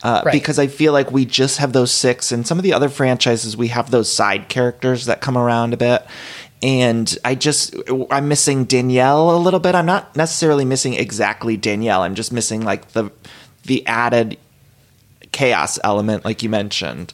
Uh, 0.03 0.21
Right. 0.25 0.33
Because 0.33 0.59
I 0.59 0.67
feel 0.67 0.93
like 0.93 1.11
we 1.11 1.25
just 1.25 1.57
have 1.59 1.73
those 1.73 1.91
six, 1.91 2.31
and 2.31 2.47
some 2.47 2.59
of 2.59 2.63
the 2.63 2.75
other 2.75 2.91
franchises, 2.91 3.57
we 3.57 3.69
have 3.69 3.91
those 3.91 4.13
side 4.13 4.51
characters 4.51 5.07
that 5.07 5.23
come 5.23 5.39
around 5.39 5.73
a 5.73 5.79
bit. 5.79 6.05
And 6.65 7.19
I 7.27 7.35
just, 7.35 7.77
I'm 8.11 8.27
missing 8.27 8.65
Danielle 8.65 9.37
a 9.37 9.37
little 9.37 9.61
bit. 9.61 9.75
I'm 9.75 9.85
not 9.85 10.17
necessarily 10.17 10.65
missing 10.65 10.95
exactly 10.95 11.59
Danielle. 11.59 12.01
I'm 12.01 12.15
just 12.15 12.33
missing 12.33 12.63
like 12.63 12.93
the, 12.93 13.11
the 13.65 13.87
added 13.87 14.39
chaos 15.31 15.79
element, 15.85 16.25
like 16.25 16.43
you 16.43 16.49
mentioned. 16.49 17.13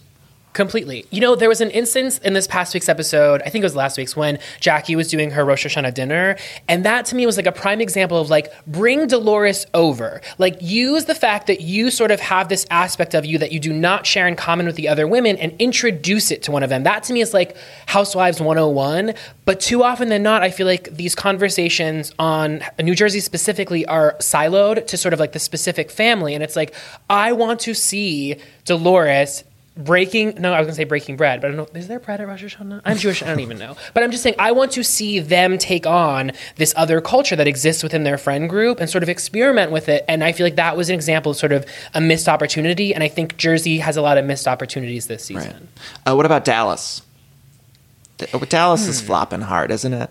Completely. 0.53 1.07
You 1.11 1.21
know, 1.21 1.37
there 1.37 1.49
was 1.49 1.61
an 1.61 1.71
instance 1.71 2.19
in 2.19 2.33
this 2.33 2.49
past 2.49 2.75
week's 2.75 2.89
episode, 2.89 3.41
I 3.43 3.51
think 3.51 3.63
it 3.63 3.67
was 3.67 3.77
last 3.77 3.97
week's, 3.97 4.17
when 4.17 4.41
Jackie 4.59 4.97
was 4.97 5.07
doing 5.07 5.31
her 5.31 5.45
Rosh 5.45 5.65
Hashanah 5.65 5.95
dinner. 5.95 6.37
And 6.69 6.85
that 6.85 7.07
to 7.07 7.15
me 7.15 7.25
was 7.25 7.37
like 7.37 7.47
a 7.47 7.53
prime 7.53 7.81
example 7.81 8.19
of 8.19 8.31
like, 8.31 8.53
bring 8.67 9.07
Dolores 9.07 9.67
over. 9.75 10.21
Like, 10.39 10.57
use 10.61 11.05
the 11.05 11.15
fact 11.15 11.47
that 11.47 11.61
you 11.61 11.93
sort 11.93 12.11
of 12.11 12.19
have 12.19 12.49
this 12.49 12.67
aspect 12.69 13.15
of 13.15 13.25
you 13.25 13.39
that 13.39 13.53
you 13.53 13.61
do 13.61 13.73
not 13.73 14.07
share 14.07 14.27
in 14.27 14.35
common 14.35 14.67
with 14.67 14.75
the 14.75 14.89
other 14.89 15.07
women 15.07 15.37
and 15.37 15.55
introduce 15.61 16.33
it 16.33 16.43
to 16.43 16.51
one 16.51 16.65
of 16.65 16.69
them. 16.69 16.83
That 16.83 17.05
to 17.05 17.13
me 17.13 17.21
is 17.21 17.33
like 17.33 17.57
Housewives 17.87 18.41
101. 18.41 19.15
But 19.45 19.61
too 19.61 19.85
often 19.85 20.09
than 20.09 20.25
not, 20.25 20.43
I 20.43 20.51
feel 20.51 20.67
like 20.67 20.97
these 20.97 21.15
conversations 21.15 22.13
on 22.19 22.61
New 22.83 22.97
Jersey 22.97 23.21
specifically 23.21 23.87
are 23.87 24.17
siloed 24.19 24.89
to 24.89 24.97
sort 24.97 25.15
of 25.15 25.21
like 25.21 25.31
the 25.31 25.39
specific 25.39 25.93
family. 25.93 26.35
And 26.35 26.43
it's 26.43 26.57
like, 26.57 26.75
I 27.09 27.31
want 27.33 27.61
to 27.61 27.75
see 27.75 28.37
Dolores 28.65 29.45
breaking 29.85 30.35
no 30.39 30.53
i 30.53 30.59
was 30.59 30.67
going 30.67 30.73
to 30.73 30.77
say 30.77 30.85
breaking 30.85 31.17
bread 31.17 31.41
but 31.41 31.49
i 31.51 31.55
don't 31.55 31.73
know 31.75 31.79
is 31.81 31.89
there 31.89 31.99
bread 31.99 32.21
at 32.21 32.29
rosh 32.29 32.45
hashanah 32.45 32.81
i'm 32.85 32.97
jewish 32.97 33.23
i 33.23 33.27
don't 33.27 33.41
even 33.41 33.59
know 33.59 33.77
but 33.95 34.03
i'm 34.03 34.11
just 34.11 34.23
saying 34.23 34.35
i 34.39 34.53
want 34.53 34.73
to 34.73 34.83
see 34.85 35.19
them 35.21 35.57
take 35.59 35.87
on 35.87 36.33
this 36.57 36.75
other 36.77 37.01
culture 37.01 37.35
that 37.35 37.49
exists 37.49 37.83
within 37.83 38.05
their 38.05 38.19
friend 38.19 38.49
group 38.51 38.79
and 38.81 38.91
sort 38.91 39.03
of 39.03 39.09
experiment 39.09 39.73
with 39.73 39.89
it 39.89 40.05
and 40.09 40.23
i 40.23 40.33
feel 40.33 40.45
like 40.47 40.57
that 40.57 40.77
was 40.77 40.89
an 40.89 40.95
example 40.95 41.31
of 41.31 41.37
sort 41.39 41.53
of 41.53 41.65
a 41.95 42.01
missed 42.01 42.29
opportunity 42.29 42.93
and 42.95 43.03
i 43.03 43.09
think 43.09 43.37
jersey 43.37 43.79
has 43.79 43.97
a 43.97 44.03
lot 44.03 44.19
of 44.19 44.25
missed 44.25 44.47
opportunities 44.47 45.07
this 45.07 45.25
season 45.25 45.69
Uh, 46.07 46.15
what 46.15 46.27
about 46.27 46.45
Dallas? 46.45 47.03
Dallas 48.49 48.85
Hmm. 48.85 48.91
is 48.91 49.01
flopping 49.01 49.41
hard, 49.41 49.71
isn't 49.71 49.95
it? 49.95 50.11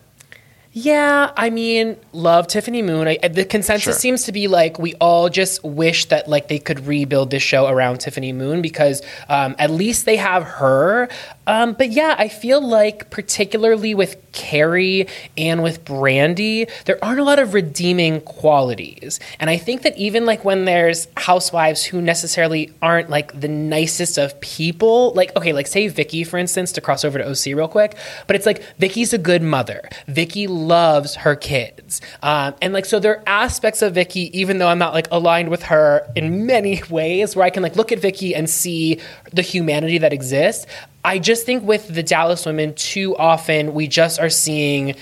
Yeah, 0.71 1.31
I 1.35 1.49
mean, 1.49 1.97
love 2.13 2.45
Tiffany 2.47 2.83
Moon. 2.83 3.07
I, 3.07 3.17
the 3.27 3.43
consensus 3.43 3.85
Sure. 3.85 3.93
seems 3.93 4.25
to 4.25 4.31
be 4.31 4.47
like 4.47 4.77
we 4.77 4.93
all 4.95 5.27
just 5.27 5.63
wish 5.63 6.05
that 6.05 6.27
like 6.27 6.47
they 6.47 6.59
could 6.59 6.85
rebuild 6.85 7.31
this 7.31 7.41
show 7.41 7.67
around 7.67 8.01
Tiffany 8.01 8.33
Moon 8.33 8.61
because 8.61 9.01
um, 9.29 9.55
at 9.57 9.71
least 9.71 10.05
they 10.05 10.17
have 10.17 10.43
her. 10.43 11.09
Um, 11.47 11.73
but 11.73 11.89
yeah, 11.89 12.15
I 12.19 12.27
feel 12.27 12.61
like 12.61 13.09
particularly 13.09 13.95
with 13.95 14.17
Kary 14.31 15.07
and 15.35 15.63
with 15.63 15.83
Brandi, 15.85 16.69
there 16.85 17.03
aren't 17.03 17.19
a 17.19 17.23
lot 17.23 17.39
of 17.39 17.55
redeeming 17.55 18.21
qualities. 18.21 19.19
And 19.39 19.49
I 19.49 19.57
think 19.57 19.81
that 19.81 19.97
even 19.97 20.27
like 20.27 20.45
when 20.45 20.65
there's 20.65 21.07
housewives 21.17 21.83
who 21.83 21.99
necessarily 21.99 22.71
aren't 22.83 23.09
like 23.09 23.37
the 23.39 23.47
nicest 23.47 24.19
of 24.19 24.39
people, 24.39 25.13
like 25.13 25.35
okay, 25.35 25.51
like 25.51 25.65
say 25.65 25.87
Vicki 25.87 26.23
for 26.23 26.37
instance, 26.37 26.71
to 26.73 26.81
cross 26.81 27.03
over 27.03 27.17
to 27.17 27.27
OC 27.27 27.55
real 27.57 27.67
quick, 27.67 27.97
but 28.27 28.35
it's 28.35 28.45
like 28.45 28.61
Vicki's 28.77 29.13
a 29.13 29.17
good 29.17 29.41
mother. 29.41 29.89
Vicki 30.07 30.45
loves 30.67 31.15
her 31.15 31.35
kids, 31.35 32.01
um, 32.21 32.53
and 32.61 32.73
like 32.73 32.85
so 32.85 32.99
there 32.99 33.17
are 33.17 33.23
aspects 33.25 33.81
of 33.81 33.93
Vicki, 33.93 34.37
even 34.39 34.57
though 34.57 34.67
I'm 34.67 34.79
not 34.79 34.93
like 34.93 35.07
aligned 35.11 35.49
with 35.49 35.63
her 35.63 36.09
in 36.15 36.45
many 36.45 36.81
ways, 36.89 37.35
where 37.35 37.45
I 37.45 37.49
can 37.49 37.63
like 37.63 37.75
look 37.75 37.91
at 37.91 37.99
Vicki 37.99 38.35
and 38.35 38.49
see 38.49 38.99
the 39.33 39.41
humanity 39.41 39.97
that 39.99 40.13
exists. 40.13 40.65
I 41.03 41.19
just 41.19 41.45
think 41.45 41.63
with 41.63 41.87
the 41.87 42.03
Dallas 42.03 42.45
women, 42.45 42.73
too 42.75 43.15
often 43.17 43.73
we 43.73 43.87
just 43.87 44.19
are 44.19 44.29
seeing 44.29 44.95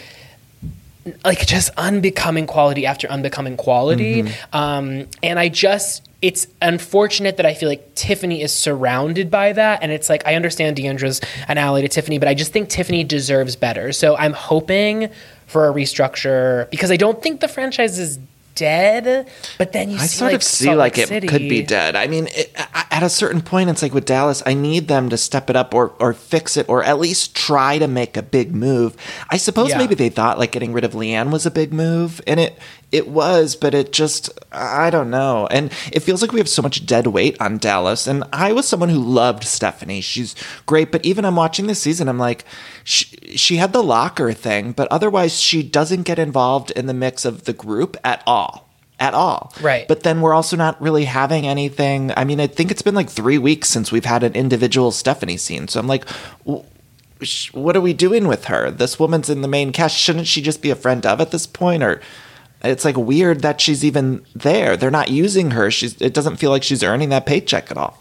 like 1.24 1.45
just 1.45 1.70
unbecoming 1.78 2.47
quality 2.47 2.86
after 2.86 3.10
unbecoming 3.10 3.58
quality. 3.58 4.26
Um, 4.53 5.08
and 5.24 5.39
I 5.39 5.49
just 5.49 6.08
it's 6.22 6.47
unfortunate 6.62 7.38
that 7.38 7.45
I 7.45 7.53
feel 7.53 7.70
like 7.70 7.93
Tiffany 7.93 8.41
is 8.41 8.51
surrounded 8.51 9.30
by 9.30 9.53
that. 9.53 9.84
And 9.84 9.91
it's 9.91 10.10
like, 10.10 10.26
I 10.26 10.34
understand 10.34 10.76
D'Andra's 10.76 11.22
analogy 11.47 11.88
to 11.88 11.93
Tiffany, 11.93 12.18
but 12.18 12.28
I 12.28 12.34
just 12.34 12.51
think 12.51 12.70
Tiffany 12.70 13.03
deserves 13.03 13.55
better. 13.55 13.91
So 13.91 14.18
I'm 14.18 14.34
hoping 14.34 15.10
for 15.48 15.68
a 15.68 15.74
restructure 15.74 16.70
because 16.70 16.91
I 16.91 16.98
don't 16.98 17.22
think 17.24 17.39
the 17.41 17.48
franchise 17.48 17.98
is 18.00 18.20
dead. 18.56 19.28
But 19.60 19.72
then 19.72 19.89
you 19.91 19.98
I 19.98 20.08
see 20.08 20.18
sort 20.18 20.32
like 20.32 20.36
of 20.36 20.43
see 20.43 20.66
Salt 20.66 20.78
like 20.78 20.98
Lake 20.98 21.04
it 21.06 21.08
City. 21.10 21.28
could 21.28 21.41
be 21.48 21.62
dead. 21.64 21.95
I 21.95 22.08
mean, 22.08 22.28
it, 22.32 22.52
at 22.91 23.04
a 23.04 23.10
certain 23.10 23.41
point, 23.41 23.70
it's 23.70 23.82
like 23.84 23.93
with 23.93 24.06
Dallas, 24.06 24.41
I 24.48 24.56
need 24.56 24.88
them 24.88 25.10
to 25.10 25.18
step 25.18 25.50
it 25.50 25.56
up 25.56 25.74
or 25.76 25.93
or 26.00 26.14
fix 26.14 26.58
it 26.58 26.68
or 26.68 26.84
at 26.84 27.00
least 27.00 27.36
try 27.36 27.78
to 27.78 27.88
make 27.88 28.18
a 28.18 28.24
big 28.24 28.56
move. 28.56 28.95
I 29.30 29.38
suppose 29.38 29.70
Yeah. 29.70 29.78
maybe 29.78 29.93
they 29.95 30.10
thought 30.10 30.39
like 30.39 30.52
getting 30.52 30.74
rid 30.74 30.84
of 30.84 30.93
LeeAnne 30.93 31.32
was 31.32 31.45
a 31.45 31.52
big 31.52 31.72
move, 31.72 32.20
and 32.26 32.39
it 32.39 32.58
it 32.92 33.08
was, 33.08 33.56
but 33.56 33.74
it 33.74 33.92
just 33.92 34.30
I 34.52 34.90
don't 34.90 35.10
know. 35.10 35.48
And 35.52 35.72
it 35.92 36.02
feels 36.02 36.22
like 36.22 36.32
we 36.32 36.40
have 36.40 36.50
so 36.50 36.62
much 36.62 36.86
dead 36.86 37.08
weight 37.08 37.40
on 37.42 37.58
Dallas. 37.58 38.08
And 38.08 38.24
I 38.32 38.54
was 38.54 38.68
someone 38.68 38.90
who 38.90 39.00
loved 39.00 39.44
Stephanie. 39.44 40.02
She's 40.02 40.36
great, 40.66 40.92
but 40.92 41.06
even 41.06 41.26
I'm 41.26 41.36
watching 41.36 41.68
this 41.68 41.82
season, 41.82 42.08
I'm 42.08 42.18
like, 42.18 42.46
she, 42.84 43.08
she 43.36 43.58
had 43.58 43.74
the 43.74 43.84
locker 43.84 44.32
thing, 44.34 44.72
but 44.72 44.88
otherwise 44.90 45.40
she 45.40 45.64
doesn't 45.64 46.04
get 46.04 46.18
involved 46.18 46.72
in 46.72 46.86
the 46.86 46.94
mix 46.94 47.26
of 47.26 47.44
the 47.44 47.54
group 47.54 47.98
at 48.04 48.24
all. 48.26 48.70
At 49.00 49.14
all. 49.14 49.54
Right. 49.62 49.88
But 49.88 50.02
then 50.02 50.22
we're 50.22 50.34
also 50.34 50.56
not 50.56 50.82
really 50.82 51.06
having 51.06 51.46
anything. 51.46 52.12
I 52.18 52.24
mean, 52.24 52.40
I 52.40 52.48
think 52.48 52.72
it's 52.72 52.82
been 52.82 52.96
like 52.96 53.10
three 53.10 53.38
weeks 53.38 53.70
since 53.70 53.92
we've 53.92 54.06
had 54.06 54.24
an 54.24 54.34
individual 54.34 54.92
Stephanie 54.92 55.38
scene. 55.38 55.68
So 55.68 55.80
I'm 55.80 55.86
like, 55.88 56.10
what 57.52 57.76
are 57.76 57.82
we 57.82 57.94
doing 57.94 58.28
with 58.28 58.46
her? 58.46 58.72
This 58.72 58.98
woman's 58.98 59.30
in 59.30 59.42
the 59.42 59.48
main 59.48 59.72
cast. 59.72 59.96
Shouldn't 59.96 60.26
she 60.26 60.42
just 60.42 60.64
be 60.64 60.72
a 60.72 60.76
friend 60.76 61.06
of 61.06 61.22
at 61.22 61.30
this 61.30 61.46
point? 61.46 61.84
Or 61.84 62.02
it's 62.68 62.86
like 62.86 62.97
weird 62.97 63.41
that 63.41 63.59
she's 63.61 63.84
even 63.84 64.26
there. 64.36 64.78
They're 64.78 64.91
not 64.91 65.09
using 65.09 65.51
her. 65.51 65.72
She's. 65.72 65.99
It 66.01 66.13
doesn't 66.13 66.38
feel 66.38 66.51
like 66.51 66.63
she's 66.63 66.84
earning 66.84 67.09
that 67.09 67.26
paycheck 67.26 67.72
at 67.72 67.78
all. 67.78 67.97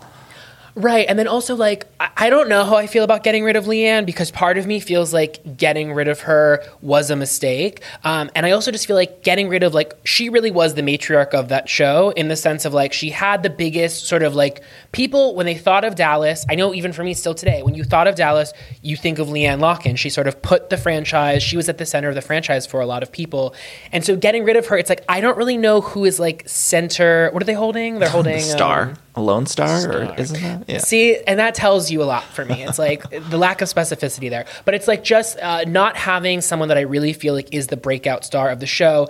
Right. 0.76 1.06
And 1.08 1.18
then 1.18 1.26
also, 1.26 1.56
like, 1.56 1.86
I 1.98 2.10
I 2.26 2.30
don't 2.30 2.48
know 2.48 2.64
how 2.64 2.76
I 2.76 2.86
feel 2.86 3.04
about 3.04 3.22
getting 3.24 3.44
rid 3.44 3.56
of 3.56 3.66
LeeAnne 3.66 4.04
because 4.04 4.30
part 4.30 4.58
of 4.58 4.66
me 4.66 4.80
feels 4.80 5.14
like 5.14 5.56
getting 5.56 5.92
rid 5.92 6.08
of 6.08 6.20
her 6.20 6.62
was 6.80 7.10
a 7.10 7.14
mistake. 7.14 7.82
Um, 8.04 8.30
and 8.34 8.44
I 8.44 8.50
also 8.50 8.70
just 8.72 8.86
feel 8.86 8.96
like 8.96 9.22
getting 9.22 9.48
rid 9.48 9.62
of, 9.62 9.74
like, 9.74 9.94
she 10.04 10.28
really 10.28 10.50
was 10.50 10.74
the 10.74 10.82
matriarch 10.82 11.34
of 11.34 11.50
that 11.50 11.68
show 11.68 12.10
in 12.10 12.28
the 12.28 12.34
sense 12.34 12.64
of, 12.64 12.74
like, 12.74 12.92
she 12.92 13.10
had 13.10 13.42
the 13.42 13.50
biggest 13.50 14.06
sort 14.06 14.22
of, 14.22 14.34
like, 14.34 14.62
people, 14.92 15.34
when 15.34 15.46
they 15.46 15.54
thought 15.54 15.84
of 15.84 15.94
Dallas, 15.94 16.44
I 16.50 16.56
know 16.56 16.74
even 16.74 16.92
for 16.92 17.04
me 17.04 17.14
still 17.14 17.34
today, 17.34 17.62
when 17.62 17.74
you 17.74 17.84
thought 17.84 18.08
of 18.08 18.14
Dallas, 18.16 18.52
you 18.82 18.96
think 18.96 19.18
of 19.18 19.28
LeeAnne 19.28 19.60
Locken. 19.60 19.96
She 19.96 20.10
sort 20.10 20.26
of 20.26 20.42
put 20.42 20.68
the 20.70 20.76
franchise, 20.76 21.42
she 21.42 21.56
was 21.56 21.68
at 21.68 21.78
the 21.78 21.86
center 21.86 22.08
of 22.08 22.14
the 22.14 22.22
franchise 22.22 22.66
for 22.66 22.80
a 22.80 22.86
lot 22.86 23.02
of 23.02 23.12
people. 23.12 23.54
And 23.92 24.04
so 24.04 24.16
getting 24.16 24.42
rid 24.44 24.56
of 24.56 24.66
her, 24.66 24.76
it's 24.76 24.90
like, 24.90 25.04
I 25.08 25.20
don't 25.20 25.36
really 25.36 25.58
know 25.58 25.80
who 25.80 26.04
is, 26.04 26.18
like, 26.18 26.42
center. 26.48 27.30
What 27.32 27.42
are 27.42 27.46
they 27.46 27.54
holding? 27.54 27.98
They're 27.98 28.08
holding. 28.18 28.40
Star, 28.40 28.82
um, 28.82 28.96
lone 29.20 29.46
star, 29.46 29.90
or 29.90 30.14
isn't 30.18 30.40
that? 30.40 30.64
Yeah. 30.68 30.78
See, 30.78 31.16
and 31.26 31.38
that 31.38 31.54
tells 31.54 31.90
you 31.90 32.02
a 32.02 32.04
lot 32.04 32.24
for 32.24 32.44
me. 32.44 32.62
It's 32.62 32.78
like 32.78 33.08
the 33.30 33.38
lack 33.38 33.62
of 33.62 33.68
specificity 33.68 34.30
there. 34.30 34.46
But 34.64 34.74
it's 34.74 34.88
like 34.88 35.04
just 35.04 35.38
uh, 35.38 35.64
not 35.64 35.96
having 35.96 36.40
someone 36.40 36.68
that 36.68 36.78
I 36.78 36.82
really 36.82 37.12
feel 37.12 37.34
like 37.34 37.52
is 37.52 37.68
the 37.68 37.76
breakout 37.76 38.24
star 38.24 38.50
of 38.50 38.60
the 38.60 38.66
show. 38.66 39.08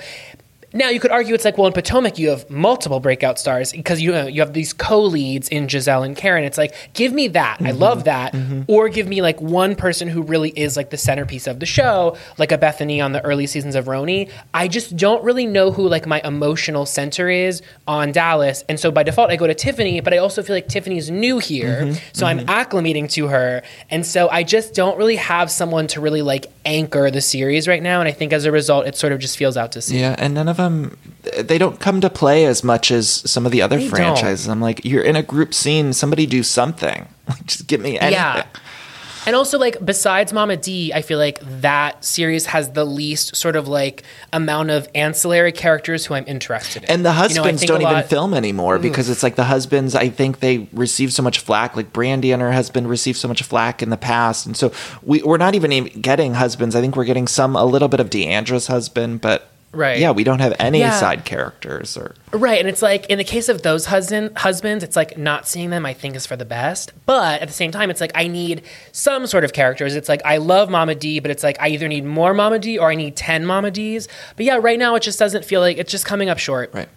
Now 0.77 0.91
you 0.91 1.01
could 1.01 1.11
argue 1.11 1.35
it's 1.35 1.45
like 1.45 1.57
well 1.57 1.67
in 1.67 1.73
Potomac 1.73 2.19
you 2.19 2.29
have 2.29 2.49
multiple 2.51 3.01
breakout 3.01 3.39
stars 3.39 3.73
because 3.73 4.01
you 4.01 4.13
know, 4.13 4.27
you 4.27 4.41
have 4.41 4.53
these 4.53 4.73
co-leads 4.73 5.49
in 5.49 5.67
Gizelle 5.67 6.05
and 6.05 6.15
Karen. 6.15 6.45
It's 6.45 6.59
like 6.59 6.75
give 6.93 7.13
me 7.13 7.29
that 7.29 7.61
I 7.63 7.71
love 7.71 7.99
mm-hmm. 7.99 8.05
that, 8.05 8.33
mm-hmm. 8.33 8.63
or 8.69 8.89
give 8.89 9.09
me 9.09 9.23
like 9.23 9.41
one 9.41 9.75
person 9.75 10.09
who 10.09 10.23
really 10.23 10.51
is 10.51 10.77
like 10.77 10.91
the 10.91 10.97
centerpiece 10.97 11.47
of 11.47 11.61
the 11.61 11.67
show, 11.67 12.17
like 12.39 12.53
a 12.53 12.59
Bethenny 12.59 13.03
on 13.03 13.13
the 13.13 13.25
early 13.25 13.47
seasons 13.47 13.75
of 13.75 13.87
RHONY. 13.87 14.31
I 14.53 14.69
just 14.69 14.97
don't 14.97 15.25
really 15.25 15.47
know 15.47 15.71
who 15.71 15.89
like 15.89 16.07
my 16.07 16.21
emotional 16.25 16.87
center 16.87 17.29
is 17.29 17.63
on 17.87 18.13
Dallas, 18.13 18.65
and 18.69 18.79
so 18.79 18.91
by 18.91 19.03
default 19.03 19.31
I 19.31 19.37
go 19.37 19.47
to 19.47 19.55
Tiffany. 19.55 20.01
But 20.01 20.13
I 20.13 20.19
also 20.19 20.43
feel 20.43 20.57
like 20.57 20.69
Tiffany's 20.69 21.11
new 21.11 21.39
here, 21.39 21.83
mm-hmm. 21.83 21.99
so 22.13 22.27
I'm 22.27 22.41
acclimating 22.41 23.11
to 23.13 23.29
her, 23.29 23.63
and 23.91 24.05
so 24.05 24.29
I 24.29 24.43
just 24.43 24.75
don't 24.75 24.99
really 24.99 25.17
have 25.17 25.51
someone 25.51 25.87
to 25.89 26.01
really 26.01 26.23
like 26.23 26.47
anchor 26.65 27.11
the 27.11 27.21
series 27.21 27.67
right 27.67 27.83
now. 27.83 28.01
And 28.01 28.09
I 28.09 28.13
think 28.13 28.33
as 28.33 28.45
a 28.45 28.53
result, 28.53 28.87
it 28.87 28.97
sort 28.97 29.13
of 29.13 29.21
just 29.21 29.37
feels 29.37 29.57
out 29.57 29.73
to 29.73 29.83
sea. 29.83 30.01
Yeah, 30.01 30.17
and 30.19 30.35
none 30.35 30.49
of 30.49 30.59
them 30.67 30.99
they 31.37 31.59
don't 31.59 31.81
come 31.81 32.01
to 32.01 32.11
play 32.11 32.47
as 32.47 32.63
much 32.63 32.91
as 32.91 33.09
some 33.09 33.47
of 33.47 33.53
the 33.53 33.63
other 33.63 33.77
They 33.77 33.83
don't. 33.83 33.91
franchises. 33.91 34.49
I'm 34.49 34.61
like, 34.61 34.85
you're 34.85 35.03
in 35.03 35.17
a 35.17 35.23
group 35.23 35.55
scene, 35.55 35.93
somebody 35.93 36.27
do 36.27 36.43
something. 36.43 37.09
Like, 37.29 37.45
just 37.45 37.67
give 37.67 37.81
me 37.81 37.99
anything. 37.99 38.13
Yeah. 38.13 38.47
And 39.27 39.35
also, 39.35 39.59
like, 39.59 39.85
besides 39.85 40.33
Mama 40.33 40.57
D, 40.57 40.93
I 40.95 41.03
feel 41.03 41.19
like 41.19 41.41
that 41.61 42.05
series 42.05 42.47
has 42.47 42.71
the 42.71 42.85
least 42.85 43.35
sort 43.35 43.57
of 43.57 43.67
like 43.67 44.05
amount 44.33 44.71
of 44.71 44.89
ancillary 44.95 45.51
characters 45.51 46.07
who 46.07 46.15
I'm 46.15 46.25
interested 46.29 46.85
in. 46.85 46.89
And 46.91 47.05
the 47.05 47.09
You 47.09 47.15
know, 47.15 47.21
husbands 47.43 47.65
don't 47.65 47.83
even 47.83 48.05
film 48.05 48.33
anymore 48.33 48.79
mm. 48.79 48.83
because 48.83 49.11
it's 49.11 49.25
like 49.25 49.35
the 49.35 49.43
husbands, 49.43 49.97
I 49.97 50.09
think 50.09 50.39
they 50.39 50.69
receive 50.73 51.13
so 51.13 51.25
much 51.25 51.41
flack. 51.41 51.75
Like 51.75 51.93
Brandi 51.93 52.33
and 52.33 52.41
her 52.41 52.53
husband 52.53 52.89
received 52.89 53.19
so 53.19 53.27
much 53.27 53.43
flack 53.43 53.83
in 53.83 53.91
the 53.91 53.97
past. 53.97 54.47
And 54.47 54.57
so 54.57 54.71
we, 55.03 55.21
we're 55.25 55.37
not 55.37 55.57
even 55.57 55.73
even 55.73 56.01
getting 56.01 56.35
husbands. 56.35 56.77
I 56.77 56.81
think 56.81 56.95
we're 56.95 57.05
getting 57.07 57.27
some, 57.27 57.57
a 57.57 57.65
little 57.65 57.89
bit 57.89 57.99
of 57.99 58.11
D'Andra's 58.11 58.69
husband, 58.69 59.21
but 59.21 59.51
Right. 59.73 59.99
yeah, 59.99 60.11
we 60.13 60.25
don't 60.25 60.39
have 60.39 60.55
any 60.59 60.79
Yeah. 60.79 60.99
side 60.99 61.25
characters 61.27 61.97
or. 61.99 62.15
Right, 62.33 62.59
and 62.59 62.69
it's 62.69 62.81
like 62.81 63.07
in 63.07 63.19
the 63.19 63.25
case 63.25 63.49
of 63.51 63.61
those 63.63 63.87
husband 63.87 64.37
husbands, 64.39 64.83
it's 64.83 64.97
like 64.97 65.19
not 65.19 65.47
seeing 65.47 65.69
them 65.71 65.85
I 65.85 65.93
think 65.93 66.17
is 66.17 66.25
for 66.27 66.35
the 66.37 66.45
best. 66.47 66.93
But 67.05 67.43
at 67.43 67.49
the 67.49 67.55
same 67.55 67.73
time, 67.73 67.91
it's 67.91 68.01
like 68.01 68.13
I 68.15 68.27
need 68.27 68.63
some 68.93 69.27
sort 69.27 69.45
of 69.45 69.53
characters. 69.53 69.95
It's 69.95 70.09
like 70.09 70.23
I 70.25 70.39
love 70.39 70.71
Mama 70.71 70.95
D, 70.95 71.21
but 71.21 71.31
it's 71.31 71.43
like 71.43 71.57
I 71.61 71.69
either 71.69 71.89
need 71.89 72.05
more 72.05 72.33
Mama 72.33 72.59
D 72.59 72.79
or 72.79 72.91
I 72.91 72.95
need 72.95 73.17
ten 73.17 73.45
Mama 73.45 73.71
Ds. 73.71 74.09
But 74.37 74.47
yeah, 74.47 74.59
right 74.61 74.79
now 74.79 74.95
it 74.95 75.03
just 75.03 75.19
doesn't 75.19 75.45
feel 75.45 75.61
like 75.61 75.77
it's 75.77 75.93
just 75.93 76.07
coming 76.07 76.29
up 76.31 76.39
short. 76.39 76.71
Right. 76.73 76.89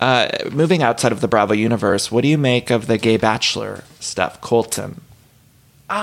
Uh, 0.00 0.28
moving 0.50 0.82
outside 0.82 1.12
of 1.12 1.20
the 1.20 1.28
Bravo 1.28 1.54
universe, 1.54 2.10
what 2.10 2.22
do 2.22 2.28
you 2.28 2.38
make 2.38 2.70
of 2.70 2.86
the 2.88 2.98
gay 2.98 3.16
bachelor 3.16 3.84
stuff, 4.00 4.40
Colton? 4.40 5.00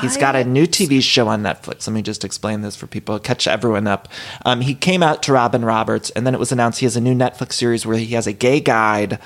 He's 0.02 0.18
got 0.18 0.36
a 0.36 0.44
new 0.44 0.66
TV 0.66 1.02
show 1.02 1.28
on 1.28 1.42
Netflix. 1.42 1.88
Let 1.88 1.94
me 1.94 2.02
just 2.02 2.24
explain 2.24 2.62
this 2.62 2.76
for 2.76 2.88
people, 2.88 3.20
catch 3.20 3.48
everyone 3.48 3.88
up. 3.88 4.08
Um, 4.46 4.62
he 4.62 4.76
came 4.76 5.02
out 5.02 5.24
to 5.24 5.34
Robin 5.34 5.64
Roberts, 5.66 6.10
and 6.12 6.26
then 6.26 6.34
it 6.34 6.40
was 6.40 6.52
announced 6.52 6.80
he 6.80 6.86
has 6.86 6.96
a 6.96 7.02
new 7.02 7.16
Netflix 7.16 7.54
series 7.54 7.86
where 7.86 7.98
he 7.98 8.14
has 8.16 8.28
a 8.28 8.34
gay 8.34 8.60
guide 8.60 9.20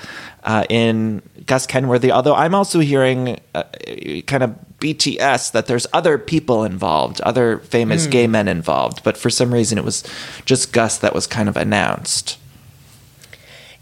uh, 0.44 0.64
in 0.68 1.22
Gus 1.46 1.66
Kenworthy. 1.66 2.10
Although 2.10 2.34
I'm 2.34 2.54
also 2.54 2.80
hearing 2.80 3.38
uh, 3.54 3.64
kind 4.26 4.42
of 4.42 4.56
BTS 4.78 5.52
that 5.52 5.66
there's 5.66 5.86
other 5.92 6.18
people 6.18 6.64
involved, 6.64 7.20
other 7.22 7.58
famous 7.58 8.06
gay 8.06 8.26
men 8.26 8.48
involved, 8.48 9.02
but 9.02 9.16
for 9.16 9.30
some 9.30 9.52
reason 9.52 9.78
it 9.78 9.84
was 9.84 10.04
just 10.44 10.72
Gus 10.72 10.98
that 10.98 11.14
was 11.14 11.26
kind 11.26 11.48
of 11.48 11.56
announced. 11.56 12.38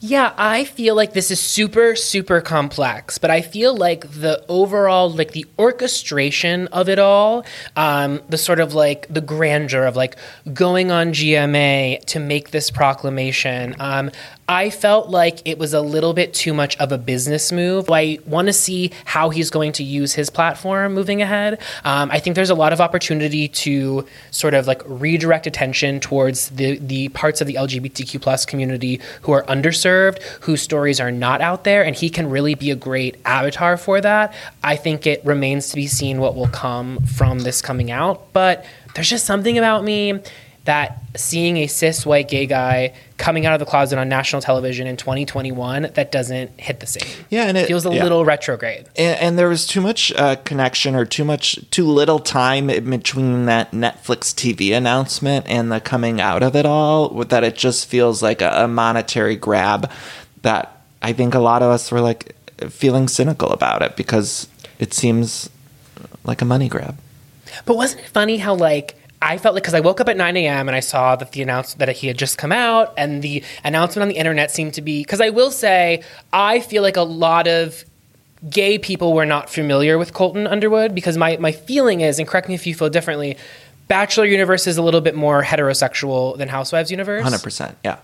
Yeah, 0.05 0.35
I 0.37 0.65
feel 0.65 0.97
like 0.97 1.13
this 1.13 1.31
is 1.31 1.39
super, 1.39 1.95
super 1.95 2.41
complex, 2.41 3.19
but 3.19 3.31
I 3.31 3.41
feel 3.41 3.77
like 3.77 4.11
the 4.11 4.45
overall, 4.49 5.09
like 5.09 5.31
the 5.31 5.47
orchestration 5.61 6.67
of 6.69 6.89
it 6.89 6.99
all, 6.99 7.47
um, 7.77 8.21
the 8.29 8.37
sort 8.37 8.59
of 8.59 8.75
like 8.75 9.07
the 9.09 9.21
grandeur 9.21 9.85
of 9.85 9.95
like 9.95 10.17
going 10.53 10.91
on 10.91 11.13
GMA 11.13 12.05
to 12.07 12.19
make 12.19 12.51
this 12.51 12.69
proclamation, 12.69 13.77
um, 13.79 14.11
I 14.49 14.71
felt 14.71 15.09
like 15.09 15.41
it 15.45 15.59
was 15.59 15.73
a 15.73 15.81
little 15.81 16.15
bit 16.15 16.35
too 16.35 16.53
much 16.53 16.77
of 16.79 16.91
a 16.91 16.99
business 16.99 17.53
move. 17.53 17.89
I 17.91 18.19
want 18.27 18.47
to 18.47 18.53
see 18.53 18.91
how 19.05 19.31
he's 19.31 19.51
going 19.51 19.73
to 19.73 19.85
use 19.85 20.15
his 20.15 20.31
platform 20.31 20.95
moving 20.95 21.23
ahead. 21.23 21.61
Um, 21.85 22.11
I 22.11 22.19
think 22.19 22.35
there's 22.35 22.51
a 22.51 22.55
lot 22.55 22.73
of 22.73 22.81
opportunity 22.81 23.49
to 23.49 24.05
sort 24.33 24.55
of 24.55 24.67
like 24.67 24.83
redirect 24.85 25.47
attention 25.47 26.01
towards 26.01 26.51
the 26.51 26.79
the 26.79 27.09
parts 27.11 27.41
of 27.41 27.47
the 27.47 27.55
LGBTQ 27.55 28.21
plus 28.21 28.45
community 28.45 29.01
who 29.23 29.33
are 29.33 29.45
underserved, 29.45 30.21
whose 30.41 30.61
stories 30.61 30.99
are 30.99 31.13
not 31.13 31.41
out 31.41 31.63
there, 31.65 31.85
and 31.85 31.95
he 31.95 32.11
can 32.11 32.29
really 32.29 32.55
be 32.55 32.71
a 32.71 32.77
great 32.77 33.17
avatar 33.25 33.77
for 33.77 34.01
that. 34.01 34.35
I 34.63 34.77
think 34.77 35.07
it 35.07 35.25
remains 35.25 35.69
to 35.71 35.77
be 35.77 35.87
seen 35.87 36.19
what 36.19 36.35
will 36.35 36.49
come 36.49 36.99
from 37.07 37.41
this 37.41 37.63
coming 37.63 37.91
out, 37.91 38.33
but 38.33 38.67
there's 38.95 39.09
just 39.09 39.25
something 39.25 39.57
about 39.57 39.85
me 39.85 40.21
that 40.65 41.03
seeing 41.17 41.57
a 41.57 41.67
cis 41.67 42.07
white 42.07 42.29
gay 42.29 42.47
guy 42.47 42.95
coming 43.19 43.47
out 43.47 43.53
of 43.53 43.59
the 43.59 43.67
closet 43.67 43.99
on 43.99 44.09
national 44.09 44.41
television 44.41 44.87
in 44.87 44.97
2021 44.97 45.91
that 45.95 46.13
doesn't 46.13 46.59
hit 46.59 46.81
the 46.81 46.87
same. 46.87 47.25
Yeah, 47.31 47.45
and 47.45 47.59
it 47.59 47.67
feels 47.67 47.85
a 47.85 47.95
yeah. 47.95 48.03
little 48.03 48.25
retrograde. 48.25 48.87
and, 48.97 49.21
and 49.21 49.39
there 49.39 49.49
was 49.49 49.67
too 49.67 49.81
much 49.81 50.13
uh, 50.13 50.37
connection 50.37 50.95
or 50.95 51.05
too 51.05 51.25
much 51.25 51.59
too 51.71 51.87
little 51.87 52.19
time 52.19 52.71
in 52.71 52.89
between 52.91 53.47
that 53.47 53.73
netflix 53.73 54.33
tv 54.33 54.77
announcement 54.77 55.47
and 55.49 55.71
the 55.71 55.81
coming 55.81 56.21
out 56.21 56.43
of 56.43 56.55
it 56.57 56.67
all 56.67 57.09
that 57.25 57.45
it 57.45 57.57
just 57.57 57.87
feels 57.87 58.23
like 58.23 58.41
a, 58.41 58.65
a 58.65 58.69
monetary 58.69 59.37
grab 59.37 59.91
that 60.43 60.83
i 61.03 61.13
think 61.13 61.35
a 61.35 61.39
lot 61.39 61.63
of 61.63 61.71
us 61.71 61.91
were 61.91 62.01
like 62.01 62.35
feeling 62.71 63.09
cynical 63.09 63.51
about 63.51 63.83
it 63.83 63.97
because 63.97 64.49
it 64.79 64.95
seems 64.95 65.51
like 66.25 66.41
a 66.41 66.45
money 66.45 66.69
grab 66.69 66.97
But 67.65 67.77
wasn't 67.77 68.03
it 68.03 68.09
funny 68.09 68.39
how 68.39 68.55
like 68.55 68.97
I 69.23 69.39
felt 69.39 69.55
like 69.55 69.63
because 69.63 69.75
I 69.75 69.81
woke 69.81 70.01
up 70.01 70.09
at 70.09 70.17
9 70.17 70.37
a.m. 70.37 70.69
and 70.69 70.75
I 70.75 70.81
saw 70.81 71.15
that 71.17 71.33
the 71.33 71.43
announcement 71.43 71.79
that 71.79 71.97
he 71.97 72.09
had 72.09 72.19
just 72.19 72.37
come 72.37 72.53
out, 72.53 72.93
and 72.97 73.23
the 73.23 73.43
announcement 73.65 74.03
on 74.03 74.09
the 74.09 74.17
internet 74.17 74.51
seemed 74.51 74.75
to 74.75 74.83
be 74.83 75.03
because 75.03 75.21
I 75.21 75.31
will 75.31 75.51
say 75.51 76.03
I 76.33 76.61
feel 76.61 76.83
like 76.83 76.97
a 76.97 77.03
lot 77.03 77.47
of 77.47 77.85
gay 78.51 78.79
people 78.79 79.13
were 79.13 79.27
not 79.27 79.49
familiar 79.49 79.97
with 79.97 80.13
Colton 80.13 80.47
Underwood 80.47 80.95
because 80.95 81.17
my 81.17 81.37
my 81.37 81.53
feeling 81.53 82.01
is, 82.01 82.19
and 82.19 82.27
correct 82.27 82.49
me 82.49 82.55
if 82.55 82.67
you 82.67 82.75
feel 82.75 82.91
differently, 82.91 83.37
Bachelor 83.87 84.25
Universe 84.25 84.67
is 84.67 84.77
a 84.77 84.83
little 84.83 85.01
bit 85.01 85.15
more 85.15 85.43
heterosexual 85.43 86.37
than 86.37 86.49
Housewives 86.49 86.91
Universe. 86.91 87.25
100% 87.25 87.77
yeah 87.85 87.99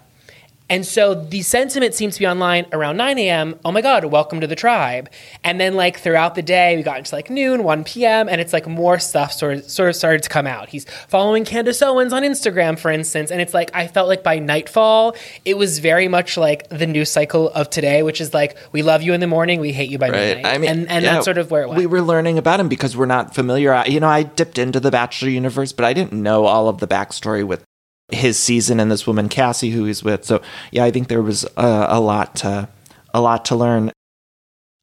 And 0.70 0.84
so 0.84 1.14
the 1.14 1.42
sentiment 1.42 1.94
seems 1.94 2.14
to 2.14 2.20
be 2.20 2.26
online 2.26 2.66
around 2.72 2.96
9 2.96 3.18
a.m. 3.18 3.58
Oh 3.64 3.72
my 3.72 3.80
God, 3.80 4.04
welcome 4.04 4.40
to 4.40 4.46
the 4.46 4.56
tribe. 4.56 5.08
And 5.42 5.58
then 5.60 5.74
like 5.74 5.98
throughout 5.98 6.34
the 6.34 6.42
day, 6.42 6.76
we 6.76 6.82
got 6.82 6.98
into 6.98 7.14
like 7.14 7.30
noon, 7.30 7.64
1 7.64 7.84
p.m., 7.84 8.28
and 8.28 8.40
it's 8.40 8.52
like 8.52 8.66
more 8.66 8.98
stuff 8.98 9.32
sort 9.32 9.58
of, 9.58 9.70
sort 9.70 9.88
of 9.88 9.96
started 9.96 10.22
to 10.24 10.28
come 10.28 10.46
out. 10.46 10.68
He's 10.68 10.84
following 11.08 11.44
Candace 11.44 11.80
Owens 11.80 12.12
on 12.12 12.22
Instagram, 12.22 12.78
for 12.78 12.90
instance. 12.90 13.30
And 13.30 13.40
it's 13.40 13.54
like, 13.54 13.70
I 13.74 13.86
felt 13.86 14.08
like 14.08 14.22
by 14.22 14.38
nightfall, 14.38 15.16
it 15.44 15.56
was 15.56 15.78
very 15.78 16.08
much 16.08 16.36
like 16.36 16.68
the 16.68 16.86
news 16.86 17.10
cycle 17.10 17.50
of 17.50 17.70
today, 17.70 18.02
which 18.02 18.20
is 18.20 18.34
like, 18.34 18.56
we 18.72 18.82
love 18.82 19.02
you 19.02 19.12
in 19.14 19.20
the 19.20 19.26
morning, 19.26 19.60
we 19.60 19.72
hate 19.72 19.90
you 19.90 19.98
by 19.98 20.10
midnight. 20.10 20.46
I 20.46 20.58
mean, 20.58 20.70
and 20.70 20.88
and 20.88 21.04
yeah, 21.04 21.14
that's 21.14 21.24
sort 21.24 21.38
of 21.38 21.50
where 21.50 21.62
it 21.62 21.68
went. 21.68 21.78
We 21.78 21.86
were 21.86 22.02
learning 22.02 22.38
about 22.38 22.60
him 22.60 22.68
because 22.68 22.96
we're 22.96 23.06
not 23.06 23.34
familiar. 23.34 23.82
You 23.86 24.00
know, 24.00 24.08
I 24.08 24.22
dipped 24.22 24.58
into 24.58 24.80
the 24.80 24.90
Bachelor 24.90 25.30
universe, 25.30 25.72
but 25.72 25.84
I 25.84 25.92
didn't 25.92 26.22
know 26.22 26.44
all 26.44 26.68
of 26.68 26.78
the 26.78 26.86
backstory 26.86 27.46
with 27.46 27.64
his 28.10 28.38
season 28.38 28.80
and 28.80 28.90
this 28.90 29.06
woman 29.06 29.28
Cassie, 29.28 29.70
who 29.70 29.84
he's 29.84 30.02
with. 30.02 30.24
So 30.24 30.40
yeah, 30.72 30.84
I 30.84 30.90
think 30.90 31.08
there 31.08 31.22
was 31.22 31.44
uh, 31.56 31.86
a 31.88 32.00
lot 32.00 32.36
to 32.36 32.68
a 33.12 33.20
lot 33.20 33.44
to 33.46 33.56
learn. 33.56 33.92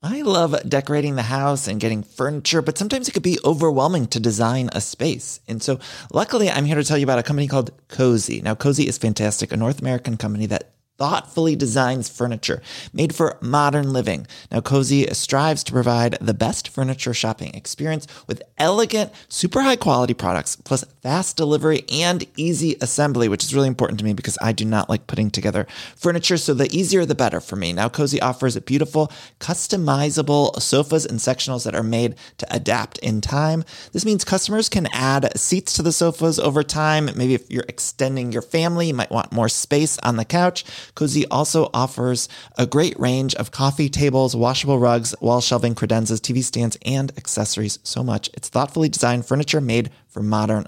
I 0.04 0.22
love 0.22 0.56
decorating 0.70 1.16
the 1.16 1.24
house 1.24 1.68
and 1.68 1.82
getting 1.82 2.04
furniture, 2.04 2.62
but 2.62 2.78
sometimes 2.78 3.08
it 3.08 3.14
could 3.14 3.24
be 3.24 3.40
overwhelming 3.44 4.06
to 4.08 4.20
design 4.20 4.70
a 4.72 4.80
space. 4.80 5.40
And 5.48 5.64
so, 5.64 5.80
luckily, 6.14 6.48
I'm 6.48 6.66
here 6.66 6.76
to 6.76 6.84
tell 6.84 6.98
you 6.98 7.06
about 7.06 7.18
a 7.18 7.24
company 7.24 7.48
called 7.48 7.72
Cozey. 7.88 8.44
Now, 8.44 8.54
Cozey 8.54 8.86
is 8.86 9.00
fantastic, 9.00 9.52
a 9.52 9.58
North 9.58 9.80
American 9.80 10.16
company 10.16 10.46
that 10.46 10.76
thoughtfully 10.98 11.56
designs 11.56 12.08
furniture 12.08 12.62
made 12.94 13.14
for 13.16 13.38
modern 13.42 13.92
living. 13.92 14.28
Now, 14.52 14.62
Cozey 14.62 15.14
strives 15.14 15.64
to 15.66 15.72
provide 15.72 16.18
the 16.22 16.34
best 16.34 16.70
furniture 16.70 17.14
shopping 17.14 17.54
experience 17.54 18.08
with 18.28 18.44
elegant, 18.58 19.12
super 19.28 19.62
high 19.62 19.76
quality 19.76 20.14
products, 20.14 20.56
plus 20.56 20.86
fast 21.06 21.38
delivery 21.38 21.86
and 21.92 22.26
easy 22.36 22.76
assembly, 22.82 23.30
which 23.30 23.44
is 23.44 23.54
really 23.54 23.68
important 23.68 24.00
to 24.00 24.04
me 24.04 24.12
because 24.12 24.40
I 24.42 24.54
do 24.54 24.66
not 24.66 24.90
like 24.90 25.06
putting 25.06 25.30
together 25.30 25.68
furniture. 25.96 26.36
So 26.36 26.56
the 26.56 26.68
easier, 26.76 27.06
the 27.06 27.14
better 27.14 27.40
for 27.40 27.56
me. 27.56 27.74
Now, 27.74 27.90
Cozey 27.90 28.20
offers 28.24 28.58
beautiful, 28.62 29.12
customizable 29.40 30.60
sofas 30.60 31.06
and 31.06 31.20
sectionals 31.20 31.64
that 31.64 31.76
are 31.76 31.84
made 31.84 32.16
to 32.40 32.48
adapt 32.50 32.98
in 32.98 33.22
time. 33.22 33.64
This 33.92 34.04
means 34.04 34.24
customers 34.24 34.68
can 34.68 34.88
add 34.94 35.38
seats 35.38 35.74
to 35.74 35.84
the 35.84 35.92
sofas 35.92 36.40
over 36.40 36.64
time. 36.64 37.06
Maybe 37.16 37.36
if 37.36 37.52
you're 37.52 37.66
extending 37.70 38.32
your 38.32 38.42
family, 38.42 38.88
you 38.88 38.96
might 38.96 39.12
want 39.12 39.32
more 39.32 39.48
space 39.48 40.00
on 40.00 40.16
the 40.16 40.26
couch. 40.26 40.66
Cozey 40.96 41.26
also 41.30 41.70
offers 41.72 42.28
a 42.58 42.66
great 42.66 43.00
range 43.00 43.36
of 43.36 43.52
coffee 43.52 43.90
tables, 43.90 44.36
washable 44.36 44.80
rugs, 44.80 45.14
wall 45.22 45.40
shelving, 45.40 45.76
credenzas, 45.76 46.20
TV 46.20 46.44
stands, 46.44 46.80
and 46.84 47.16
accessories. 47.16 47.78
So 47.84 48.04
much. 48.04 48.32
It's 48.34 48.50
thoughtfully 48.50 48.90
designed 48.90 49.28
furniture 49.28 49.62
made 49.62 49.92
for 50.08 50.24
modern 50.24 50.68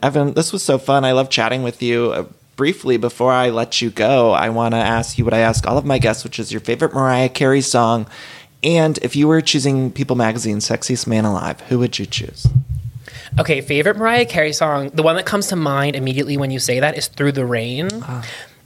Evan, 0.00 0.34
this 0.34 0.52
was 0.52 0.62
so 0.62 0.78
fun. 0.78 1.04
I 1.04 1.12
love 1.12 1.28
chatting 1.28 1.64
with 1.64 1.82
you. 1.82 2.12
Uh, 2.12 2.24
briefly, 2.54 2.96
before 2.96 3.32
I 3.32 3.50
let 3.50 3.82
you 3.82 3.90
go, 3.90 4.30
I 4.30 4.48
want 4.48 4.74
to 4.74 4.78
ask 4.78 5.18
you 5.18 5.24
what 5.24 5.34
I 5.34 5.38
ask 5.38 5.66
all 5.66 5.76
of 5.76 5.84
my 5.84 5.98
guests, 5.98 6.22
which 6.22 6.38
is 6.38 6.52
your 6.52 6.60
favorite 6.60 6.94
Mariah 6.94 7.28
Carey 7.28 7.60
song. 7.60 8.06
And 8.62 8.98
if 8.98 9.16
you 9.16 9.26
were 9.26 9.40
choosing 9.40 9.90
People 9.90 10.14
Magazine's 10.14 10.68
Sexiest 10.68 11.08
Man 11.08 11.24
Alive, 11.24 11.60
who 11.62 11.80
would 11.80 11.98
you 11.98 12.06
choose? 12.06 12.46
Okay, 13.40 13.60
favorite 13.60 13.96
Mariah 13.96 14.24
Carey 14.24 14.52
song. 14.52 14.90
The 14.90 15.02
one 15.02 15.16
that 15.16 15.26
comes 15.26 15.48
to 15.48 15.56
mind 15.56 15.96
immediately 15.96 16.36
when 16.36 16.50
you 16.50 16.58
say 16.60 16.78
that 16.80 16.96
is 16.96 17.08
"Through 17.08 17.32
the 17.32 17.44
Rain." 17.44 17.88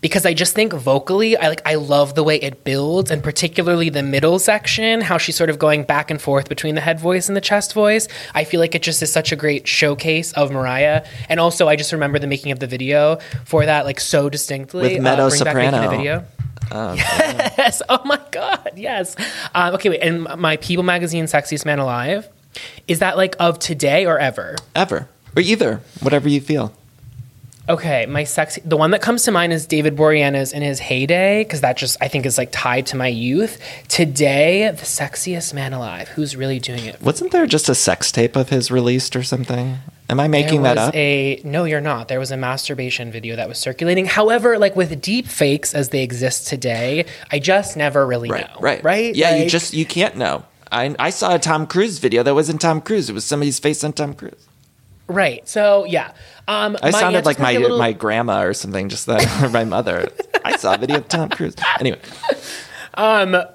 Because 0.02 0.26
I 0.26 0.34
just 0.34 0.54
think 0.54 0.72
vocally, 0.74 1.36
I 1.36 1.48
like 1.48 1.62
I 1.64 1.76
love 1.76 2.14
the 2.14 2.24
way 2.24 2.36
it 2.36 2.64
builds, 2.64 3.10
and 3.10 3.22
particularly 3.22 3.88
the 3.88 4.02
middle 4.02 4.38
section, 4.38 5.00
how 5.00 5.16
she's 5.16 5.36
sort 5.36 5.48
of 5.48 5.58
going 5.58 5.84
back 5.84 6.10
and 6.10 6.20
forth 6.20 6.48
between 6.48 6.74
the 6.74 6.80
head 6.80 7.00
voice 7.00 7.28
and 7.28 7.36
the 7.36 7.40
chest 7.40 7.72
voice. 7.72 8.08
I 8.34 8.42
feel 8.42 8.60
like 8.60 8.74
it 8.74 8.82
just 8.82 9.00
is 9.00 9.10
such 9.10 9.32
a 9.32 9.36
great 9.36 9.66
showcase 9.66 10.32
of 10.32 10.50
Mariah, 10.50 11.06
and 11.28 11.38
also 11.40 11.68
I 11.68 11.76
just 11.76 11.92
remember 11.92 12.18
the 12.18 12.26
making 12.26 12.50
of 12.50 12.58
the 12.58 12.66
video 12.66 13.20
for 13.44 13.64
that 13.64 13.86
like 13.86 14.00
so 14.00 14.28
distinctly. 14.28 14.94
With 14.94 15.02
Meadow 15.02 15.28
Bring 15.30 15.44
Back 15.44 15.56
Making 15.56 15.70
Soprano. 15.70 15.96
video. 15.96 16.24
yes. 16.72 17.80
Oh 17.88 18.00
my 18.04 18.20
God. 18.30 18.72
Yes. 18.76 19.14
Um, 19.54 19.74
okay. 19.74 19.88
Wait. 19.90 20.00
And 20.00 20.24
my 20.36 20.56
People 20.56 20.84
Magazine 20.84 21.26
Sexiest 21.26 21.64
Man 21.64 21.78
Alive 21.78 22.28
is 22.88 22.98
that 22.98 23.16
like 23.16 23.36
of 23.38 23.58
today 23.58 24.06
or 24.06 24.18
ever? 24.18 24.56
Ever. 24.74 25.08
Or 25.36 25.42
either, 25.42 25.80
whatever 26.00 26.28
you 26.28 26.40
feel. 26.40 26.72
Okay, 27.68 28.06
my 28.06 28.24
sexy. 28.24 28.60
The 28.64 28.76
one 28.76 28.90
that 28.90 29.02
comes 29.02 29.22
to 29.24 29.30
mind 29.30 29.52
is 29.52 29.66
David 29.66 29.96
Boreanaz 29.96 30.52
in 30.52 30.62
his 30.62 30.80
heyday, 30.80 31.44
because 31.44 31.60
that 31.60 31.76
just 31.76 31.96
I 32.00 32.08
think 32.08 32.26
is 32.26 32.36
like 32.36 32.48
tied 32.50 32.86
to 32.86 32.96
my 32.96 33.06
youth. 33.06 33.62
Today, 33.86 34.68
the 34.68 34.84
sexiest 34.84 35.54
man 35.54 35.72
alive. 35.72 36.08
Who's 36.08 36.34
really 36.34 36.58
doing 36.58 36.84
it? 36.84 37.00
Wasn't 37.00 37.30
there 37.30 37.46
just 37.46 37.68
a 37.68 37.74
sex 37.74 38.10
tape 38.10 38.34
of 38.34 38.48
his 38.48 38.72
released 38.72 39.14
or 39.14 39.22
something? 39.22 39.78
Am 40.10 40.18
I 40.18 40.26
making 40.26 40.62
that 40.64 40.76
up? 40.76 40.94
a 40.94 41.40
no, 41.44 41.64
you're 41.64 41.80
not. 41.80 42.08
There 42.08 42.18
was 42.18 42.32
a 42.32 42.36
masturbation 42.36 43.12
video 43.12 43.36
that 43.36 43.48
was 43.48 43.58
circulating. 43.58 44.06
However, 44.06 44.58
like 44.58 44.74
with 44.74 45.00
deep 45.00 45.28
fakes 45.28 45.72
as 45.72 45.90
they 45.90 46.02
exist 46.02 46.48
today, 46.48 47.06
I 47.30 47.38
just 47.38 47.76
never 47.76 48.04
really 48.04 48.28
right, 48.28 48.48
know. 48.48 48.60
right, 48.60 48.82
right. 48.82 49.14
Yeah, 49.14 49.36
you 49.36 49.48
just 49.48 49.72
you 49.72 49.86
can't 49.86 50.16
know. 50.16 50.44
I 50.72 50.96
I 50.98 51.10
saw 51.10 51.36
a 51.36 51.38
Tom 51.38 51.68
Cruise 51.68 51.98
video 52.00 52.24
that 52.24 52.34
wasn't 52.34 52.60
Tom 52.60 52.80
Cruise. 52.80 53.08
It 53.08 53.12
was 53.12 53.24
somebody's 53.24 53.60
face 53.60 53.84
on 53.84 53.92
Tom 53.92 54.14
Cruise. 54.14 54.48
right. 55.06 55.48
So 55.48 55.84
yeah, 55.84 56.12
um, 56.48 56.76
I 56.82 56.90
sounded 56.90 57.24
like 57.24 57.38
my 57.38 57.56
little- 57.56 57.78
my 57.78 57.92
grandma 57.92 58.42
or 58.42 58.54
something, 58.54 58.88
just 58.88 59.06
that 59.06 59.42
or 59.42 59.48
my 59.60 59.64
mother. 59.64 60.08
I 60.44 60.56
saw 60.56 60.74
a 60.74 60.78
video 60.78 60.98
of 60.98 61.08
Tom 61.08 61.28
Cruise. 61.30 61.54
Anyway, 61.80 62.00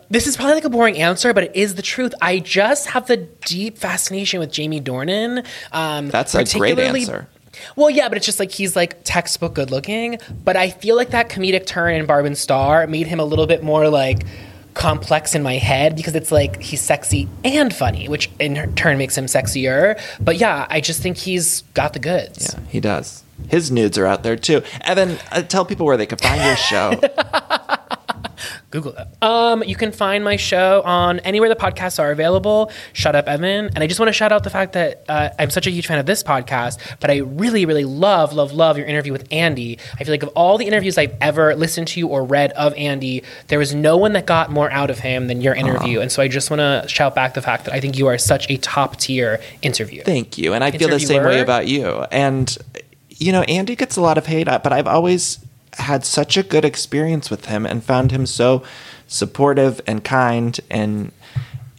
This 0.09 0.27
is 0.27 0.35
probably 0.38 0.55
like 0.55 0.63
a 0.65 0.69
boring 0.69 0.97
answer, 0.97 1.33
but 1.33 1.43
it 1.45 1.55
is 1.55 1.75
the 1.75 1.81
truth. 1.81 2.13
I 2.21 2.39
just 2.39 2.88
have 2.88 3.07
the 3.07 3.17
deep 3.17 3.77
fascination 3.77 4.39
with 4.39 4.51
Jamie 4.51 4.81
Dornan. 4.81 5.45
Um, 5.71 6.09
that's 6.09 6.33
a 6.33 6.43
great 6.57 6.79
answer. 6.79 7.27
Well, 7.75 7.89
yeah, 7.89 8.07
but 8.07 8.17
it's 8.17 8.25
just 8.25 8.39
like 8.39 8.51
he's 8.51 8.75
like 8.75 9.03
textbook 9.03 9.55
good 9.55 9.71
looking. 9.71 10.19
But 10.43 10.55
I 10.57 10.69
feel 10.69 10.95
like 10.95 11.09
that 11.09 11.29
comedic 11.29 11.65
turn 11.65 11.95
in 11.95 12.05
Barb 12.05 12.25
and 12.25 12.38
Star 12.38 12.85
made 12.88 13.07
him 13.07 13.19
a 13.19 13.25
little 13.25 13.47
bit 13.47 13.63
more 13.63 13.89
like 13.89 14.23
complex 14.78 15.34
in 15.36 15.41
my 15.43 15.55
head 15.55 15.95
because 15.95 16.15
it's 16.15 16.32
like 16.32 16.61
he's 16.61 16.82
sexy 16.82 17.28
and 17.43 17.73
funny, 17.73 18.07
which 18.07 18.30
in 18.39 18.73
turn 18.75 18.97
makes 18.97 19.17
him 19.17 19.25
sexier. 19.25 19.99
But 20.19 20.38
yeah, 20.38 20.67
I 20.69 20.82
just 20.82 21.01
think 21.01 21.17
he's 21.17 21.61
got 21.73 21.93
the 21.93 21.99
goods. 21.99 22.53
Yeah, 22.53 22.59
he 22.69 22.80
does. 22.80 23.23
His 23.49 23.71
nudes 23.71 23.97
are 23.97 24.05
out 24.05 24.23
there 24.23 24.36
too. 24.36 24.61
Evan, 24.82 25.17
uh, 25.32 25.41
tell 25.41 25.65
people 25.65 25.86
where 25.86 25.97
they 25.97 26.05
can 26.05 26.17
find 26.17 26.43
your 26.43 26.55
show. 26.55 26.99
Google 28.70 28.93
it. 28.97 29.07
Um, 29.24 29.63
you 29.63 29.78
can 29.78 29.93
find 29.93 30.26
my 30.26 30.36
show 30.36 30.82
on 30.84 31.20
anywhere 31.20 31.47
the 31.47 31.55
podcasts 31.55 31.99
are 31.99 32.11
available. 32.11 32.70
Shut 32.91 33.15
up, 33.15 33.28
Evan. 33.28 33.68
And 33.68 33.80
I 33.80 33.88
just 33.88 33.97
want 33.97 34.09
to 34.09 34.13
shout 34.13 34.34
out 34.34 34.43
the 34.43 34.49
fact 34.49 34.74
that 34.74 35.05
uh, 35.07 35.30
I'm 35.39 35.49
such 35.49 35.68
a 35.68 35.72
huge 35.72 35.88
fan 35.88 35.99
of 35.99 36.05
this 36.05 36.22
podcast, 36.22 36.80
but 36.99 37.09
I 37.09 37.20
really, 37.20 37.65
really 37.65 37.86
love, 37.86 38.34
love, 38.34 38.51
love 38.51 38.78
your 38.78 38.86
interview 38.86 39.13
with 39.13 39.26
Andy. 39.32 39.80
I 39.97 40.03
feel 40.03 40.13
like 40.13 40.24
of 40.24 40.30
all 40.30 40.57
the 40.57 40.65
interviews 40.65 40.97
I've 40.97 41.15
ever 41.22 41.55
listened 41.55 41.88
to 41.89 42.09
or 42.09 42.26
read 42.26 42.51
of 42.53 42.74
Andy, 42.74 43.24
there 43.47 43.59
was 43.59 43.74
no 43.74 43.95
one 43.95 44.11
that 44.13 44.26
got 44.26 44.51
more 44.51 44.70
out 44.70 44.89
of 44.89 44.99
him 44.99 45.28
than 45.28 45.39
your 45.39 45.55
interview. 45.55 46.01
And 46.01 46.11
so 46.11 46.22
I 46.22 46.28
just 46.28 46.49
want 46.49 46.59
to 46.59 46.84
shout 46.89 47.15
back 47.15 47.36
the 47.36 47.41
fact 47.41 47.65
that 47.65 47.74
I 47.74 47.80
think 47.80 47.97
you 47.97 48.07
are 48.07 48.18
such 48.18 48.49
a 48.49 48.57
top 48.57 48.97
tier 48.97 49.39
interview. 49.61 50.03
Thank 50.03 50.38
you. 50.38 50.53
And 50.53 50.61
I 50.61 50.72
feel 50.72 50.89
the 50.89 50.99
same 50.99 51.24
way 51.24 51.39
about 51.39 51.68
you. 51.68 52.05
And, 52.11 52.55
you 53.09 53.32
know, 53.32 53.43
Andy 53.43 53.78
gets 53.78 53.95
a 53.95 54.01
lot 54.01 54.18
of 54.18 54.26
hate, 54.26 54.47
but 54.47 54.74
I've 54.74 54.88
always 54.88 55.39
had 55.78 56.03
such 56.05 56.38
a 56.38 56.43
good 56.43 56.65
experience 56.65 57.30
with 57.30 57.45
him 57.45 57.65
and 57.65 57.84
found 57.84 58.11
him 58.11 58.25
so 58.25 58.63
supportive 59.07 59.80
and 59.88 60.03
kind 60.03 60.59
and 60.69 61.11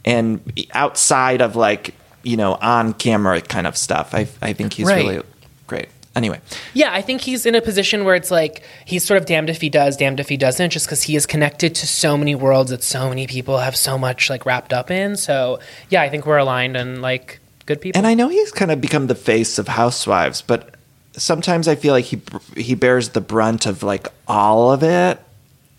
and 0.04 0.40
outside 0.72 1.40
of 1.42 1.56
like 1.56 1.94
you 2.22 2.36
know 2.36 2.54
on 2.54 2.92
camera 2.94 3.40
kind 3.40 3.66
of 3.66 3.76
stuff 3.76 4.14
i 4.14 4.26
i 4.42 4.52
think 4.52 4.72
he's 4.72 4.86
Right. 4.86 5.04
really 5.06 5.22
great. 5.66 5.88
Anyway, 6.16 6.40
Yeah, 6.74 6.92
I 6.92 7.00
think 7.00 7.20
he's 7.20 7.46
in 7.46 7.54
a 7.54 7.60
position 7.60 8.04
where 8.04 8.16
it's 8.16 8.30
like 8.32 8.64
he's 8.84 9.04
sort 9.04 9.20
of 9.20 9.26
damned 9.26 9.50
if 9.50 9.60
he 9.60 9.68
does, 9.68 9.96
damned 9.96 10.18
if 10.18 10.28
he 10.28 10.36
doesn't, 10.36 10.70
just 10.70 10.86
because 10.86 11.04
he 11.04 11.14
is 11.14 11.26
connected 11.26 11.76
to 11.76 11.86
so 11.86 12.16
many 12.16 12.34
worlds 12.34 12.70
that 12.72 12.82
so 12.82 13.08
many 13.08 13.28
people 13.28 13.58
have 13.58 13.76
so 13.76 13.96
much 13.96 14.28
like 14.28 14.44
wrapped 14.44 14.72
up 14.72 14.90
in. 14.90 15.16
So 15.16 15.60
yeah, 15.90 16.02
I 16.02 16.08
think 16.08 16.26
we're 16.26 16.38
aligned 16.38 16.76
and 16.76 17.00
like 17.02 17.38
good 17.66 17.80
people. 17.80 17.96
and 17.96 18.04
I 18.06 18.14
know 18.14 18.28
he's 18.28 18.50
kind 18.50 18.72
of 18.72 18.80
become 18.80 19.06
the 19.06 19.14
face 19.14 19.60
of 19.60 19.68
Housewives, 19.68 20.42
but 20.42 20.74
sometimes 21.18 21.68
I 21.68 21.74
feel 21.74 21.92
like 21.92 22.06
he 22.06 22.20
he 22.56 22.74
bears 22.74 23.10
the 23.10 23.20
brunt 23.20 23.66
of 23.66 23.82
like 23.82 24.08
all 24.26 24.72
of 24.72 24.82
it, 24.82 25.20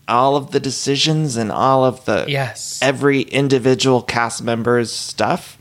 all 0.07 0.35
of 0.35 0.51
the 0.51 0.59
decisions 0.59 1.35
and 1.37 1.51
all 1.51 1.83
of 1.85 2.05
the 2.05 2.25
Yes. 2.27 2.79
every 2.81 3.21
individual 3.21 4.01
cast 4.01 4.43
member's 4.43 4.91
stuff, 4.91 5.57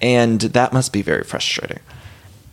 and 0.00 0.40
that 0.40 0.72
must 0.72 0.92
be 0.92 1.02
very 1.02 1.24
frustrating. 1.24 1.80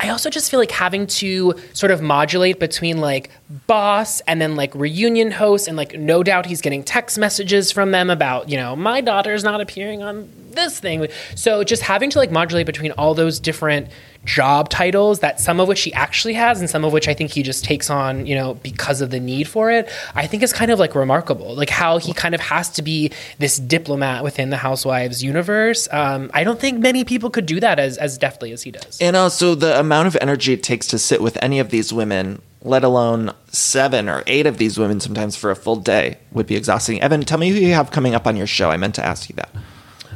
I 0.01 0.09
also 0.09 0.29
just 0.29 0.49
feel 0.49 0.61
like 0.61 0.71
having 0.71 1.07
to 1.07 1.55
sort 1.73 1.91
of 1.91 2.01
modulate 2.01 2.57
between 2.57 2.99
like 2.99 3.31
boss 3.67 4.21
and 4.21 4.39
then 4.41 4.55
like 4.55 4.73
reunion 4.73 5.29
host 5.29 5.67
and 5.67 5.75
like 5.75 5.93
no 5.99 6.23
doubt 6.23 6.45
he's 6.45 6.61
getting 6.61 6.83
text 6.83 7.17
messages 7.17 7.69
from 7.73 7.91
them 7.91 8.09
about, 8.09 8.47
you 8.47 8.55
know, 8.55 8.77
my 8.77 9.01
daughter's 9.01 9.43
not 9.43 9.59
appearing 9.59 10.01
on 10.01 10.29
this 10.51 10.79
thing. 10.79 11.07
So 11.35 11.63
just 11.63 11.81
having 11.83 12.09
to 12.11 12.19
like 12.19 12.31
modulate 12.31 12.65
between 12.65 12.91
all 12.93 13.13
those 13.13 13.39
different 13.39 13.89
job 14.25 14.69
titles 14.69 15.19
that 15.19 15.39
some 15.39 15.59
of 15.59 15.67
which 15.67 15.81
he 15.81 15.93
actually 15.93 16.33
has 16.33 16.59
and 16.59 16.69
some 16.69 16.83
of 16.83 16.91
which 16.91 17.07
I 17.07 17.13
think 17.13 17.31
he 17.31 17.41
just 17.41 17.63
takes 17.63 17.89
on, 17.89 18.25
you 18.25 18.35
know, 18.35 18.55
because 18.55 19.01
of 19.01 19.11
the 19.11 19.19
need 19.19 19.47
for 19.47 19.71
it, 19.71 19.89
I 20.13 20.27
think 20.27 20.43
is 20.43 20.51
kind 20.51 20.71
of 20.71 20.79
like 20.79 20.93
remarkable. 20.93 21.55
Like 21.55 21.69
how 21.69 21.97
he 21.97 22.13
kind 22.13 22.35
of 22.35 22.41
has 22.41 22.69
to 22.71 22.81
be 22.81 23.11
this 23.37 23.57
diplomat 23.57 24.23
within 24.23 24.49
the 24.49 24.57
Housewives 24.57 25.23
universe. 25.23 25.87
Um, 25.91 26.29
I 26.33 26.43
don't 26.43 26.59
think 26.59 26.79
many 26.79 27.03
people 27.03 27.29
could 27.29 27.45
do 27.45 27.59
that 27.59 27.79
as, 27.79 27.97
as 27.97 28.17
deftly 28.17 28.51
as 28.51 28.63
he 28.63 28.71
does. 28.71 28.99
And 28.99 29.15
also 29.15 29.55
the 29.55 29.79
amount 29.79 30.07
of 30.07 30.17
energy 30.21 30.53
it 30.53 30.63
takes 30.63 30.87
to 30.87 30.99
sit 30.99 31.21
with 31.21 31.37
any 31.41 31.59
of 31.59 31.69
these 31.69 31.93
women, 31.93 32.41
let 32.61 32.83
alone 32.83 33.33
seven 33.47 34.09
or 34.09 34.23
eight 34.27 34.45
of 34.45 34.57
these 34.57 34.77
women 34.77 34.99
sometimes 34.99 35.37
for 35.37 35.49
a 35.49 35.55
full 35.55 35.77
day, 35.77 36.17
would 36.31 36.45
be 36.45 36.55
exhausting. 36.55 37.01
Evan, 37.01 37.21
tell 37.21 37.37
me 37.37 37.49
who 37.49 37.55
you 37.55 37.73
have 37.73 37.91
coming 37.91 38.15
up 38.15 38.27
on 38.27 38.35
your 38.35 38.47
show. 38.47 38.69
I 38.69 38.77
meant 38.77 38.95
to 38.95 39.05
ask 39.05 39.29
you 39.29 39.35
that. 39.37 39.49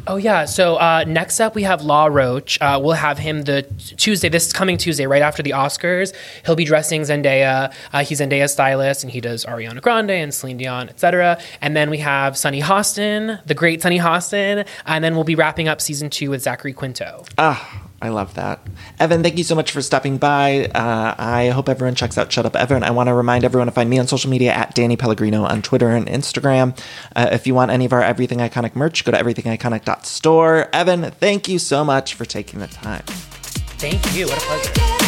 Oh 0.06 0.18
yeah. 0.18 0.46
So 0.46 0.76
uh, 0.76 1.06
next 1.08 1.40
up 1.40 1.56
we 1.56 1.64
have 1.64 1.82
Law 1.84 2.08
Roach. 2.08 2.60
Uh, 2.60 2.80
we'll 2.82 2.94
have 2.94 3.18
him 3.18 3.44
the 3.44 3.62
Tuesday, 3.98 4.28
this 4.28 4.52
coming 4.52 4.78
Tuesday, 4.78 5.06
right 5.08 5.22
after 5.22 5.42
the 5.42 5.52
Oscars. 5.52 6.14
He'll 6.46 6.56
be 6.56 6.66
dressing 6.66 7.02
Zendaya. 7.02 7.74
Uh, 7.94 8.04
he's 8.04 8.20
Zendaya's 8.20 8.52
stylist, 8.52 9.04
and 9.04 9.12
he 9.12 9.22
does 9.22 9.46
Ariana 9.46 9.82
Grande 9.82 10.12
and 10.12 10.34
Celine 10.34 10.58
Dion, 10.58 10.90
etc. 10.90 11.40
And 11.62 11.76
then 11.76 11.90
we 11.90 12.00
have 12.00 12.38
Sunny 12.38 12.62
Hostin, 12.62 13.44
the 13.46 13.54
great 13.54 13.82
Sunny 13.82 14.00
Hostin, 14.00 14.68
and 14.86 15.04
then 15.04 15.16
we'll 15.16 15.24
be 15.24 15.36
wrapping 15.36 15.68
up 15.70 15.80
season 15.80 16.10
two 16.10 16.30
with 16.32 16.42
Zachary 16.42 16.74
Quinto. 16.74 17.24
Ah, 17.38 17.83
I 18.04 18.10
love 18.10 18.34
that. 18.34 18.60
Evan, 19.00 19.24
thank 19.24 19.38
you 19.38 19.46
so 19.46 19.56
much 19.56 19.72
for 19.72 19.82
stopping 19.82 20.18
by. 20.18 20.66
Uh, 20.66 21.16
I 21.18 21.52
hope 21.56 21.70
everyone 21.70 21.96
checks 21.96 22.18
out 22.18 22.30
Shut 22.34 22.46
Up 22.46 22.54
Evan. 22.54 22.84
I 22.84 22.92
want 22.92 23.08
to 23.08 23.14
remind 23.14 23.46
everyone 23.46 23.68
to 23.68 23.72
find 23.72 23.90
me 23.90 23.98
on 23.98 24.08
social 24.08 24.30
media 24.30 24.52
at 24.52 24.76
Danny 24.76 24.98
Pellegrino 24.98 25.44
on 25.44 25.62
Twitter 25.62 25.90
and 25.90 26.06
Instagram. 26.08 26.78
Uh, 27.16 27.30
if 27.32 27.48
you 27.48 27.56
want 27.56 27.72
any 27.72 27.86
of 27.86 27.94
our 27.94 28.04
Everything 28.04 28.40
Iconic 28.40 28.76
merch, 28.76 29.06
go 29.06 29.14
to 29.14 29.18
everythingiconic.store. 29.18 30.68
Evan, 30.74 31.12
thank 31.12 31.48
you 31.48 31.58
so 31.58 31.86
much 31.86 32.16
for 32.16 32.26
taking 32.26 32.60
the 32.60 32.68
time. 32.68 33.04
Thank 33.06 34.14
you. 34.14 34.28
What 34.28 34.38
a 34.38 34.42
pleasure. 34.42 35.03